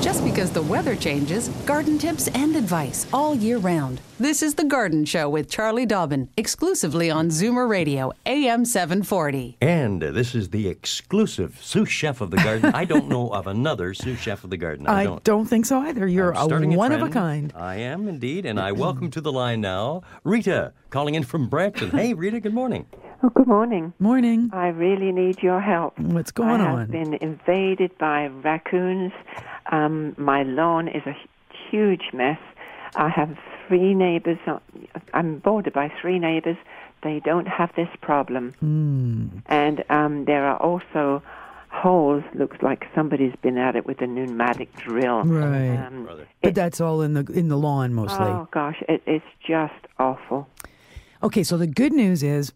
Just 0.00 0.22
because 0.24 0.50
the 0.50 0.62
weather 0.62 0.94
changes, 0.94 1.48
garden 1.66 1.98
tips 1.98 2.28
and 2.28 2.54
advice 2.56 3.06
all 3.12 3.34
year 3.34 3.58
round. 3.58 4.00
This 4.20 4.42
is 4.42 4.54
The 4.54 4.64
Garden 4.64 5.04
Show 5.06 5.28
with 5.28 5.50
Charlie 5.50 5.86
Dobbin, 5.86 6.28
exclusively 6.36 7.10
on 7.10 7.28
Zoomer 7.30 7.68
Radio, 7.68 8.12
AM 8.26 8.64
740. 8.64 9.56
And 9.60 10.04
uh, 10.04 10.12
this 10.12 10.34
is 10.34 10.50
the 10.50 10.68
exclusive 10.68 11.58
sous 11.62 11.88
chef 11.88 12.20
of 12.20 12.30
the 12.30 12.36
garden. 12.36 12.74
I 12.74 12.84
don't 12.84 13.08
know 13.08 13.30
of 13.30 13.46
another 13.46 13.94
sous 13.94 14.18
chef 14.18 14.44
of 14.44 14.50
the 14.50 14.56
garden. 14.58 14.86
I, 14.86 15.00
I 15.00 15.04
don't. 15.04 15.24
don't 15.24 15.46
think 15.46 15.66
so 15.66 15.80
either. 15.80 16.06
You're 16.06 16.34
I'm 16.36 16.42
a 16.42 16.44
starting 16.44 16.74
one 16.76 16.92
of 16.92 17.02
a 17.02 17.08
kind. 17.08 17.52
I 17.56 17.76
am 17.76 18.06
indeed, 18.06 18.44
and 18.46 18.60
I 18.60 18.72
welcome 18.72 19.10
to 19.12 19.20
the 19.20 19.32
line 19.32 19.60
now 19.62 20.02
Rita, 20.22 20.72
calling 20.90 21.14
in 21.14 21.24
from 21.24 21.48
Brampton. 21.48 21.90
Hey, 21.90 22.12
Rita. 22.14 22.40
Good 22.40 22.54
morning. 22.54 22.86
Oh, 23.22 23.30
good 23.30 23.46
morning. 23.46 23.94
Morning. 23.98 24.50
I 24.52 24.68
really 24.68 25.10
need 25.10 25.42
your 25.42 25.60
help. 25.60 25.98
What's 25.98 26.30
going 26.30 26.60
I 26.60 26.64
have 26.70 26.78
on? 26.80 26.86
been 26.88 27.14
invaded 27.14 27.96
by 27.98 28.26
raccoons. 28.26 29.12
Um, 29.70 30.14
my 30.18 30.42
lawn 30.42 30.88
is 30.88 31.02
a 31.06 31.16
huge 31.70 32.10
mess. 32.12 32.38
I 32.96 33.08
have 33.08 33.36
three 33.66 33.94
neighbors. 33.94 34.38
I'm 35.12 35.38
bordered 35.38 35.72
by 35.72 35.90
three 36.00 36.18
neighbors. 36.18 36.56
They 37.02 37.20
don't 37.20 37.46
have 37.48 37.70
this 37.76 37.88
problem. 38.00 38.52
Hmm. 38.60 39.26
And 39.46 39.84
um, 39.90 40.24
there 40.26 40.44
are 40.46 40.56
also 40.56 41.22
holes. 41.70 42.22
Looks 42.34 42.58
like 42.62 42.86
somebody's 42.94 43.34
been 43.42 43.58
at 43.58 43.76
it 43.76 43.84
with 43.84 44.00
a 44.00 44.06
pneumatic 44.06 44.74
drill. 44.76 45.22
Right. 45.24 45.76
Um, 45.76 46.08
But 46.42 46.54
that's 46.54 46.80
all 46.80 47.02
in 47.02 47.14
the 47.14 47.24
in 47.32 47.48
the 47.48 47.56
lawn 47.58 47.92
mostly. 47.94 48.26
oh 48.26 48.48
gosh, 48.52 48.82
it, 48.88 49.02
it's 49.06 49.24
just 49.46 49.74
awful. 49.98 50.48
Okay, 51.22 51.42
so 51.42 51.56
the 51.56 51.66
good 51.66 51.92
news 51.92 52.22
is 52.22 52.52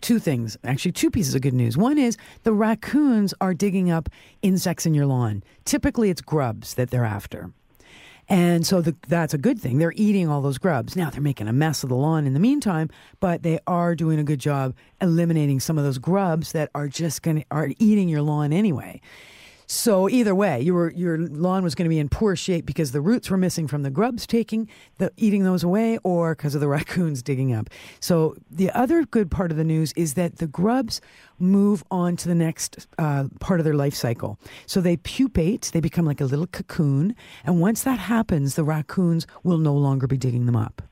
two 0.00 0.18
things, 0.18 0.56
actually, 0.64 0.92
two 0.92 1.10
pieces 1.10 1.34
of 1.34 1.42
good 1.42 1.54
news. 1.54 1.76
One 1.76 1.98
is 1.98 2.16
the 2.42 2.52
raccoons 2.52 3.34
are 3.40 3.54
digging 3.54 3.90
up 3.90 4.08
insects 4.42 4.86
in 4.86 4.94
your 4.94 5.06
lawn. 5.06 5.42
Typically, 5.64 6.10
it's 6.10 6.20
grubs 6.20 6.74
that 6.74 6.90
they're 6.90 7.04
after. 7.04 7.50
And 8.28 8.66
so 8.66 8.80
the, 8.80 8.96
that's 9.08 9.34
a 9.34 9.38
good 9.38 9.60
thing. 9.60 9.78
They're 9.78 9.92
eating 9.96 10.28
all 10.28 10.40
those 10.40 10.58
grubs. 10.58 10.96
Now 10.96 11.10
they're 11.10 11.20
making 11.20 11.48
a 11.48 11.52
mess 11.52 11.82
of 11.82 11.88
the 11.88 11.96
lawn 11.96 12.26
in 12.26 12.34
the 12.34 12.40
meantime, 12.40 12.88
but 13.20 13.42
they 13.42 13.58
are 13.66 13.94
doing 13.94 14.18
a 14.18 14.24
good 14.24 14.38
job 14.38 14.74
eliminating 15.00 15.60
some 15.60 15.76
of 15.76 15.84
those 15.84 15.98
grubs 15.98 16.52
that 16.52 16.70
are 16.74 16.88
just 16.88 17.22
going 17.22 17.40
to 17.40 17.44
are 17.50 17.70
eating 17.78 18.08
your 18.08 18.22
lawn 18.22 18.52
anyway. 18.52 19.00
So 19.72 20.06
either 20.06 20.34
way, 20.34 20.60
you 20.60 20.74
were, 20.74 20.92
your 20.92 21.16
lawn 21.16 21.64
was 21.64 21.74
going 21.74 21.86
to 21.86 21.88
be 21.88 21.98
in 21.98 22.10
poor 22.10 22.36
shape 22.36 22.66
because 22.66 22.92
the 22.92 23.00
roots 23.00 23.30
were 23.30 23.38
missing 23.38 23.66
from 23.66 23.84
the 23.84 23.90
grubs 23.90 24.26
taking 24.26 24.68
the 24.98 25.10
eating 25.16 25.44
those 25.44 25.64
away, 25.64 25.98
or 26.04 26.34
because 26.34 26.54
of 26.54 26.60
the 26.60 26.68
raccoons 26.76 27.22
digging 27.22 27.54
up. 27.54 27.70
So 27.98 28.36
the 28.50 28.70
other 28.72 29.06
good 29.06 29.30
part 29.30 29.50
of 29.50 29.56
the 29.56 29.64
news 29.64 29.94
is 29.96 30.12
that 30.12 30.36
the 30.36 30.46
grubs 30.46 31.00
move 31.38 31.82
on 31.90 32.16
to 32.16 32.28
the 32.28 32.34
next 32.34 32.86
uh, 32.98 33.28
part 33.40 33.60
of 33.60 33.64
their 33.64 33.72
life 33.72 33.94
cycle. 33.94 34.38
So 34.66 34.82
they 34.82 34.98
pupate, 34.98 35.70
they 35.72 35.80
become 35.80 36.04
like 36.04 36.20
a 36.20 36.26
little 36.26 36.48
cocoon, 36.48 37.16
and 37.42 37.58
once 37.58 37.82
that 37.82 37.98
happens, 37.98 38.56
the 38.56 38.64
raccoons 38.64 39.26
will 39.42 39.58
no 39.58 39.72
longer 39.72 40.06
be 40.06 40.18
digging 40.18 40.44
them 40.44 40.56
up. 40.56 40.82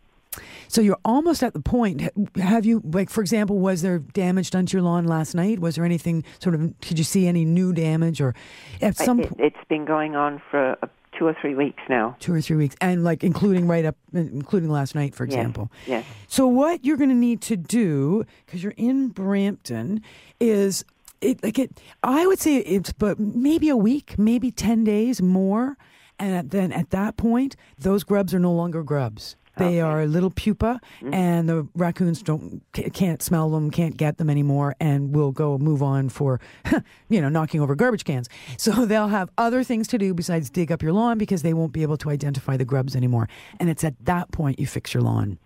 So 0.69 0.81
you're 0.81 0.99
almost 1.05 1.43
at 1.43 1.53
the 1.53 1.61
point. 1.61 2.03
Have 2.37 2.65
you, 2.65 2.83
like, 2.85 3.11
for 3.11 3.21
example, 3.21 3.59
was 3.59 3.83
there 3.83 3.99
damage 3.99 4.51
done 4.51 4.67
to 4.67 4.77
your 4.77 4.83
lawn 4.83 5.07
last 5.07 5.35
night? 5.35 5.61
Was 5.61 5.77
there 5.77 5.85
anything 5.85 6.25
sort 6.39 6.55
of? 6.55 6.79
Did 6.81 6.99
you 6.99 7.05
see 7.05 7.27
any 7.27 7.45
new 7.45 7.73
damage, 7.73 8.21
or 8.21 8.35
at 8.81 8.97
some? 8.97 9.21
It, 9.21 9.33
it's 9.39 9.65
been 9.69 9.85
going 9.85 10.17
on 10.17 10.41
for 10.51 10.77
two 11.19 11.27
or 11.27 11.37
three 11.41 11.55
weeks 11.55 11.83
now. 11.89 12.17
Two 12.21 12.33
or 12.33 12.41
three 12.41 12.57
weeks, 12.57 12.77
and 12.81 13.05
like 13.05 13.25
including 13.25 13.67
right 13.67 13.85
up, 13.85 13.97
including 14.13 14.71
last 14.71 14.95
night, 14.95 15.15
for 15.15 15.25
example. 15.25 15.71
Yes. 15.87 16.07
So 16.29 16.47
what 16.47 16.85
you're 16.85 16.97
going 16.97 17.11
to 17.11 17.15
need 17.15 17.41
to 17.43 17.57
do, 17.57 18.25
because 18.47 18.63
you're 18.63 18.75
in 18.77 19.09
Brampton, 19.09 20.03
is 20.39 20.85
it 21.21 21.43
like 21.43 21.59
it? 21.59 21.79
I 22.03 22.27
would 22.27 22.39
say 22.39 22.59
it's, 22.59 22.93
but 22.93 23.19
maybe 23.19 23.69
a 23.69 23.77
week, 23.77 24.19
maybe 24.19 24.51
ten 24.51 24.85
days 24.85 25.21
more, 25.21 25.77
and 26.19 26.51
then 26.51 26.73
at 26.73 26.91
that 26.91 27.17
point, 27.17 27.57
those 27.77 28.05
grubs 28.05 28.33
are 28.33 28.41
no 28.41 28.53
longer 28.53 28.83
grubs. 28.83 29.37
They 29.61 29.81
are 29.81 30.07
little 30.07 30.31
pupa, 30.31 30.81
Mm-hmm. 31.01 31.15
and 31.15 31.49
the 31.49 31.69
raccoons 31.75 32.23
don't 32.23 32.63
can't 32.93 33.23
smell 33.23 33.51
them, 33.51 33.71
can't 33.71 33.97
get 33.97 34.19
them 34.19 34.29
anymore, 34.29 34.75
and 34.81 35.15
will 35.15 35.33
go 35.33 35.57
move 35.59 35.83
on 35.83 36.09
for, 36.09 36.41
you 37.09 37.21
know, 37.21 37.29
knocking 37.29 37.61
over 37.61 37.75
garbage 37.75 38.05
cans. 38.05 38.29
So 38.57 38.85
they'll 38.87 39.09
have 39.09 39.31
other 39.39 39.63
things 39.65 39.87
to 39.89 39.99
do 39.99 40.15
besides 40.15 40.51
dig 40.51 40.71
up 40.73 40.83
your 40.83 40.93
lawn 40.93 41.19
because 41.19 41.43
they 41.43 41.55
won't 41.55 41.73
be 41.73 41.83
able 41.83 41.97
to 41.99 42.11
identify 42.11 42.57
the 42.57 42.65
grubs 42.65 42.95
anymore. 42.97 43.29
And 43.59 43.71
it's 43.71 43.85
at 43.85 43.95
that 44.05 44.31
point 44.33 44.59
you 44.59 44.67
fix 44.67 44.93
your 44.95 45.03
lawn. 45.03 45.39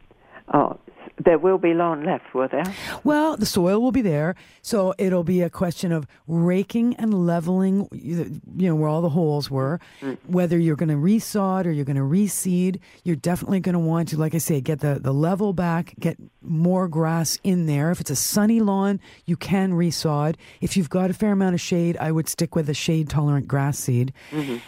Oh, 0.52 0.78
there 1.24 1.38
will 1.38 1.58
be 1.58 1.74
lawn 1.74 2.04
left, 2.04 2.34
will 2.34 2.48
there? 2.48 2.64
Well, 3.02 3.36
the 3.36 3.46
soil 3.46 3.80
will 3.80 3.92
be 3.92 4.02
there, 4.02 4.34
so 4.62 4.94
it'll 4.98 5.24
be 5.24 5.42
a 5.42 5.50
question 5.50 5.92
of 5.92 6.06
raking 6.26 6.94
and 6.96 7.26
leveling, 7.26 7.88
you 7.92 8.40
know, 8.68 8.74
where 8.74 8.88
all 8.88 9.02
the 9.02 9.10
holes 9.10 9.50
were. 9.50 9.80
Whether 10.26 10.58
you're 10.58 10.76
going 10.76 10.88
to 10.88 10.96
resod 10.96 11.66
or 11.66 11.70
you're 11.70 11.84
going 11.84 11.96
to 11.96 12.02
reseed, 12.02 12.80
you're 13.04 13.16
definitely 13.16 13.60
going 13.60 13.74
to 13.74 13.78
want 13.78 14.08
to, 14.10 14.18
like 14.18 14.34
I 14.34 14.38
say, 14.38 14.60
get 14.60 14.80
the, 14.80 14.98
the 15.00 15.12
level 15.12 15.52
back, 15.52 15.94
get 15.98 16.16
more 16.42 16.88
grass 16.88 17.38
in 17.42 17.66
there. 17.66 17.90
If 17.90 18.00
it's 18.00 18.10
a 18.10 18.16
sunny 18.16 18.60
lawn, 18.60 19.00
you 19.24 19.36
can 19.36 19.72
resod. 19.72 20.36
If 20.60 20.76
you've 20.76 20.90
got 20.90 21.10
a 21.10 21.14
fair 21.14 21.32
amount 21.32 21.54
of 21.54 21.60
shade, 21.60 21.96
I 21.98 22.12
would 22.12 22.28
stick 22.28 22.54
with 22.54 22.68
a 22.68 22.74
shade 22.74 23.08
tolerant 23.08 23.48
grass 23.48 23.78
seed. 23.78 24.12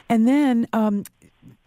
And 0.08 0.26
then 0.28 0.66
um, 0.72 1.04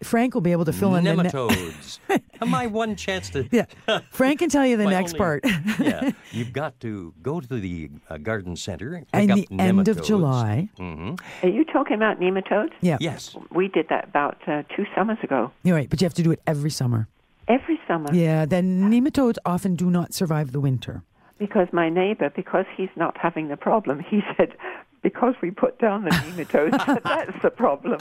Frank 0.02 0.34
will 0.34 0.40
be 0.40 0.52
able 0.52 0.64
to 0.64 0.72
fill 0.72 0.94
in 0.96 1.04
the 1.04 1.14
ne- 1.14 1.22
Nematodes. 1.28 1.98
My 2.46 2.66
one 2.66 2.96
chance 2.96 3.28
to. 3.30 3.46
yeah, 3.52 3.66
Frank 4.10 4.38
can 4.38 4.48
tell 4.48 4.64
you 4.66 4.76
the 4.76 4.86
next 4.86 5.12
only- 5.14 5.18
part. 5.18 5.44
yeah, 5.78 6.10
you've 6.32 6.52
got 6.52 6.80
to 6.80 7.12
go 7.22 7.40
to 7.40 7.46
the 7.60 7.90
uh, 8.08 8.16
garden 8.16 8.56
center 8.56 8.94
and 8.94 9.06
pick 9.12 9.20
And 9.22 9.30
up 9.32 9.38
the 9.38 9.60
end 9.60 9.88
of 9.88 9.96
nematodes. 9.98 10.04
July. 10.06 10.68
hmm 10.78 11.14
Are 11.42 11.48
you 11.48 11.64
talking 11.64 11.96
about 11.96 12.18
nematodes? 12.18 12.72
Yeah. 12.80 12.96
Yes. 13.00 13.36
We 13.50 13.68
did 13.68 13.88
that 13.90 14.04
about 14.08 14.38
uh, 14.48 14.62
two 14.74 14.86
summers 14.94 15.18
ago. 15.22 15.50
You're 15.64 15.76
right, 15.76 15.90
but 15.90 16.00
you 16.00 16.06
have 16.06 16.14
to 16.14 16.22
do 16.22 16.30
it 16.30 16.40
every 16.46 16.70
summer. 16.70 17.06
Every 17.48 17.78
summer. 17.86 18.08
Yeah, 18.14 18.46
then 18.46 18.90
nematodes 18.90 19.36
often 19.44 19.74
do 19.76 19.90
not 19.90 20.14
survive 20.14 20.52
the 20.52 20.60
winter. 20.60 21.02
Because 21.38 21.68
my 21.72 21.88
neighbor, 21.88 22.30
because 22.34 22.66
he's 22.76 22.90
not 22.96 23.16
having 23.18 23.48
the 23.48 23.56
problem, 23.56 23.98
he 24.08 24.20
said, 24.36 24.54
because 25.02 25.34
we 25.42 25.50
put 25.50 25.78
down 25.78 26.04
the 26.04 26.10
nematodes, 26.10 27.00
that's 27.04 27.42
the 27.42 27.50
problem. 27.50 27.98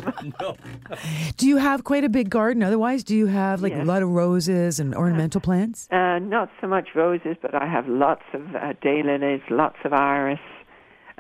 Do 1.38 1.48
you 1.48 1.58
have 1.58 1.84
quite 1.84 2.04
a 2.04 2.10
big 2.10 2.30
garden? 2.30 2.64
Otherwise, 2.64 3.04
do 3.04 3.16
you 3.16 3.28
have 3.28 3.62
like 3.62 3.74
a 3.74 3.84
lot 3.84 4.04
of 4.04 4.10
roses 4.10 4.80
and 4.80 4.94
ornamental 4.94 5.42
plants? 5.42 5.88
Uh, 5.92 6.20
not 6.20 6.50
so 6.60 6.68
much 6.68 6.90
roses, 6.96 7.38
but 7.42 7.56
I 7.56 7.68
have 7.68 7.88
lots 7.88 8.24
of 8.34 8.56
uh, 8.56 8.74
daylilies, 8.84 9.42
lots 9.50 9.78
of 9.86 9.94
iris, 9.94 10.40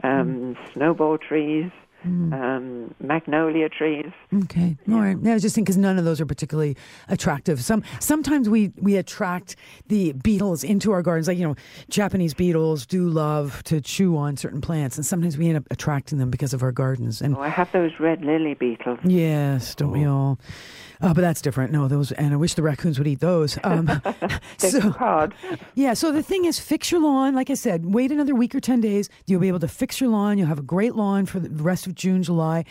um, 0.03 0.57
snowball 0.73 1.17
trees, 1.17 1.71
um, 2.03 2.93
magnolia 2.99 3.69
trees. 3.69 4.11
Okay, 4.43 4.77
all 4.91 4.99
right. 4.99 5.17
Yeah, 5.21 5.31
I 5.31 5.33
was 5.33 5.41
just 5.41 5.55
think 5.55 5.67
because 5.67 5.77
none 5.77 5.97
of 5.97 6.05
those 6.05 6.21
are 6.21 6.25
particularly 6.25 6.77
attractive. 7.07 7.63
Some 7.63 7.83
sometimes 7.99 8.49
we 8.49 8.71
we 8.77 8.95
attract 8.97 9.55
the 9.87 10.13
beetles 10.13 10.63
into 10.63 10.91
our 10.91 11.01
gardens. 11.01 11.27
Like 11.27 11.37
you 11.37 11.47
know, 11.47 11.55
Japanese 11.89 12.33
beetles 12.33 12.85
do 12.85 13.09
love 13.09 13.63
to 13.63 13.81
chew 13.81 14.17
on 14.17 14.37
certain 14.37 14.61
plants, 14.61 14.95
and 14.97 15.05
sometimes 15.05 15.37
we 15.37 15.47
end 15.47 15.57
up 15.57 15.65
attracting 15.71 16.19
them 16.19 16.29
because 16.29 16.53
of 16.53 16.63
our 16.63 16.71
gardens. 16.71 17.21
And 17.21 17.35
Oh, 17.35 17.41
I 17.41 17.49
have 17.49 17.71
those 17.71 17.91
red 17.99 18.23
lily 18.23 18.53
beetles. 18.53 18.99
Yes, 19.03 19.75
don't 19.75 19.91
we 19.91 20.05
all? 20.05 20.39
Uh, 21.01 21.13
but 21.13 21.21
that's 21.21 21.41
different. 21.41 21.71
No, 21.71 21.87
those, 21.87 22.11
and 22.11 22.33
I 22.33 22.35
wish 22.35 22.55
the 22.55 22.61
raccoons 22.61 22.97
would 22.97 23.07
eat 23.07 23.21
those. 23.21 23.57
Um, 23.63 23.89
so, 24.57 24.89
hard. 24.91 25.33
yeah, 25.75 25.93
so 25.93 26.11
the 26.11 26.21
thing 26.21 26.43
is, 26.43 26.59
fix 26.59 26.91
your 26.91 26.99
lawn. 26.99 27.33
Like 27.35 27.49
I 27.49 27.53
said, 27.53 27.85
wait 27.85 28.11
another 28.11 28.35
week 28.35 28.53
or 28.53 28.59
10 28.59 28.81
days. 28.81 29.09
You'll 29.25 29.39
be 29.39 29.47
able 29.47 29.59
to 29.61 29.67
fix 29.69 30.01
your 30.01 30.09
lawn. 30.09 30.37
You'll 30.37 30.47
have 30.47 30.59
a 30.59 30.63
great 30.63 30.95
lawn 30.95 31.25
for 31.25 31.39
the 31.39 31.49
rest 31.63 31.87
of 31.87 31.88
June, 31.95 32.23
July. 32.23 32.65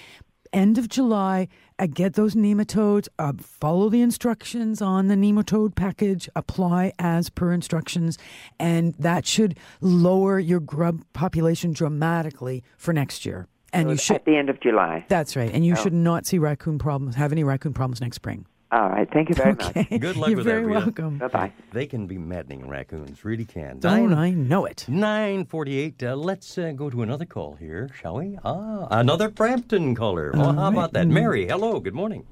End 0.50 0.78
of 0.78 0.88
July, 0.88 1.46
uh, 1.78 1.86
get 1.86 2.14
those 2.14 2.34
nematodes, 2.34 3.06
uh, 3.18 3.34
follow 3.38 3.90
the 3.90 4.00
instructions 4.00 4.80
on 4.80 5.08
the 5.08 5.14
nematode 5.14 5.74
package, 5.74 6.26
apply 6.34 6.92
as 6.98 7.28
per 7.28 7.52
instructions, 7.52 8.16
and 8.58 8.94
that 8.94 9.26
should 9.26 9.58
lower 9.82 10.38
your 10.38 10.60
grub 10.60 11.02
population 11.12 11.72
dramatically 11.72 12.64
for 12.78 12.94
next 12.94 13.26
year. 13.26 13.46
And 13.74 13.90
you 13.90 13.96
should. 13.98 14.16
At 14.16 14.24
the 14.24 14.36
end 14.38 14.48
of 14.48 14.58
July. 14.60 15.04
That's 15.08 15.36
right. 15.36 15.50
And 15.52 15.66
you 15.66 15.74
Oh. 15.74 15.82
should 15.82 15.92
not 15.92 16.24
see 16.24 16.38
raccoon 16.38 16.78
problems, 16.78 17.16
have 17.16 17.30
any 17.30 17.44
raccoon 17.44 17.74
problems 17.74 18.00
next 18.00 18.16
spring. 18.16 18.46
All 18.70 18.90
right. 18.90 19.08
Thank 19.10 19.30
you 19.30 19.34
very 19.34 19.52
Okay. 19.52 19.86
much. 19.90 20.00
Good 20.00 20.16
luck 20.16 20.28
You're 20.28 20.36
with 20.38 20.46
very 20.46 20.62
that, 20.62 20.68
Rita. 20.68 20.80
welcome. 20.80 21.18
Bye 21.18 21.28
bye. 21.28 21.52
They 21.72 21.86
can 21.86 22.06
be 22.06 22.18
maddening 22.18 22.68
raccoons, 22.68 23.24
really 23.24 23.46
can. 23.46 23.78
Don't 23.78 24.10
Nine- 24.10 24.18
I 24.18 24.30
know 24.30 24.66
it? 24.66 24.84
948. 24.88 26.02
Uh, 26.02 26.14
let's 26.16 26.58
uh, 26.58 26.72
go 26.76 26.90
to 26.90 27.02
another 27.02 27.24
call 27.24 27.54
here, 27.54 27.88
shall 27.98 28.16
we? 28.16 28.38
Ah, 28.44 28.86
another 28.90 29.30
Brampton 29.30 29.94
caller. 29.94 30.32
Well, 30.34 30.52
how 30.52 30.68
about 30.68 30.92
that? 30.92 31.08
Mary, 31.08 31.46
hello, 31.48 31.80
good 31.80 31.94
morning. 31.94 32.26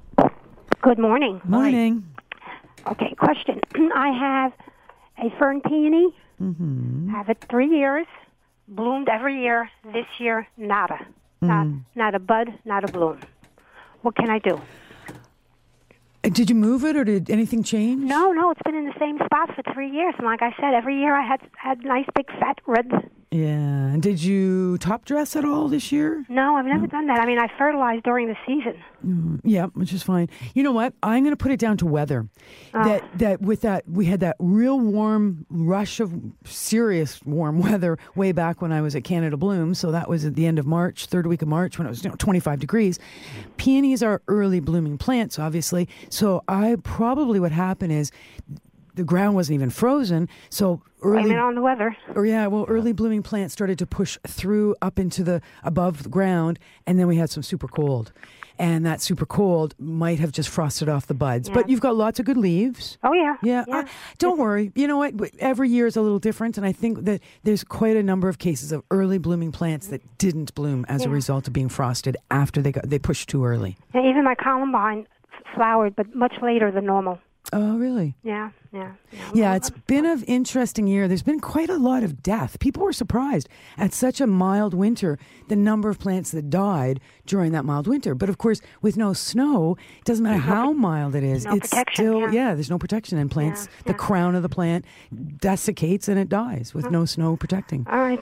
Good 0.82 0.98
morning. 0.98 1.40
Morning. 1.44 2.04
Okay, 2.86 3.14
question. 3.18 3.60
I 3.94 4.08
have 4.10 4.52
a 5.18 5.30
fern 5.38 5.62
peony. 5.62 6.14
Mm-hmm. 6.40 7.08
Have 7.10 7.30
it 7.30 7.42
three 7.50 7.68
years. 7.68 8.06
Bloomed 8.68 9.08
every 9.08 9.40
year. 9.42 9.70
This 9.92 10.06
year, 10.18 10.46
nada. 10.58 10.98
Not, 11.40 11.66
not 11.94 12.14
a 12.14 12.18
bud, 12.18 12.52
not 12.64 12.84
a 12.88 12.92
bloom. 12.92 13.20
What 14.02 14.16
can 14.16 14.28
I 14.28 14.38
do? 14.38 14.60
Uh, 16.26 16.28
Did 16.30 16.50
you 16.50 16.56
move 16.56 16.84
it 16.84 16.96
or 16.96 17.04
did 17.04 17.30
anything 17.30 17.62
change? 17.62 18.02
No, 18.02 18.32
no, 18.32 18.50
it's 18.50 18.60
been 18.64 18.74
in 18.74 18.86
the 18.86 18.98
same 18.98 19.18
spot 19.24 19.54
for 19.54 19.62
three 19.72 19.90
years. 19.90 20.14
And 20.18 20.26
like 20.26 20.42
I 20.42 20.50
said, 20.60 20.74
every 20.74 20.98
year 20.98 21.14
I 21.14 21.26
had 21.26 21.40
had 21.56 21.84
nice 21.84 22.06
big 22.16 22.26
fat 22.40 22.58
red. 22.66 22.90
Yeah. 23.30 23.86
And 23.96 24.02
did 24.02 24.22
you 24.22 24.78
top 24.78 25.04
dress 25.04 25.34
at 25.34 25.44
all 25.44 25.68
this 25.68 25.90
year? 25.90 26.24
No, 26.28 26.56
I've 26.56 26.64
never 26.64 26.86
done 26.86 27.06
that. 27.08 27.20
I 27.20 27.26
mean, 27.26 27.38
I 27.38 27.48
fertilized 27.58 28.04
during 28.04 28.28
the 28.28 28.36
season. 28.46 28.76
Mm, 29.04 29.40
yeah, 29.42 29.66
which 29.74 29.92
is 29.92 30.02
fine. 30.02 30.28
You 30.54 30.62
know 30.62 30.72
what? 30.72 30.94
I'm 31.02 31.24
going 31.24 31.32
to 31.32 31.36
put 31.36 31.50
it 31.50 31.58
down 31.58 31.76
to 31.78 31.86
weather. 31.86 32.28
Ah. 32.72 32.84
That 32.84 33.18
that 33.18 33.42
with 33.42 33.62
that 33.62 33.88
we 33.88 34.06
had 34.06 34.20
that 34.20 34.36
real 34.38 34.78
warm 34.78 35.44
rush 35.50 35.98
of 35.98 36.14
serious 36.44 37.20
warm 37.24 37.58
weather 37.62 37.98
way 38.14 38.32
back 38.32 38.62
when 38.62 38.72
I 38.72 38.80
was 38.80 38.94
at 38.94 39.04
Canada 39.04 39.36
Bloom. 39.36 39.74
So 39.74 39.90
that 39.90 40.08
was 40.08 40.24
at 40.24 40.34
the 40.34 40.46
end 40.46 40.58
of 40.58 40.66
March, 40.66 41.06
third 41.06 41.26
week 41.26 41.42
of 41.42 41.48
March 41.48 41.78
when 41.78 41.86
it 41.86 41.90
was 41.90 42.04
you 42.04 42.10
know 42.10 42.16
25 42.16 42.60
degrees. 42.60 42.98
Peonies 43.56 44.02
are 44.02 44.22
early 44.28 44.60
blooming 44.60 44.98
plants, 44.98 45.38
obviously. 45.38 45.88
So 46.10 46.44
I 46.46 46.76
probably 46.84 47.40
what 47.40 47.52
happened 47.52 47.92
is 47.92 48.12
the 48.96 49.04
ground 49.04 49.34
wasn't 49.34 49.54
even 49.54 49.70
frozen. 49.70 50.28
So 50.50 50.82
early 51.02 51.22
Blame 51.22 51.36
it 51.36 51.40
on 51.40 51.54
the 51.54 51.62
weather. 51.62 51.96
or 52.14 52.26
yeah, 52.26 52.46
well, 52.48 52.64
early 52.68 52.92
blooming 52.92 53.22
plants 53.22 53.52
started 53.52 53.78
to 53.78 53.86
push 53.86 54.18
through 54.26 54.74
up 54.82 54.98
into 54.98 55.22
the 55.22 55.40
above 55.62 56.02
the 56.02 56.08
ground, 56.08 56.58
and 56.86 56.98
then 56.98 57.06
we 57.06 57.16
had 57.16 57.30
some 57.30 57.42
super 57.42 57.68
cold, 57.68 58.12
and 58.58 58.84
that 58.86 59.00
super 59.00 59.26
cold 59.26 59.74
might 59.78 60.18
have 60.18 60.32
just 60.32 60.48
frosted 60.48 60.88
off 60.88 61.06
the 61.06 61.14
buds. 61.14 61.48
But 61.48 61.68
you've 61.68 61.80
got 61.80 61.94
lots 61.94 62.18
of 62.18 62.26
good 62.26 62.36
leaves. 62.38 62.98
Oh 63.04 63.12
yeah. 63.12 63.36
Yeah, 63.42 63.64
I, 63.70 63.84
don't 64.18 64.38
worry. 64.38 64.72
You 64.74 64.86
know 64.88 64.96
what? 64.96 65.14
Every 65.38 65.68
year 65.68 65.86
is 65.86 65.96
a 65.96 66.00
little 66.02 66.18
different, 66.18 66.56
and 66.56 66.66
I 66.66 66.72
think 66.72 67.04
that 67.04 67.20
there's 67.44 67.62
quite 67.64 67.96
a 67.96 68.02
number 68.02 68.28
of 68.28 68.38
cases 68.38 68.72
of 68.72 68.82
early 68.90 69.18
blooming 69.18 69.52
plants 69.52 69.88
that 69.88 70.00
didn't 70.18 70.54
bloom 70.54 70.84
as 70.88 71.04
a 71.04 71.10
result 71.10 71.46
of 71.46 71.52
being 71.52 71.68
frosted 71.68 72.16
after 72.30 72.62
they 72.62 72.72
got 72.72 72.88
they 72.88 72.98
pushed 72.98 73.28
too 73.28 73.44
early. 73.44 73.76
And 73.94 74.06
even 74.06 74.24
my 74.24 74.34
columbine 74.34 75.06
flowered, 75.54 75.94
but 75.94 76.14
much 76.14 76.34
later 76.42 76.70
than 76.70 76.86
normal. 76.86 77.18
Oh, 77.52 77.76
really? 77.78 78.14
Yeah, 78.24 78.50
Yeah. 78.76 78.92
yeah. 79.10 79.30
Yeah, 79.34 79.54
it's 79.56 79.70
been 79.70 80.04
an 80.04 80.22
interesting 80.24 80.86
year. 80.86 81.08
There's 81.08 81.22
been 81.22 81.40
quite 81.40 81.70
a 81.70 81.76
lot 81.76 82.02
of 82.02 82.22
death. 82.22 82.58
People 82.58 82.82
were 82.82 82.92
surprised 82.92 83.48
at 83.78 83.92
such 83.94 84.20
a 84.20 84.26
mild 84.26 84.74
winter, 84.74 85.18
the 85.48 85.56
number 85.56 85.88
of 85.88 85.98
plants 85.98 86.30
that 86.32 86.50
died 86.50 87.00
during 87.24 87.52
that 87.52 87.64
mild 87.64 87.86
winter. 87.86 88.14
But 88.14 88.28
of 88.28 88.38
course, 88.38 88.60
with 88.82 88.96
no 88.96 89.12
snow, 89.12 89.76
it 89.98 90.04
doesn't 90.04 90.22
matter 90.22 90.38
how 90.38 90.72
mild 90.72 91.14
it 91.14 91.24
is. 91.24 91.44
no 91.44 91.54
it's 91.54 91.70
protection, 91.70 92.04
still 92.04 92.32
yeah. 92.32 92.54
there's 92.54 92.70
no 92.70 92.78
protection 92.78 93.18
and 93.18 93.30
plants. 93.30 93.66
Yeah, 93.66 93.82
The 93.86 93.92
yeah. 93.92 93.96
crown 94.06 94.34
of 94.34 94.42
the 94.42 94.48
plant 94.48 94.84
desiccates 95.38 96.08
and 96.08 96.18
it 96.18 96.28
dies 96.28 96.74
with 96.74 96.90
no 96.90 97.02
mm. 97.02 97.08
snow 97.08 97.36
protecting. 97.36 97.86
All 97.90 97.98
right, 97.98 98.18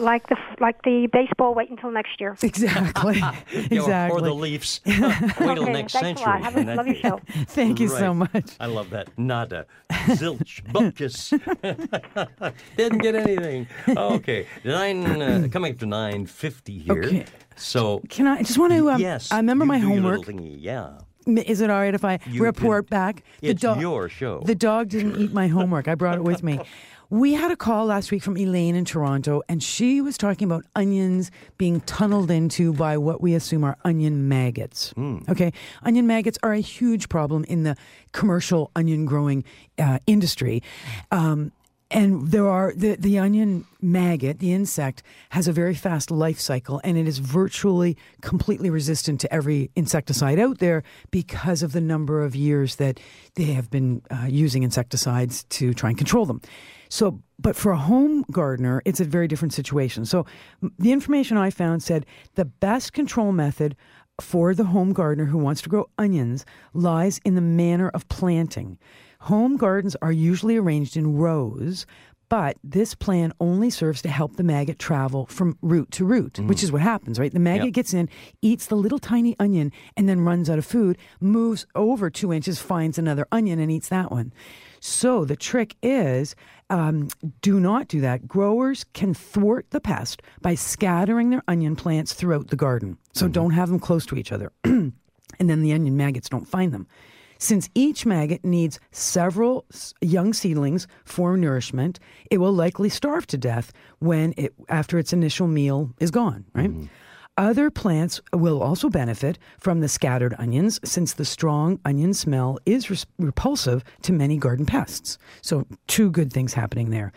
like 0.00 0.28
the 0.28 0.36
like 0.60 0.82
the 0.82 1.08
baseball. 1.12 1.54
Wait 1.54 1.70
until 1.70 1.90
next 1.90 2.20
year. 2.20 2.36
Exactly. 2.50 3.22
Exactly. 3.52 4.20
Or, 4.20 4.24
or 4.24 4.28
the 4.28 4.34
Leafs. 4.34 4.80
Wait 4.86 4.94
till 4.96 5.62
Okay, 5.62 5.72
next 5.72 5.92
thanks 5.92 6.20
a 6.20 6.24
lot. 6.24 6.42
Have 6.42 6.56
a- 6.56 6.60
And 6.60 6.76
love 6.76 6.86
your 6.86 6.96
show. 6.96 7.20
Thank 7.46 7.80
you 7.80 7.88
so 7.88 8.12
much. 8.14 8.56
I 8.58 8.66
love 8.66 8.90
that. 8.90 9.16
Nada. 9.18 9.66
Zilch. 9.90 10.62
Buckus. 10.72 11.30
Didn't 12.76 12.98
get 12.98 13.14
anything. 13.14 13.66
Okay. 13.88 14.46
Nine, 14.64 15.06
uh, 15.06 15.48
coming 15.50 15.72
up 15.72 15.78
to 15.80 15.86
9.50 15.86 16.82
here. 16.82 17.02
Okay. 17.04 17.24
So, 17.56 18.00
Can 18.08 18.26
I 18.26 18.36
I 18.38 18.42
just 18.42 18.58
want 18.58 18.72
to? 18.72 18.90
Um, 18.90 19.00
yes. 19.00 19.30
I 19.30 19.36
remember 19.36 19.64
you 19.64 19.68
my 19.68 19.78
do 19.80 19.86
your 19.86 19.94
homework. 19.96 20.18
little 20.26 20.34
thingy, 20.34 20.56
Yeah. 20.58 20.98
Is 21.26 21.60
it 21.60 21.68
all 21.68 21.78
right 21.78 21.94
if 21.94 22.04
I 22.04 22.18
You 22.26 22.42
report 22.42 22.86
can- 22.88 22.96
back? 22.96 23.22
It's 23.42 23.60
dog- 23.60 23.80
your 23.80 24.08
show. 24.08 24.40
The 24.46 24.54
dog 24.54 24.88
didn't 24.88 25.16
eat 25.20 25.32
my 25.34 25.48
homework. 25.48 25.86
I 25.86 25.94
brought 25.94 26.16
it 26.16 26.24
with 26.24 26.42
me. 26.42 26.58
We 27.10 27.32
had 27.32 27.50
a 27.50 27.56
call 27.56 27.86
last 27.86 28.12
week 28.12 28.22
from 28.22 28.36
Elaine 28.36 28.76
in 28.76 28.84
Toronto, 28.84 29.42
and 29.48 29.60
she 29.60 30.00
was 30.00 30.16
talking 30.16 30.46
about 30.46 30.64
onions 30.76 31.32
being 31.58 31.80
tunneled 31.80 32.30
into 32.30 32.72
by 32.72 32.98
what 32.98 33.20
we 33.20 33.34
assume 33.34 33.64
are 33.64 33.76
onion 33.84 34.28
maggots. 34.28 34.94
Okay, 35.28 35.52
onion 35.82 36.06
maggots 36.06 36.38
are 36.44 36.52
a 36.52 36.60
huge 36.60 37.08
problem 37.08 37.42
in 37.44 37.64
the 37.64 37.76
commercial 38.12 38.70
onion 38.76 39.06
growing 39.06 39.42
uh, 39.76 39.98
industry. 40.06 40.62
Um, 41.10 41.50
and 41.90 42.28
there 42.28 42.48
are 42.48 42.72
the, 42.74 42.94
the 42.96 43.18
onion 43.18 43.64
maggot, 43.80 44.38
the 44.38 44.52
insect, 44.52 45.02
has 45.30 45.48
a 45.48 45.52
very 45.52 45.74
fast 45.74 46.10
life 46.10 46.38
cycle 46.38 46.80
and 46.84 46.96
it 46.96 47.08
is 47.08 47.18
virtually 47.18 47.96
completely 48.22 48.70
resistant 48.70 49.20
to 49.20 49.32
every 49.32 49.70
insecticide 49.74 50.38
out 50.38 50.58
there 50.58 50.84
because 51.10 51.62
of 51.62 51.72
the 51.72 51.80
number 51.80 52.22
of 52.22 52.36
years 52.36 52.76
that 52.76 53.00
they 53.34 53.44
have 53.44 53.70
been 53.70 54.02
uh, 54.10 54.26
using 54.28 54.62
insecticides 54.62 55.44
to 55.44 55.74
try 55.74 55.88
and 55.88 55.98
control 55.98 56.26
them. 56.26 56.40
So, 56.88 57.20
but 57.38 57.56
for 57.56 57.72
a 57.72 57.78
home 57.78 58.24
gardener, 58.30 58.82
it's 58.84 59.00
a 59.00 59.04
very 59.04 59.28
different 59.28 59.54
situation. 59.54 60.04
So, 60.04 60.26
the 60.78 60.90
information 60.92 61.36
I 61.36 61.50
found 61.50 61.82
said 61.82 62.04
the 62.34 62.44
best 62.44 62.92
control 62.92 63.32
method 63.32 63.76
for 64.20 64.54
the 64.54 64.64
home 64.64 64.92
gardener 64.92 65.26
who 65.26 65.38
wants 65.38 65.62
to 65.62 65.68
grow 65.68 65.88
onions 65.98 66.44
lies 66.74 67.20
in 67.24 67.36
the 67.36 67.40
manner 67.40 67.88
of 67.90 68.08
planting. 68.08 68.78
Home 69.20 69.56
gardens 69.56 69.96
are 70.00 70.12
usually 70.12 70.56
arranged 70.56 70.96
in 70.96 71.16
rows, 71.16 71.84
but 72.30 72.56
this 72.62 72.94
plan 72.94 73.32
only 73.40 73.70
serves 73.70 74.00
to 74.02 74.08
help 74.08 74.36
the 74.36 74.44
maggot 74.44 74.78
travel 74.78 75.26
from 75.26 75.58
root 75.62 75.90
to 75.90 76.04
root, 76.04 76.38
which 76.38 76.62
is 76.62 76.70
what 76.72 76.80
happens, 76.80 77.18
right? 77.18 77.32
The 77.32 77.40
maggot 77.40 77.66
Yep. 77.66 77.74
gets 77.74 77.92
in, 77.92 78.08
eats 78.40 78.66
the 78.66 78.76
little 78.76 79.00
tiny 79.00 79.34
onion, 79.40 79.72
and 79.96 80.08
then 80.08 80.20
runs 80.20 80.48
out 80.48 80.56
of 80.58 80.64
food, 80.64 80.96
moves 81.20 81.66
over 81.74 82.08
two 82.08 82.32
inches, 82.32 82.60
finds 82.60 82.98
another 82.98 83.26
onion, 83.32 83.58
and 83.58 83.70
eats 83.70 83.88
that 83.88 84.10
one. 84.12 84.32
So 84.78 85.24
the 85.24 85.36
trick 85.36 85.76
is 85.82 86.34
um, 86.70 87.08
do 87.42 87.58
not 87.60 87.88
do 87.88 88.00
that. 88.00 88.28
Growers 88.28 88.84
can 88.94 89.12
thwart 89.12 89.66
the 89.70 89.80
pest 89.80 90.22
by 90.40 90.54
scattering 90.54 91.30
their 91.30 91.42
onion 91.48 91.74
plants 91.76 92.14
throughout 92.14 92.48
the 92.48 92.56
garden. 92.56 92.96
So 93.12 93.26
don't 93.28 93.50
have 93.50 93.68
them 93.68 93.80
close 93.80 94.06
to 94.06 94.16
each 94.16 94.30
other. 94.32 94.52
and 94.64 94.92
then 95.38 95.62
the 95.62 95.72
onion 95.72 95.96
maggots 95.96 96.28
don't 96.28 96.46
find 96.48 96.72
them. 96.72 96.86
Since 97.40 97.70
each 97.74 98.04
maggot 98.04 98.44
needs 98.44 98.78
several 98.92 99.64
young 100.02 100.34
seedlings 100.34 100.86
for 101.06 101.38
nourishment, 101.38 101.98
it 102.30 102.36
will 102.36 102.52
likely 102.52 102.90
starve 102.90 103.26
to 103.28 103.38
death 103.38 103.72
when 103.98 104.34
it 104.36 104.52
after 104.68 104.98
its 104.98 105.14
initial 105.14 105.48
meal 105.48 105.90
is 105.98 106.10
gone, 106.10 106.44
right? 106.54 106.70
Other 107.38 107.70
plants 107.70 108.20
will 108.34 108.62
also 108.62 108.90
benefit 108.90 109.38
from 109.58 109.80
the 109.80 109.88
scattered 109.88 110.34
onions 110.38 110.78
since 110.84 111.14
the 111.14 111.24
strong 111.24 111.80
onion 111.86 112.12
smell 112.12 112.58
is 112.66 113.06
repulsive 113.18 113.82
to 114.02 114.12
many 114.12 114.36
garden 114.36 114.66
pests. 114.66 115.16
So, 115.40 115.66
two 115.86 116.10
good 116.10 116.30
things 116.30 116.52
happening 116.52 116.90
there. 116.90 117.12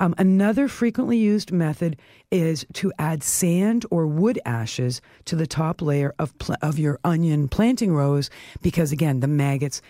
Um, 0.00 0.16
another 0.18 0.66
frequently 0.66 1.18
used 1.18 1.52
method 1.52 1.96
is 2.30 2.66
to 2.74 2.92
add 2.98 3.22
sand 3.22 3.86
or 3.90 4.06
wood 4.06 4.38
ashes 4.44 5.00
to 5.24 5.36
the 5.36 5.46
top 5.46 5.80
layer 5.80 6.14
of 6.18 6.36
pl- 6.38 6.56
of 6.60 6.78
your 6.78 6.98
onion 7.04 7.48
planting 7.48 7.92
rows 7.94 8.28
because 8.60 8.92
again 8.92 9.20
the 9.20 9.26
maggots 9.26 9.80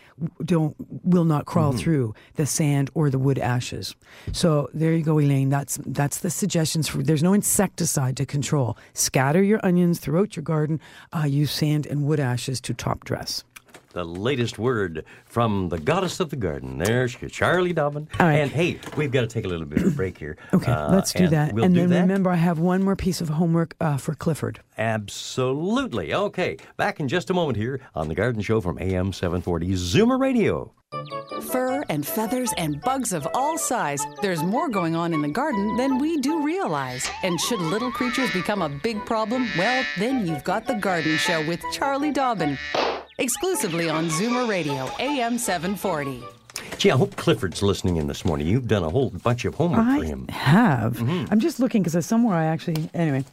don't 0.44 0.76
will 1.04 1.24
not 1.24 1.46
crawl 1.46 1.72
through 1.72 2.14
the 2.34 2.46
sand 2.46 2.90
or 2.94 3.10
the 3.10 3.18
wood 3.18 3.38
ashes. 3.38 3.94
So 4.32 4.70
there 4.72 4.92
you 4.92 5.02
go, 5.02 5.18
Elaine. 5.18 5.48
That's 5.48 5.78
that's 5.86 6.18
the 6.18 6.30
suggestions 6.30 6.88
for. 6.88 7.02
There's 7.02 7.22
no 7.22 7.32
insecticide 7.32 8.16
to 8.18 8.26
control. 8.26 8.76
Scatter 8.92 9.42
your 9.42 9.60
onions 9.64 9.98
throughout 9.98 10.36
your 10.36 10.42
garden. 10.44 10.80
Uh, 11.12 11.24
use 11.24 11.50
sand 11.50 11.86
and 11.86 12.04
wood 12.04 12.20
ashes 12.20 12.60
to 12.62 12.74
top 12.74 13.04
dress. 13.04 13.44
The 13.98 14.04
latest 14.04 14.60
word 14.60 15.04
from 15.24 15.68
the 15.70 15.78
goddess 15.78 16.20
of 16.20 16.30
the 16.30 16.36
garden. 16.36 16.78
There's 16.78 17.16
Charlie 17.30 17.72
Dobbin. 17.72 18.06
All 18.20 18.26
right. 18.28 18.34
And 18.36 18.50
hey, 18.52 18.78
we've 18.96 19.10
got 19.10 19.22
to 19.22 19.26
take 19.26 19.44
a 19.44 19.48
little 19.48 19.66
bit 19.66 19.78
of 19.82 19.88
a 19.88 19.90
break 19.96 20.16
here. 20.18 20.36
Okay, 20.54 20.70
Uh, 20.70 20.92
let's 20.92 21.12
do 21.12 21.24
and 21.24 21.32
that. 21.32 21.52
We'll 21.52 21.64
and 21.64 21.74
do 21.74 21.80
then 21.80 21.90
that. 21.90 22.00
remember, 22.02 22.30
I 22.30 22.36
have 22.36 22.58
one 22.60 22.82
more 22.84 22.94
piece 22.96 23.20
of 23.20 23.28
homework 23.28 23.74
uh, 23.80 23.96
for 23.96 24.14
Clifford. 24.14 24.60
Absolutely. 24.78 26.14
Okay, 26.14 26.56
back 26.76 27.00
in 27.00 27.08
just 27.08 27.28
a 27.30 27.34
moment 27.34 27.56
here 27.56 27.80
on 27.94 28.06
The 28.08 28.14
Garden 28.14 28.40
Show 28.42 28.60
from 28.60 28.78
AM 28.78 29.12
740 29.12 29.68
Zoomer 29.72 30.18
Radio. 30.20 30.72
Fur 31.52 31.84
and 31.90 32.06
feathers 32.06 32.50
and 32.56 32.80
bugs 32.80 33.12
of 33.12 33.26
all 33.34 33.58
size. 33.58 34.04
There's 34.22 34.42
more 34.42 34.68
going 34.68 34.96
on 34.96 35.12
in 35.12 35.20
the 35.22 35.28
garden 35.28 35.76
than 35.76 35.98
we 35.98 36.16
do 36.18 36.42
realize. 36.42 37.08
And 37.22 37.38
should 37.40 37.60
little 37.60 37.90
creatures 37.92 38.30
become 38.32 38.62
a 38.62 38.68
big 38.68 39.04
problem, 39.04 39.46
well, 39.58 39.84
then 39.98 40.26
you've 40.26 40.44
got 40.44 40.66
The 40.66 40.74
Garden 40.76 41.16
Show 41.18 41.46
with 41.46 41.62
Charlie 41.72 42.12
Dobbin. 42.12 42.56
Exclusively 43.20 43.88
on 43.88 44.08
Zoomer 44.10 44.48
Radio, 44.48 44.88
AM 45.00 45.38
740. 45.38 46.22
Gee, 46.78 46.92
I 46.92 46.96
hope 46.96 47.16
Clifford's 47.16 47.64
listening 47.64 47.96
in 47.96 48.06
this 48.06 48.24
morning. 48.24 48.46
You've 48.46 48.68
done 48.68 48.84
a 48.84 48.90
whole 48.90 49.10
bunch 49.10 49.44
of 49.44 49.56
homework 49.56 49.84
for 49.84 50.04
I 50.04 50.06
him. 50.06 50.28
have. 50.28 50.98
Mm-hmm. 50.98 51.24
I'm 51.32 51.40
just 51.40 51.58
looking 51.58 51.82
because 51.82 52.06
somewhere 52.06 52.36
I 52.36 52.44
actually. 52.44 52.88
Anyway. 52.94 53.24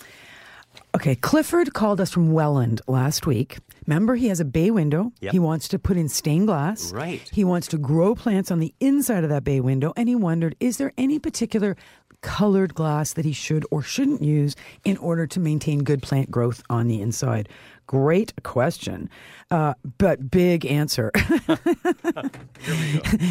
Okay, 0.96 1.14
Clifford 1.16 1.74
called 1.74 2.02
us 2.02 2.12
from 2.12 2.34
Welland 2.34 2.82
last 2.88 3.28
week. 3.28 3.60
Remember, 3.86 4.16
he 4.16 4.30
has 4.30 4.40
a 4.40 4.46
bay 4.46 4.72
window. 4.72 5.12
Yep. 5.22 5.34
He 5.34 5.40
wants 5.40 5.68
to 5.68 5.78
put 5.78 5.98
in 5.98 6.10
stained 6.10 6.48
glass. 6.48 6.92
Right. 6.92 7.22
He 7.32 7.44
wants 7.44 7.68
to 7.68 7.78
grow 7.78 8.16
plants 8.16 8.50
on 8.50 8.60
the 8.60 8.74
inside 8.80 9.24
of 9.24 9.30
that 9.30 9.44
bay 9.44 9.60
window. 9.60 9.94
And 9.96 10.10
he 10.10 10.16
wondered 10.16 10.56
is 10.60 10.78
there 10.78 10.94
any 10.98 11.20
particular 11.20 11.78
colored 12.22 12.74
glass 12.74 13.14
that 13.14 13.24
he 13.24 13.34
should 13.34 13.68
or 13.70 13.84
shouldn't 13.84 14.24
use 14.24 14.56
in 14.84 14.98
order 14.98 15.28
to 15.28 15.40
maintain 15.40 15.84
good 15.84 16.02
plant 16.02 16.32
growth 16.32 16.64
on 16.72 16.88
the 16.88 17.00
inside? 17.02 17.48
Great 17.88 18.34
question, 18.44 19.10
uh, 19.52 19.76
but 19.98 20.32
big 20.32 20.66
answer. 20.66 21.12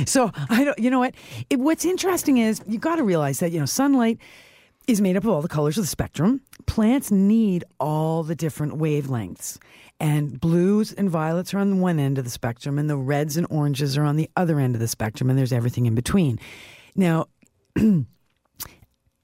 so 0.07 0.31
I 0.49 0.65
don't. 0.65 0.79
You 0.79 0.91
know 0.91 1.01
what? 1.01 1.15
It, 1.51 1.59
what's 1.59 1.85
interesting 1.85 2.39
is 2.39 2.63
you 2.67 2.79
got 2.79 2.97
to 2.97 3.03
realize 3.03 3.41
that 3.41 3.51
you 3.51 3.59
know 3.59 3.67
sunlight 3.67 4.19
is 4.87 5.01
made 5.01 5.17
up 5.17 5.25
of 5.25 5.31
all 5.31 5.43
the 5.43 5.49
colors 5.49 5.77
of 5.79 5.83
the 5.83 5.89
spectrum. 5.89 6.41
Plants 6.67 7.11
need 7.11 7.65
all 7.81 8.23
the 8.23 8.35
different 8.35 8.75
wavelengths. 8.75 9.59
And 10.01 10.41
blues 10.41 10.93
and 10.93 11.09
violets 11.09 11.55
are 11.55 11.59
on 11.59 11.81
one 11.81 11.99
end 11.99 12.19
of 12.19 12.25
the 12.25 12.31
spectrum, 12.31 12.79
and 12.79 12.91
the 12.91 12.97
reds 12.97 13.37
and 13.37 13.47
oranges 13.51 13.97
are 13.97 14.05
on 14.05 14.17
the 14.17 14.29
other 14.37 14.61
end 14.61 14.75
of 14.75 14.81
the 14.81 14.89
spectrum, 14.89 15.31
and 15.31 15.39
there's 15.39 15.53
everything 15.53 15.87
in 15.87 15.95
between. 15.95 16.39
Now, 16.95 17.27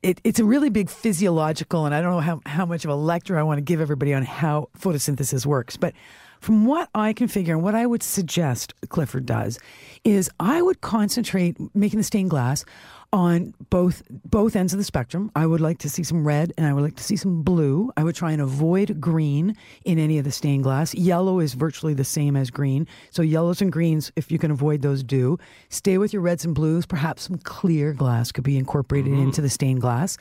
it, 0.02 0.20
it's 0.24 0.38
a 0.38 0.44
really 0.44 0.70
big 0.70 0.88
physiological, 0.88 1.84
and 1.86 1.94
I 1.94 2.00
don't 2.00 2.12
know 2.12 2.20
how, 2.20 2.40
how 2.46 2.64
much 2.64 2.84
of 2.84 2.90
a 2.90 2.94
lecture 2.94 3.38
I 3.38 3.42
want 3.42 3.58
to 3.58 3.62
give 3.62 3.80
everybody 3.80 4.14
on 4.14 4.22
how 4.22 4.68
photosynthesis 4.78 5.44
works, 5.44 5.76
but 5.76 5.94
from 6.40 6.64
what 6.64 6.88
I 6.94 7.12
can 7.12 7.28
figure 7.28 7.54
and 7.54 7.62
what 7.62 7.74
I 7.74 7.84
would 7.84 8.02
suggest 8.02 8.72
Clifford 8.88 9.26
does 9.26 9.58
is 10.04 10.30
I 10.40 10.62
would 10.62 10.80
concentrate 10.80 11.56
making 11.74 11.98
the 11.98 12.04
stained 12.04 12.30
glass 12.30 12.64
on 13.12 13.52
both 13.70 14.02
both 14.08 14.54
ends 14.54 14.72
of 14.72 14.78
the 14.78 14.84
spectrum. 14.84 15.30
I 15.34 15.46
would 15.46 15.60
like 15.60 15.78
to 15.78 15.90
see 15.90 16.04
some 16.04 16.24
red 16.24 16.52
and 16.56 16.66
I 16.66 16.72
would 16.72 16.82
like 16.82 16.96
to 16.96 17.02
see 17.02 17.16
some 17.16 17.42
blue. 17.42 17.90
I 17.96 18.04
would 18.04 18.14
try 18.14 18.32
and 18.32 18.40
avoid 18.40 19.00
green 19.00 19.56
in 19.84 19.98
any 19.98 20.18
of 20.18 20.24
the 20.24 20.30
stained 20.30 20.62
glass. 20.62 20.94
Yellow 20.94 21.40
is 21.40 21.54
virtually 21.54 21.94
the 21.94 22.04
same 22.04 22.36
as 22.36 22.50
green. 22.50 22.86
So 23.10 23.22
yellows 23.22 23.60
and 23.60 23.72
greens, 23.72 24.12
if 24.16 24.30
you 24.30 24.38
can 24.38 24.50
avoid 24.50 24.82
those, 24.82 25.02
do. 25.02 25.38
Stay 25.70 25.98
with 25.98 26.12
your 26.12 26.22
reds 26.22 26.44
and 26.44 26.54
blues. 26.54 26.86
Perhaps 26.86 27.22
some 27.22 27.38
clear 27.38 27.92
glass 27.92 28.30
could 28.30 28.44
be 28.44 28.56
incorporated 28.56 29.12
into 29.12 29.40
the 29.40 29.50
stained 29.50 29.80
glass. 29.80 30.16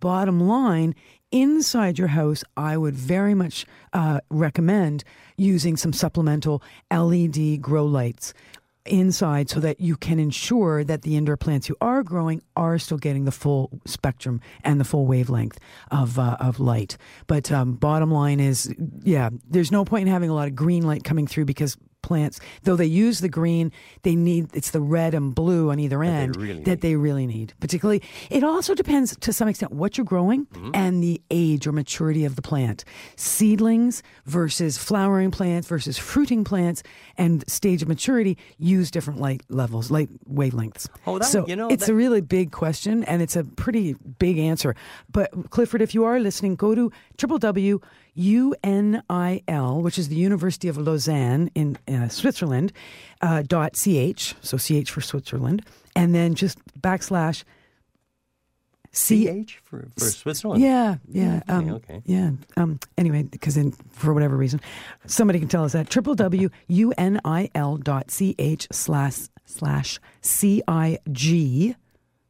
Bottom 0.00 0.40
line, 0.40 0.94
inside 1.32 1.98
your 1.98 2.08
house, 2.08 2.44
I 2.56 2.76
would 2.76 2.94
very 2.94 3.34
much 3.34 3.66
uh, 3.92 4.20
recommend 4.30 5.02
using 5.36 5.76
some 5.76 5.92
supplemental 5.92 6.62
LED 6.92 7.60
grow 7.60 7.84
lights 7.84 8.32
inside 8.88 9.48
so 9.48 9.60
that 9.60 9.80
you 9.80 9.96
can 9.96 10.18
ensure 10.18 10.84
that 10.84 11.02
the 11.02 11.16
indoor 11.16 11.36
plants 11.36 11.68
you 11.68 11.76
are 11.80 12.02
growing 12.02 12.42
are 12.56 12.78
still 12.78 12.98
getting 12.98 13.24
the 13.24 13.32
full 13.32 13.70
spectrum 13.84 14.40
and 14.64 14.80
the 14.80 14.84
full 14.84 15.06
wavelength 15.06 15.58
of 15.90 16.18
uh, 16.18 16.36
of 16.40 16.60
light. 16.60 16.96
But 17.26 17.50
um, 17.52 17.74
bottom 17.74 18.10
line 18.10 18.40
is, 18.40 18.74
yeah, 19.02 19.30
there's 19.48 19.70
no 19.70 19.84
point 19.84 20.06
in 20.06 20.12
having 20.12 20.30
a 20.30 20.34
lot 20.34 20.48
of 20.48 20.54
green 20.54 20.86
light 20.86 21.04
coming 21.04 21.26
through 21.26 21.44
because 21.44 21.76
plants, 22.02 22.40
though 22.62 22.76
they 22.76 22.86
use 22.86 23.20
the 23.20 23.28
green, 23.28 23.72
they 24.02 24.14
need 24.14 24.48
it's 24.54 24.70
the 24.70 24.80
red 24.80 25.14
and 25.14 25.34
blue 25.34 25.70
on 25.70 25.78
either 25.78 26.02
end 26.02 26.36
really 26.36 26.62
that 26.64 26.80
they 26.80 26.94
really 26.96 27.26
need. 27.26 27.52
Particularly, 27.60 28.02
it 28.30 28.42
also 28.44 28.74
depends 28.74 29.16
to 29.16 29.32
some 29.32 29.48
extent 29.48 29.72
what 29.72 29.98
you're 29.98 30.04
growing 30.04 30.46
Mm-hmm. 30.46 30.70
and 30.74 31.02
the 31.02 31.20
age 31.30 31.66
or 31.66 31.72
maturity 31.72 32.24
of 32.24 32.36
the 32.36 32.42
plant. 32.42 32.84
Seedlings 33.16 34.02
versus 34.24 34.78
flowering 34.78 35.30
plants 35.30 35.66
versus 35.68 35.98
fruiting 35.98 36.44
plants 36.44 36.82
and 37.16 37.48
stage 37.50 37.82
of 37.82 37.88
maturity 37.88 38.38
use 38.58 38.90
different 38.90 39.20
light 39.20 39.42
levels, 39.48 39.90
light 39.90 40.08
wavelengths. 40.32 40.88
Oh, 41.06 41.18
that- 41.18 41.24
so 41.26 41.46
you 41.46 41.56
know, 41.56 41.68
it's 41.68 41.86
that- 41.86 41.92
a 41.92 41.94
really 41.94 42.20
big 42.20 42.52
question 42.52 43.04
and 43.04 43.20
it's 43.20 43.36
a 43.36 43.44
pretty 43.44 43.94
big 44.18 44.38
answer. 44.38 44.74
But 45.10 45.50
Clifford, 45.50 45.82
if 45.82 45.94
you 45.94 46.04
are 46.04 46.18
listening, 46.20 46.54
go 46.56 46.74
to 46.74 46.90
www.unil, 48.18 49.82
which 49.82 49.98
is 49.98 50.08
the 50.08 50.16
University 50.16 50.68
of 50.68 50.76
Lausanne 50.76 51.50
in 51.54 51.78
uh, 51.88 52.08
Switzerland, 52.08 52.72
uh, 53.20 53.42
dot 53.46 53.74
ch, 53.74 54.34
so 54.40 54.56
ch 54.58 54.90
for 54.90 55.00
Switzerland, 55.00 55.64
and 55.94 56.14
then 56.14 56.34
just 56.34 56.58
backslash 56.80 57.44
C 58.90 59.26
CH 59.44 59.60
for, 59.62 59.86
for 59.96 60.06
Switzerland? 60.06 60.62
yeah, 60.62 60.96
yeah, 61.10 61.42
Okay, 61.48 61.52
um, 61.52 61.70
okay. 61.74 62.02
yeah. 62.06 62.30
Um, 62.56 62.80
anyway, 62.96 63.22
because 63.22 63.58
for 63.90 64.12
whatever 64.14 64.36
reason, 64.36 64.60
somebody 65.06 65.38
can 65.38 65.48
tell 65.48 65.64
us 65.64 65.72
that 65.72 65.88
www.unil.ch 65.90 66.58
slash 68.72 69.18
slash 69.44 70.00
cig 70.20 70.62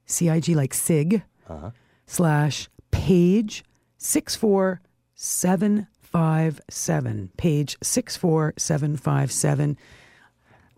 cig 0.07 0.49
like 0.57 0.74
sig 0.74 1.22
Uh-huh. 1.49 1.70
slash 2.07 2.68
page 2.91 3.64
six 3.97 4.34
four 4.36 4.80
seven 5.21 5.89
five 6.01 6.61
seven 6.71 7.29
page 7.37 7.77
six 7.83 8.16
four 8.16 8.55
seven 8.57 8.97
five 8.97 9.31
seven 9.33 9.77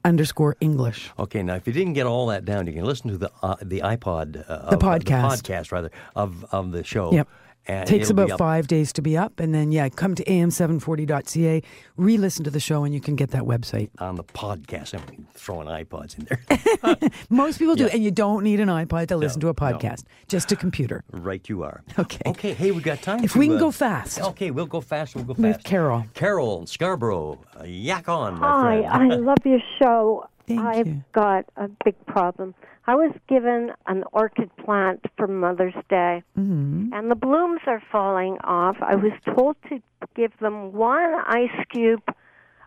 underscore 0.03 0.57
English. 0.61 1.11
Okay, 1.18 1.43
now 1.43 1.55
if 1.57 1.66
you 1.66 1.72
didn't 1.74 1.93
get 1.93 2.07
all 2.07 2.26
that 2.28 2.47
down, 2.47 2.66
you 2.66 2.72
can 2.72 2.84
listen 2.86 3.11
to 3.11 3.18
the 3.18 3.30
uh, 3.43 3.57
the 3.62 3.80
iPod, 3.80 4.43
uh, 4.49 4.70
The 4.70 4.76
of- 4.76 4.80
podcast. 4.82 5.43
the 5.43 5.53
podcast 5.53 5.72
rather 5.72 5.91
of 6.16 6.45
of 6.53 6.72
the 6.72 6.82
show. 6.82 7.12
Yep. 7.12 7.28
And 7.68 7.86
Takes 7.86 8.11
about 8.11 8.36
five 8.38 8.66
days 8.68 8.92
to 8.94 9.02
be 9.02 9.16
up, 9.18 9.38
and 9.38 9.54
then 9.54 9.70
yeah, 9.70 9.88
come 9.90 10.14
to 10.14 10.24
am740.ca, 10.24 11.62
re-listen 11.96 12.42
to 12.44 12.50
the 12.50 12.58
show, 12.58 12.84
and 12.84 12.94
you 12.94 13.00
can 13.00 13.16
get 13.16 13.30
that 13.30 13.42
website. 13.42 13.90
on 13.98 14.16
the 14.16 14.24
podcast. 14.24 14.94
I'm 14.94 15.26
throwing 15.34 15.68
iPods 15.68 16.18
in 16.18 16.26
there. 16.26 17.11
Most 17.30 17.58
people 17.58 17.74
do, 17.76 17.84
Yeah. 17.84 17.90
and 17.92 18.02
you 18.02 18.11
don't 18.11 18.42
need 18.44 18.61
an 18.61 18.68
iPod 18.68 19.08
to 19.08 19.16
listen 19.16 19.40
No, 19.40 19.44
to 19.46 19.48
a 19.50 19.54
podcast, 19.54 20.04
just 20.26 20.50
a 20.52 20.56
computer. 20.56 21.04
right, 21.12 21.46
you 21.48 21.62
are. 21.62 21.82
Okay. 21.98 22.22
Okay. 22.26 22.54
Hey, 22.54 22.70
we 22.70 22.80
got 22.80 23.02
time. 23.02 23.22
If 23.24 23.32
to, 23.34 23.38
we 23.38 23.46
can 23.46 23.56
uh, 23.56 23.61
go 23.61 23.70
fast. 23.70 24.20
Okay, 24.20 24.50
we'll 24.50 24.66
go 24.66 24.80
fast. 24.80 25.14
We'll 25.14 25.24
go 25.24 25.34
With 25.34 25.56
fast. 25.56 25.64
Carol. 25.64 26.06
Carol 26.14 26.66
Scarborough, 26.66 27.38
uh, 27.61 27.64
yak 27.64 28.08
on, 28.08 28.40
my 28.40 28.48
Hi, 28.48 28.88
friend. 28.96 29.12
I 29.12 29.16
love 29.30 29.38
your 29.44 29.61
show. 29.78 30.26
Thank 30.57 30.66
I've 30.66 30.86
you. 30.86 31.05
got 31.12 31.44
a 31.57 31.68
big 31.84 31.94
problem. 32.07 32.55
I 32.86 32.94
was 32.94 33.12
given 33.28 33.72
an 33.86 34.05
orchid 34.12 34.51
plant 34.64 35.05
for 35.16 35.26
Mother's 35.26 35.74
Day, 35.88 36.22
Mm-hmm. 36.38 36.92
and 36.92 37.11
the 37.11 37.14
blooms 37.14 37.61
are 37.66 37.82
falling 37.92 38.38
off. 38.44 38.76
I 38.80 38.94
was 38.96 39.12
told 39.34 39.57
to 39.68 39.80
give 40.16 40.32
them 40.40 40.72
one 40.72 41.14
ice 41.26 41.66
cube 41.72 42.03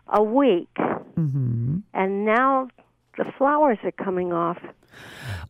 a 0.08 0.22
week, 0.22 0.68
Mm-hmm. 0.78 1.78
and 1.92 2.24
now 2.24 2.68
the 3.16 3.24
flowers 3.38 3.78
are 3.84 3.92
coming 3.92 4.32
off. 4.32 4.58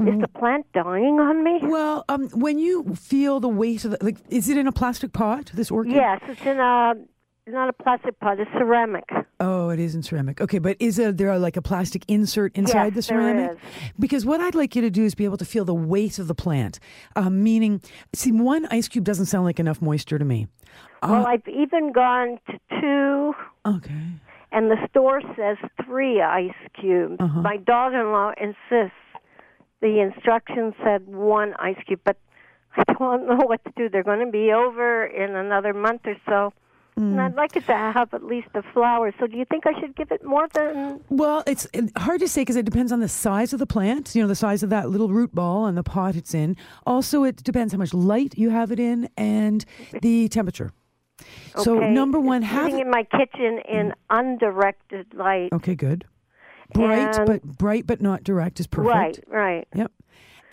Is 0.00 0.18
the 0.20 0.28
plant 0.28 0.66
dying 0.72 1.20
on 1.20 1.44
me? 1.44 1.60
Well, 1.62 2.04
um, 2.08 2.28
when 2.30 2.58
you 2.58 2.94
feel 2.96 3.40
the 3.40 3.48
weight 3.48 3.84
of 3.84 3.90
the, 3.92 3.98
like, 4.02 4.16
is 4.30 4.48
it 4.48 4.56
in 4.56 4.66
a 4.66 4.72
plastic 4.72 5.12
pot? 5.12 5.50
This 5.54 5.70
orchid? 5.70 5.92
Yes, 5.94 6.20
it's 6.26 6.40
in 6.42 6.58
a 6.58 6.94
not 7.46 7.68
a 7.68 7.72
plastic 7.72 8.18
pot, 8.20 8.40
it's 8.40 8.50
ceramic. 8.52 9.04
Oh, 9.40 9.68
it 9.68 9.78
isn't 9.78 10.04
ceramic. 10.04 10.40
Okay, 10.40 10.58
but 10.58 10.76
is 10.80 10.96
there, 10.96 11.12
there 11.12 11.38
like 11.38 11.56
a 11.56 11.62
plastic 11.62 12.04
insert 12.08 12.56
inside 12.56 12.94
Yes, 12.94 13.06
the 13.06 13.12
there 13.14 13.20
ceramic? 13.22 13.50
is. 13.52 13.58
Because 13.98 14.24
what 14.24 14.40
I'd 14.40 14.54
like 14.54 14.74
you 14.74 14.82
to 14.82 14.90
do 14.90 15.04
is 15.04 15.14
be 15.14 15.24
able 15.24 15.36
to 15.36 15.44
feel 15.44 15.64
the 15.64 15.74
weight 15.74 16.18
of 16.18 16.26
the 16.28 16.34
plant. 16.34 16.78
Um, 17.16 17.42
meaning, 17.42 17.82
see, 18.14 18.32
one 18.32 18.66
ice 18.70 18.88
cube 18.88 19.04
doesn't 19.04 19.26
sound 19.26 19.44
like 19.44 19.60
enough 19.60 19.82
moisture 19.82 20.18
to 20.18 20.24
me. 20.24 20.46
well, 21.02 21.26
I've 21.26 21.46
even 21.48 21.92
gone 21.92 22.38
to 22.50 22.58
two 22.80 23.34
Okay. 23.66 24.02
and 24.52 24.70
the 24.70 24.76
store 24.88 25.20
says 25.36 25.58
three 25.84 26.22
ice 26.22 26.50
cubes. 26.80 27.16
Uh-huh. 27.20 27.40
My 27.42 27.58
daughter-in-law 27.58 28.32
insists 28.40 28.96
the 29.82 30.00
instructions 30.00 30.72
said 30.82 31.06
one 31.06 31.52
ice 31.58 31.76
cube, 31.86 32.00
but 32.04 32.16
I 32.76 32.84
don't 32.98 33.28
know 33.28 33.44
what 33.44 33.62
to 33.64 33.72
do. 33.76 33.90
They're 33.90 34.02
going 34.02 34.24
to 34.24 34.32
be 34.32 34.50
over 34.50 35.04
in 35.04 35.36
another 35.36 35.74
month 35.74 36.02
or 36.06 36.16
so. 36.26 36.52
And 36.96 37.16
Mm. 37.16 37.20
I'd 37.24 37.34
like 37.34 37.56
it 37.56 37.66
to 37.66 37.72
have 37.72 38.14
at 38.14 38.22
least 38.24 38.46
the 38.54 38.62
flowers. 38.72 39.14
So 39.18 39.26
do 39.26 39.36
you 39.36 39.44
think 39.50 39.66
I 39.66 39.78
should 39.80 39.96
give 39.96 40.12
it 40.12 40.24
more 40.24 40.46
than 40.54 41.00
Well, 41.08 41.42
it's 41.46 41.66
hard 41.96 42.20
to 42.20 42.28
say 42.28 42.42
because 42.42 42.54
it 42.54 42.64
depends 42.64 42.92
on 42.92 43.00
the 43.00 43.08
size 43.08 43.52
of 43.52 43.58
the 43.58 43.66
plant, 43.66 44.14
you 44.14 44.22
know, 44.22 44.28
the 44.28 44.36
size 44.36 44.62
of 44.62 44.70
that 44.70 44.90
little 44.90 45.08
root 45.08 45.34
ball 45.34 45.66
and 45.66 45.76
the 45.76 45.82
pot 45.82 46.14
it's 46.14 46.34
in. 46.34 46.56
Also, 46.86 47.24
it 47.24 47.42
depends 47.42 47.72
how 47.72 47.78
much 47.78 47.92
light 47.92 48.34
you 48.38 48.50
have 48.50 48.70
it 48.70 48.78
in 48.78 49.08
and 49.16 49.64
the 50.02 50.28
temperature. 50.28 50.72
Okay. 51.20 51.62
So, 51.64 51.78
number 51.80 52.20
one, 52.20 52.42
it's 52.42 52.52
have 52.52 52.66
sitting 52.66 52.80
in 52.80 52.90
my 52.90 53.02
kitchen 53.04 53.58
in 53.68 53.92
undirected 54.10 55.14
light. 55.14 55.52
Okay, 55.52 55.74
good. 55.74 56.04
Bright, 56.72 57.16
And- 57.18 57.26
but 57.26 57.42
bright 57.42 57.86
but 57.86 58.00
not 58.00 58.24
direct 58.24 58.58
is 58.60 58.66
perfect. 58.66 58.94
Right, 58.94 59.18
right. 59.28 59.68
Yep. 59.74 59.92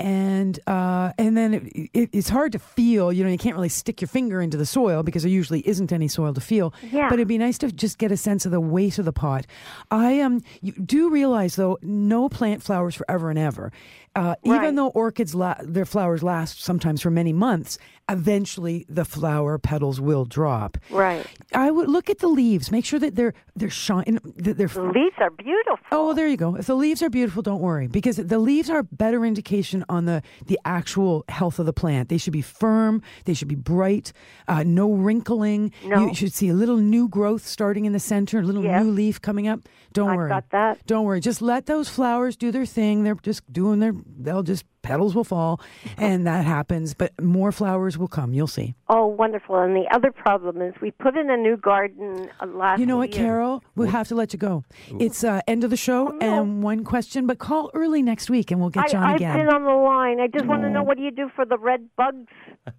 And 0.02 0.60
uh, 0.66 1.14
and 1.20 1.38
then 1.38 1.54
it, 1.54 1.90
it, 1.94 2.10
it's 2.12 2.30
hard 2.30 2.52
to 2.54 2.60
feel. 2.60 3.14
You 3.14 3.24
know, 3.24 3.30
you 3.30 3.38
can't 3.38 3.56
really 3.56 3.70
stick 3.70 4.02
your 4.02 4.08
finger 4.08 4.42
into 4.42 4.58
the 4.58 4.66
soil 4.66 5.04
because 5.04 5.22
there 5.22 5.32
usually 5.32 5.66
isn't 5.68 5.92
any 5.92 6.08
soil 6.08 6.34
to 6.34 6.42
feel. 6.42 6.74
Yeah. 6.92 7.08
But 7.08 7.20
it'd 7.20 7.28
be 7.28 7.38
nice 7.38 7.60
to 7.60 7.72
just 7.72 8.00
get 8.00 8.12
a 8.12 8.18
sense 8.18 8.46
of 8.46 8.52
the 8.52 8.60
weight 8.60 8.98
of 8.98 9.06
the 9.06 9.14
pot. 9.14 9.46
I 9.92 10.20
um, 10.22 10.42
you 10.62 10.72
do 10.74 11.12
realize 11.12 11.56
though, 11.56 11.78
no 11.84 12.30
plant 12.30 12.64
flowers 12.64 12.96
forever 12.96 13.30
and 13.30 13.38
ever. 13.38 13.72
Uh, 14.16 14.36
Right. 14.46 14.56
Even 14.58 14.76
though 14.76 14.90
orchids, 14.90 15.34
la- 15.34 15.56
their 15.64 15.86
flowers 15.86 16.22
last 16.22 16.62
sometimes 16.62 17.02
for 17.02 17.10
many 17.10 17.32
months. 17.32 17.78
Eventually, 18.10 18.86
the 18.90 19.06
flower 19.06 19.58
petals 19.58 20.02
will 20.02 20.26
drop. 20.26 20.78
Right. 20.90 21.26
I 21.54 21.72
would 21.72 21.88
look 21.88 22.10
at 22.10 22.20
the 22.20 22.28
leaves. 22.28 22.70
Make 22.70 22.84
sure 22.84 23.00
that 23.00 23.16
they're 23.16 23.34
they're 23.56 23.70
shine. 23.70 24.20
That 24.36 24.58
they're 24.58 24.68
The 24.68 24.82
leaves 24.84 25.16
are 25.20 25.30
beautiful. 25.30 25.78
Oh, 25.94 26.14
there 26.14 26.28
you 26.28 26.36
go. 26.36 26.56
If 26.56 26.66
the 26.68 26.76
leaves 26.76 27.02
are 27.02 27.10
beautiful, 27.10 27.42
don't 27.42 27.62
worry 27.62 27.88
because 27.88 28.18
the 28.18 28.38
leaves 28.38 28.70
are 28.70 28.80
a 28.80 28.84
better 28.84 29.24
indication 29.26 29.86
on 29.88 30.06
the 30.06 30.22
the 30.46 30.60
actual 30.66 31.24
health 31.30 31.58
of 31.58 31.66
the 31.66 31.72
plant. 31.74 32.10
They 32.10 32.18
should 32.18 32.34
be 32.34 32.42
firm. 32.42 33.02
They 33.24 33.34
should 33.34 33.48
be 33.48 33.56
bright. 33.56 34.12
Uh, 34.48 34.64
no 34.64 34.92
wrinkling. 34.92 35.72
No. 35.86 36.08
You 36.08 36.14
should 36.14 36.34
see 36.34 36.50
a 36.50 36.54
little 36.54 36.78
new 36.78 37.08
growth 37.08 37.48
starting 37.48 37.86
in 37.86 37.94
the 37.94 38.00
center. 38.00 38.40
A 38.40 38.44
little 38.44 38.64
Yes. 38.64 38.84
new 38.84 38.92
leaf 38.92 39.22
coming 39.22 39.48
up. 39.48 39.62
Don't 39.94 40.10
I've 40.10 40.18
worry. 40.18 40.30
got 40.30 40.50
that. 40.52 40.86
Don't 40.86 41.06
worry. 41.06 41.20
Just 41.20 41.42
let 41.42 41.66
those 41.66 41.90
flowers 41.90 42.36
do 42.36 42.52
their 42.52 42.66
thing. 42.66 43.04
They're 43.04 43.16
just 43.16 43.52
doing 43.52 43.80
their. 43.80 43.94
They'll 44.06 44.44
just 44.44 44.66
petals 44.82 45.16
will 45.16 45.24
fall, 45.24 45.60
and 45.98 46.26
that 46.28 46.46
happens. 46.46 46.94
But 46.94 47.20
more 47.22 47.52
flowers 47.52 47.98
will 47.98 48.08
come. 48.08 48.34
You'll 48.34 48.48
see. 48.48 48.76
Oh, 48.90 49.06
wonderful. 49.08 49.58
And 49.60 49.76
the 49.76 49.86
other 49.94 50.12
problem 50.12 50.62
is 50.62 50.74
we 50.82 50.92
put 50.92 51.16
in 51.18 51.30
a 51.30 51.38
new 51.38 51.58
garden 51.58 52.30
uh, 52.42 52.46
last 52.48 52.80
You 52.80 52.86
know 52.86 52.98
what, 52.98 53.14
year. 53.14 53.24
Carol? 53.26 53.64
We 53.76 53.88
have 53.90 54.08
to 54.10 54.16
let 54.16 54.34
you 54.34 54.40
go. 54.40 54.64
It's 55.00 55.24
uh, 55.24 55.42
end 55.48 55.64
of 55.64 55.70
the 55.70 55.78
show 55.78 56.18
and 56.20 56.62
one 56.64 56.84
question, 56.84 57.26
but 57.28 57.40
call 57.40 57.72
early 57.74 58.02
next 58.02 58.30
week 58.30 58.52
and 58.52 58.60
we'll 58.60 58.70
get 58.70 58.84
Oh, 58.84 58.88
I, 58.88 58.92
you 58.92 58.98
on 58.98 59.04
I've 59.12 59.16
again. 59.16 59.38
been 59.38 59.50
on 59.50 59.64
the 59.64 59.72
line. 59.72 60.20
I 60.20 60.28
just 60.28 60.46
want 60.46 60.64
to 60.64 60.70
know 60.70 60.84
what 60.84 60.98
do 60.98 61.04
you 61.04 61.12
do 61.12 61.30
for 61.36 61.46
the 61.46 61.58
red 61.58 61.88
bugs? 61.96 62.28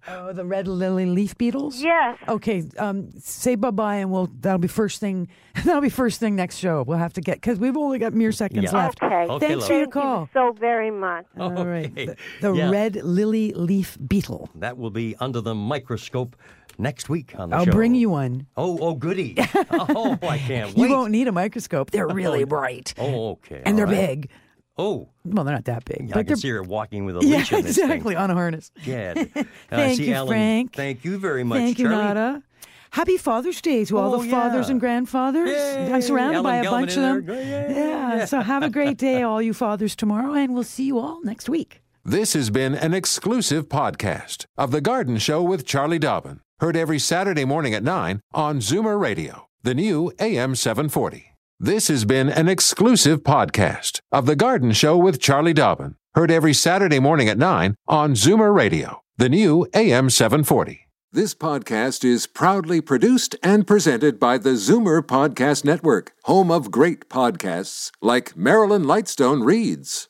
Oh, 0.07 0.31
the 0.33 0.45
red 0.45 0.67
lily 0.67 1.05
leaf 1.05 1.37
beetles. 1.37 1.81
Yes. 1.81 2.17
Okay. 2.27 2.63
Um, 2.77 3.09
say 3.19 3.55
bye 3.55 3.71
bye, 3.71 3.95
and 3.97 4.11
we'll. 4.11 4.29
That'll 4.39 4.57
be 4.59 4.67
first 4.69 4.99
thing. 5.01 5.27
That'll 5.65 5.81
be 5.81 5.89
first 5.89 6.19
thing 6.19 6.35
next 6.35 6.57
show. 6.57 6.83
We'll 6.87 6.97
have 6.99 7.13
to 7.13 7.21
get 7.21 7.35
because 7.35 7.59
we've 7.59 7.75
only 7.75 7.99
got 7.99 8.13
mere 8.13 8.31
seconds 8.31 8.71
Yeah. 8.71 8.77
left. 8.77 9.01
Okay. 9.03 9.13
Okay, 9.13 9.47
Thanks 9.47 9.61
love. 9.61 9.67
for 9.67 9.73
your 9.73 9.85
Thank 9.85 9.95
you 9.95 10.01
call. 10.01 10.29
so 10.33 10.55
very 10.57 10.89
much. 10.91 11.25
All 11.37 11.65
right. 11.65 11.91
The, 12.05 12.15
the 12.41 12.53
Yeah. 12.53 12.69
red 12.69 12.95
lily 12.97 13.53
leaf 13.53 13.97
beetle. 14.07 14.49
That 14.55 14.77
will 14.77 14.89
be 14.91 15.15
under 15.19 15.41
the 15.41 15.55
microscope 15.55 16.35
next 16.77 17.07
week 17.09 17.33
on 17.37 17.49
the 17.49 17.57
show. 17.57 17.59
I'll 17.69 17.75
bring 17.75 17.93
you 17.95 18.09
one. 18.09 18.47
Oh, 18.57 18.77
oh, 18.81 18.95
goody. 18.95 19.35
oh, 19.71 20.17
I 20.23 20.37
can't 20.39 20.77
You 20.77 20.89
won't 20.89 21.11
need 21.11 21.27
a 21.27 21.31
microscope. 21.31 21.91
They're 21.91 22.07
really 22.07 22.43
bright. 22.45 22.93
Oh, 22.97 23.31
okay. 23.31 23.61
And 23.65 23.77
they're 23.77 23.85
all 23.87 23.93
right. 23.93 24.07
big. 24.21 24.29
Oh, 24.75 25.07
Well, 25.23 25.43
they're 25.43 25.53
not 25.53 25.65
that 25.65 25.85
big. 25.85 26.07
yeah, 26.07 26.13
but 26.15 26.21
I 26.21 26.23
can 26.23 26.35
see 26.35 26.49
her 26.49 26.63
walking 26.63 27.05
with 27.05 27.17
a 27.17 27.23
yeah, 27.23 27.37
leash 27.37 27.53
in 27.53 27.61
this 27.63 27.77
exactly 27.77 28.15
thing. 28.15 28.23
on 28.23 28.31
a 28.31 28.33
harness. 28.33 28.71
Gad. 28.83 29.29
Uh, 29.35 29.43
Thank 29.69 29.97
see 29.97 30.07
you, 30.09 30.15
Alan, 30.15 30.27
Frank. 30.29 30.73
Thank 30.75 31.05
you 31.05 31.19
very 31.19 31.43
much, 31.43 31.59
Thank 31.59 31.77
you, 31.77 31.89
Nada. 31.89 32.41
Happy 32.89 33.17
Father's 33.17 33.61
Day 33.61 33.85
to 33.85 33.97
all 33.99 34.15
Oh, 34.15 34.21
the 34.23 34.29
fathers 34.29 34.67
yeah. 34.67 34.71
and 34.71 34.79
grandfathers. 34.79 35.49
I'm 35.91 36.01
surrounded 36.01 36.37
Alan 36.37 36.43
by 36.43 36.55
a 36.57 36.63
Gelman 36.63 36.69
bunch 36.71 36.91
of 36.97 37.01
them. 37.03 37.25
there. 37.27 37.71
Yeah. 37.71 38.25
So 38.25 38.39
have 38.41 38.63
a 38.63 38.69
great 38.71 38.97
day, 38.97 39.21
all 39.21 39.41
you 39.43 39.53
fathers, 39.53 39.95
tomorrow, 39.95 40.33
and 40.33 40.55
we'll 40.55 40.63
see 40.63 40.85
you 40.85 40.97
all 40.97 41.21
next 41.23 41.47
week. 41.49 41.81
This 42.05 42.33
has 42.33 42.49
been 42.49 42.75
an 42.75 42.93
exclusive 42.93 43.69
podcast 43.69 44.45
of 44.57 44.71
The 44.71 44.81
Garden 44.81 45.17
Show 45.19 45.41
with 45.41 45.65
Charlie 45.65 45.99
Dobbin. 45.99 46.41
Heard 46.59 46.75
every 46.75 46.99
Saturday 46.99 47.45
morning 47.45 47.73
at 47.73 47.81
9 47.81 48.19
on 48.33 48.59
Zoomer 48.59 48.99
Radio, 48.99 49.47
the 49.61 49.73
new 49.73 50.11
AM 50.19 50.53
740. 50.53 51.27
This 51.61 51.87
has 51.87 52.03
been 52.03 52.27
an 52.27 52.49
exclusive 52.49 53.23
podcast 53.23 54.01
of 54.11 54.25
The 54.25 54.35
Garden 54.35 54.73
Show 54.73 54.97
with 54.97 55.21
Charlie 55.21 55.53
Dobbin. 55.53 55.95
Heard 56.13 56.29
every 56.29 56.53
Saturday 56.53 56.99
morning 56.99 57.29
at 57.29 57.37
9 57.37 57.73
on 57.87 58.15
Zoomer 58.15 58.53
Radio, 58.53 58.99
the 59.15 59.29
new 59.29 59.65
AM 59.73 60.09
740. 60.09 60.81
This 61.13 61.33
podcast 61.33 62.03
is 62.03 62.27
proudly 62.27 62.81
produced 62.81 63.37
and 63.41 63.65
presented 63.65 64.19
by 64.19 64.37
the 64.37 64.55
Zoomer 64.55 65.01
Podcast 65.01 65.63
Network, 65.63 66.11
home 66.23 66.51
of 66.51 66.69
great 66.69 67.07
podcasts 67.07 67.91
like 68.01 68.35
Marilyn 68.35 68.83
Lightstone 68.83 69.45
Reads, 69.45 70.09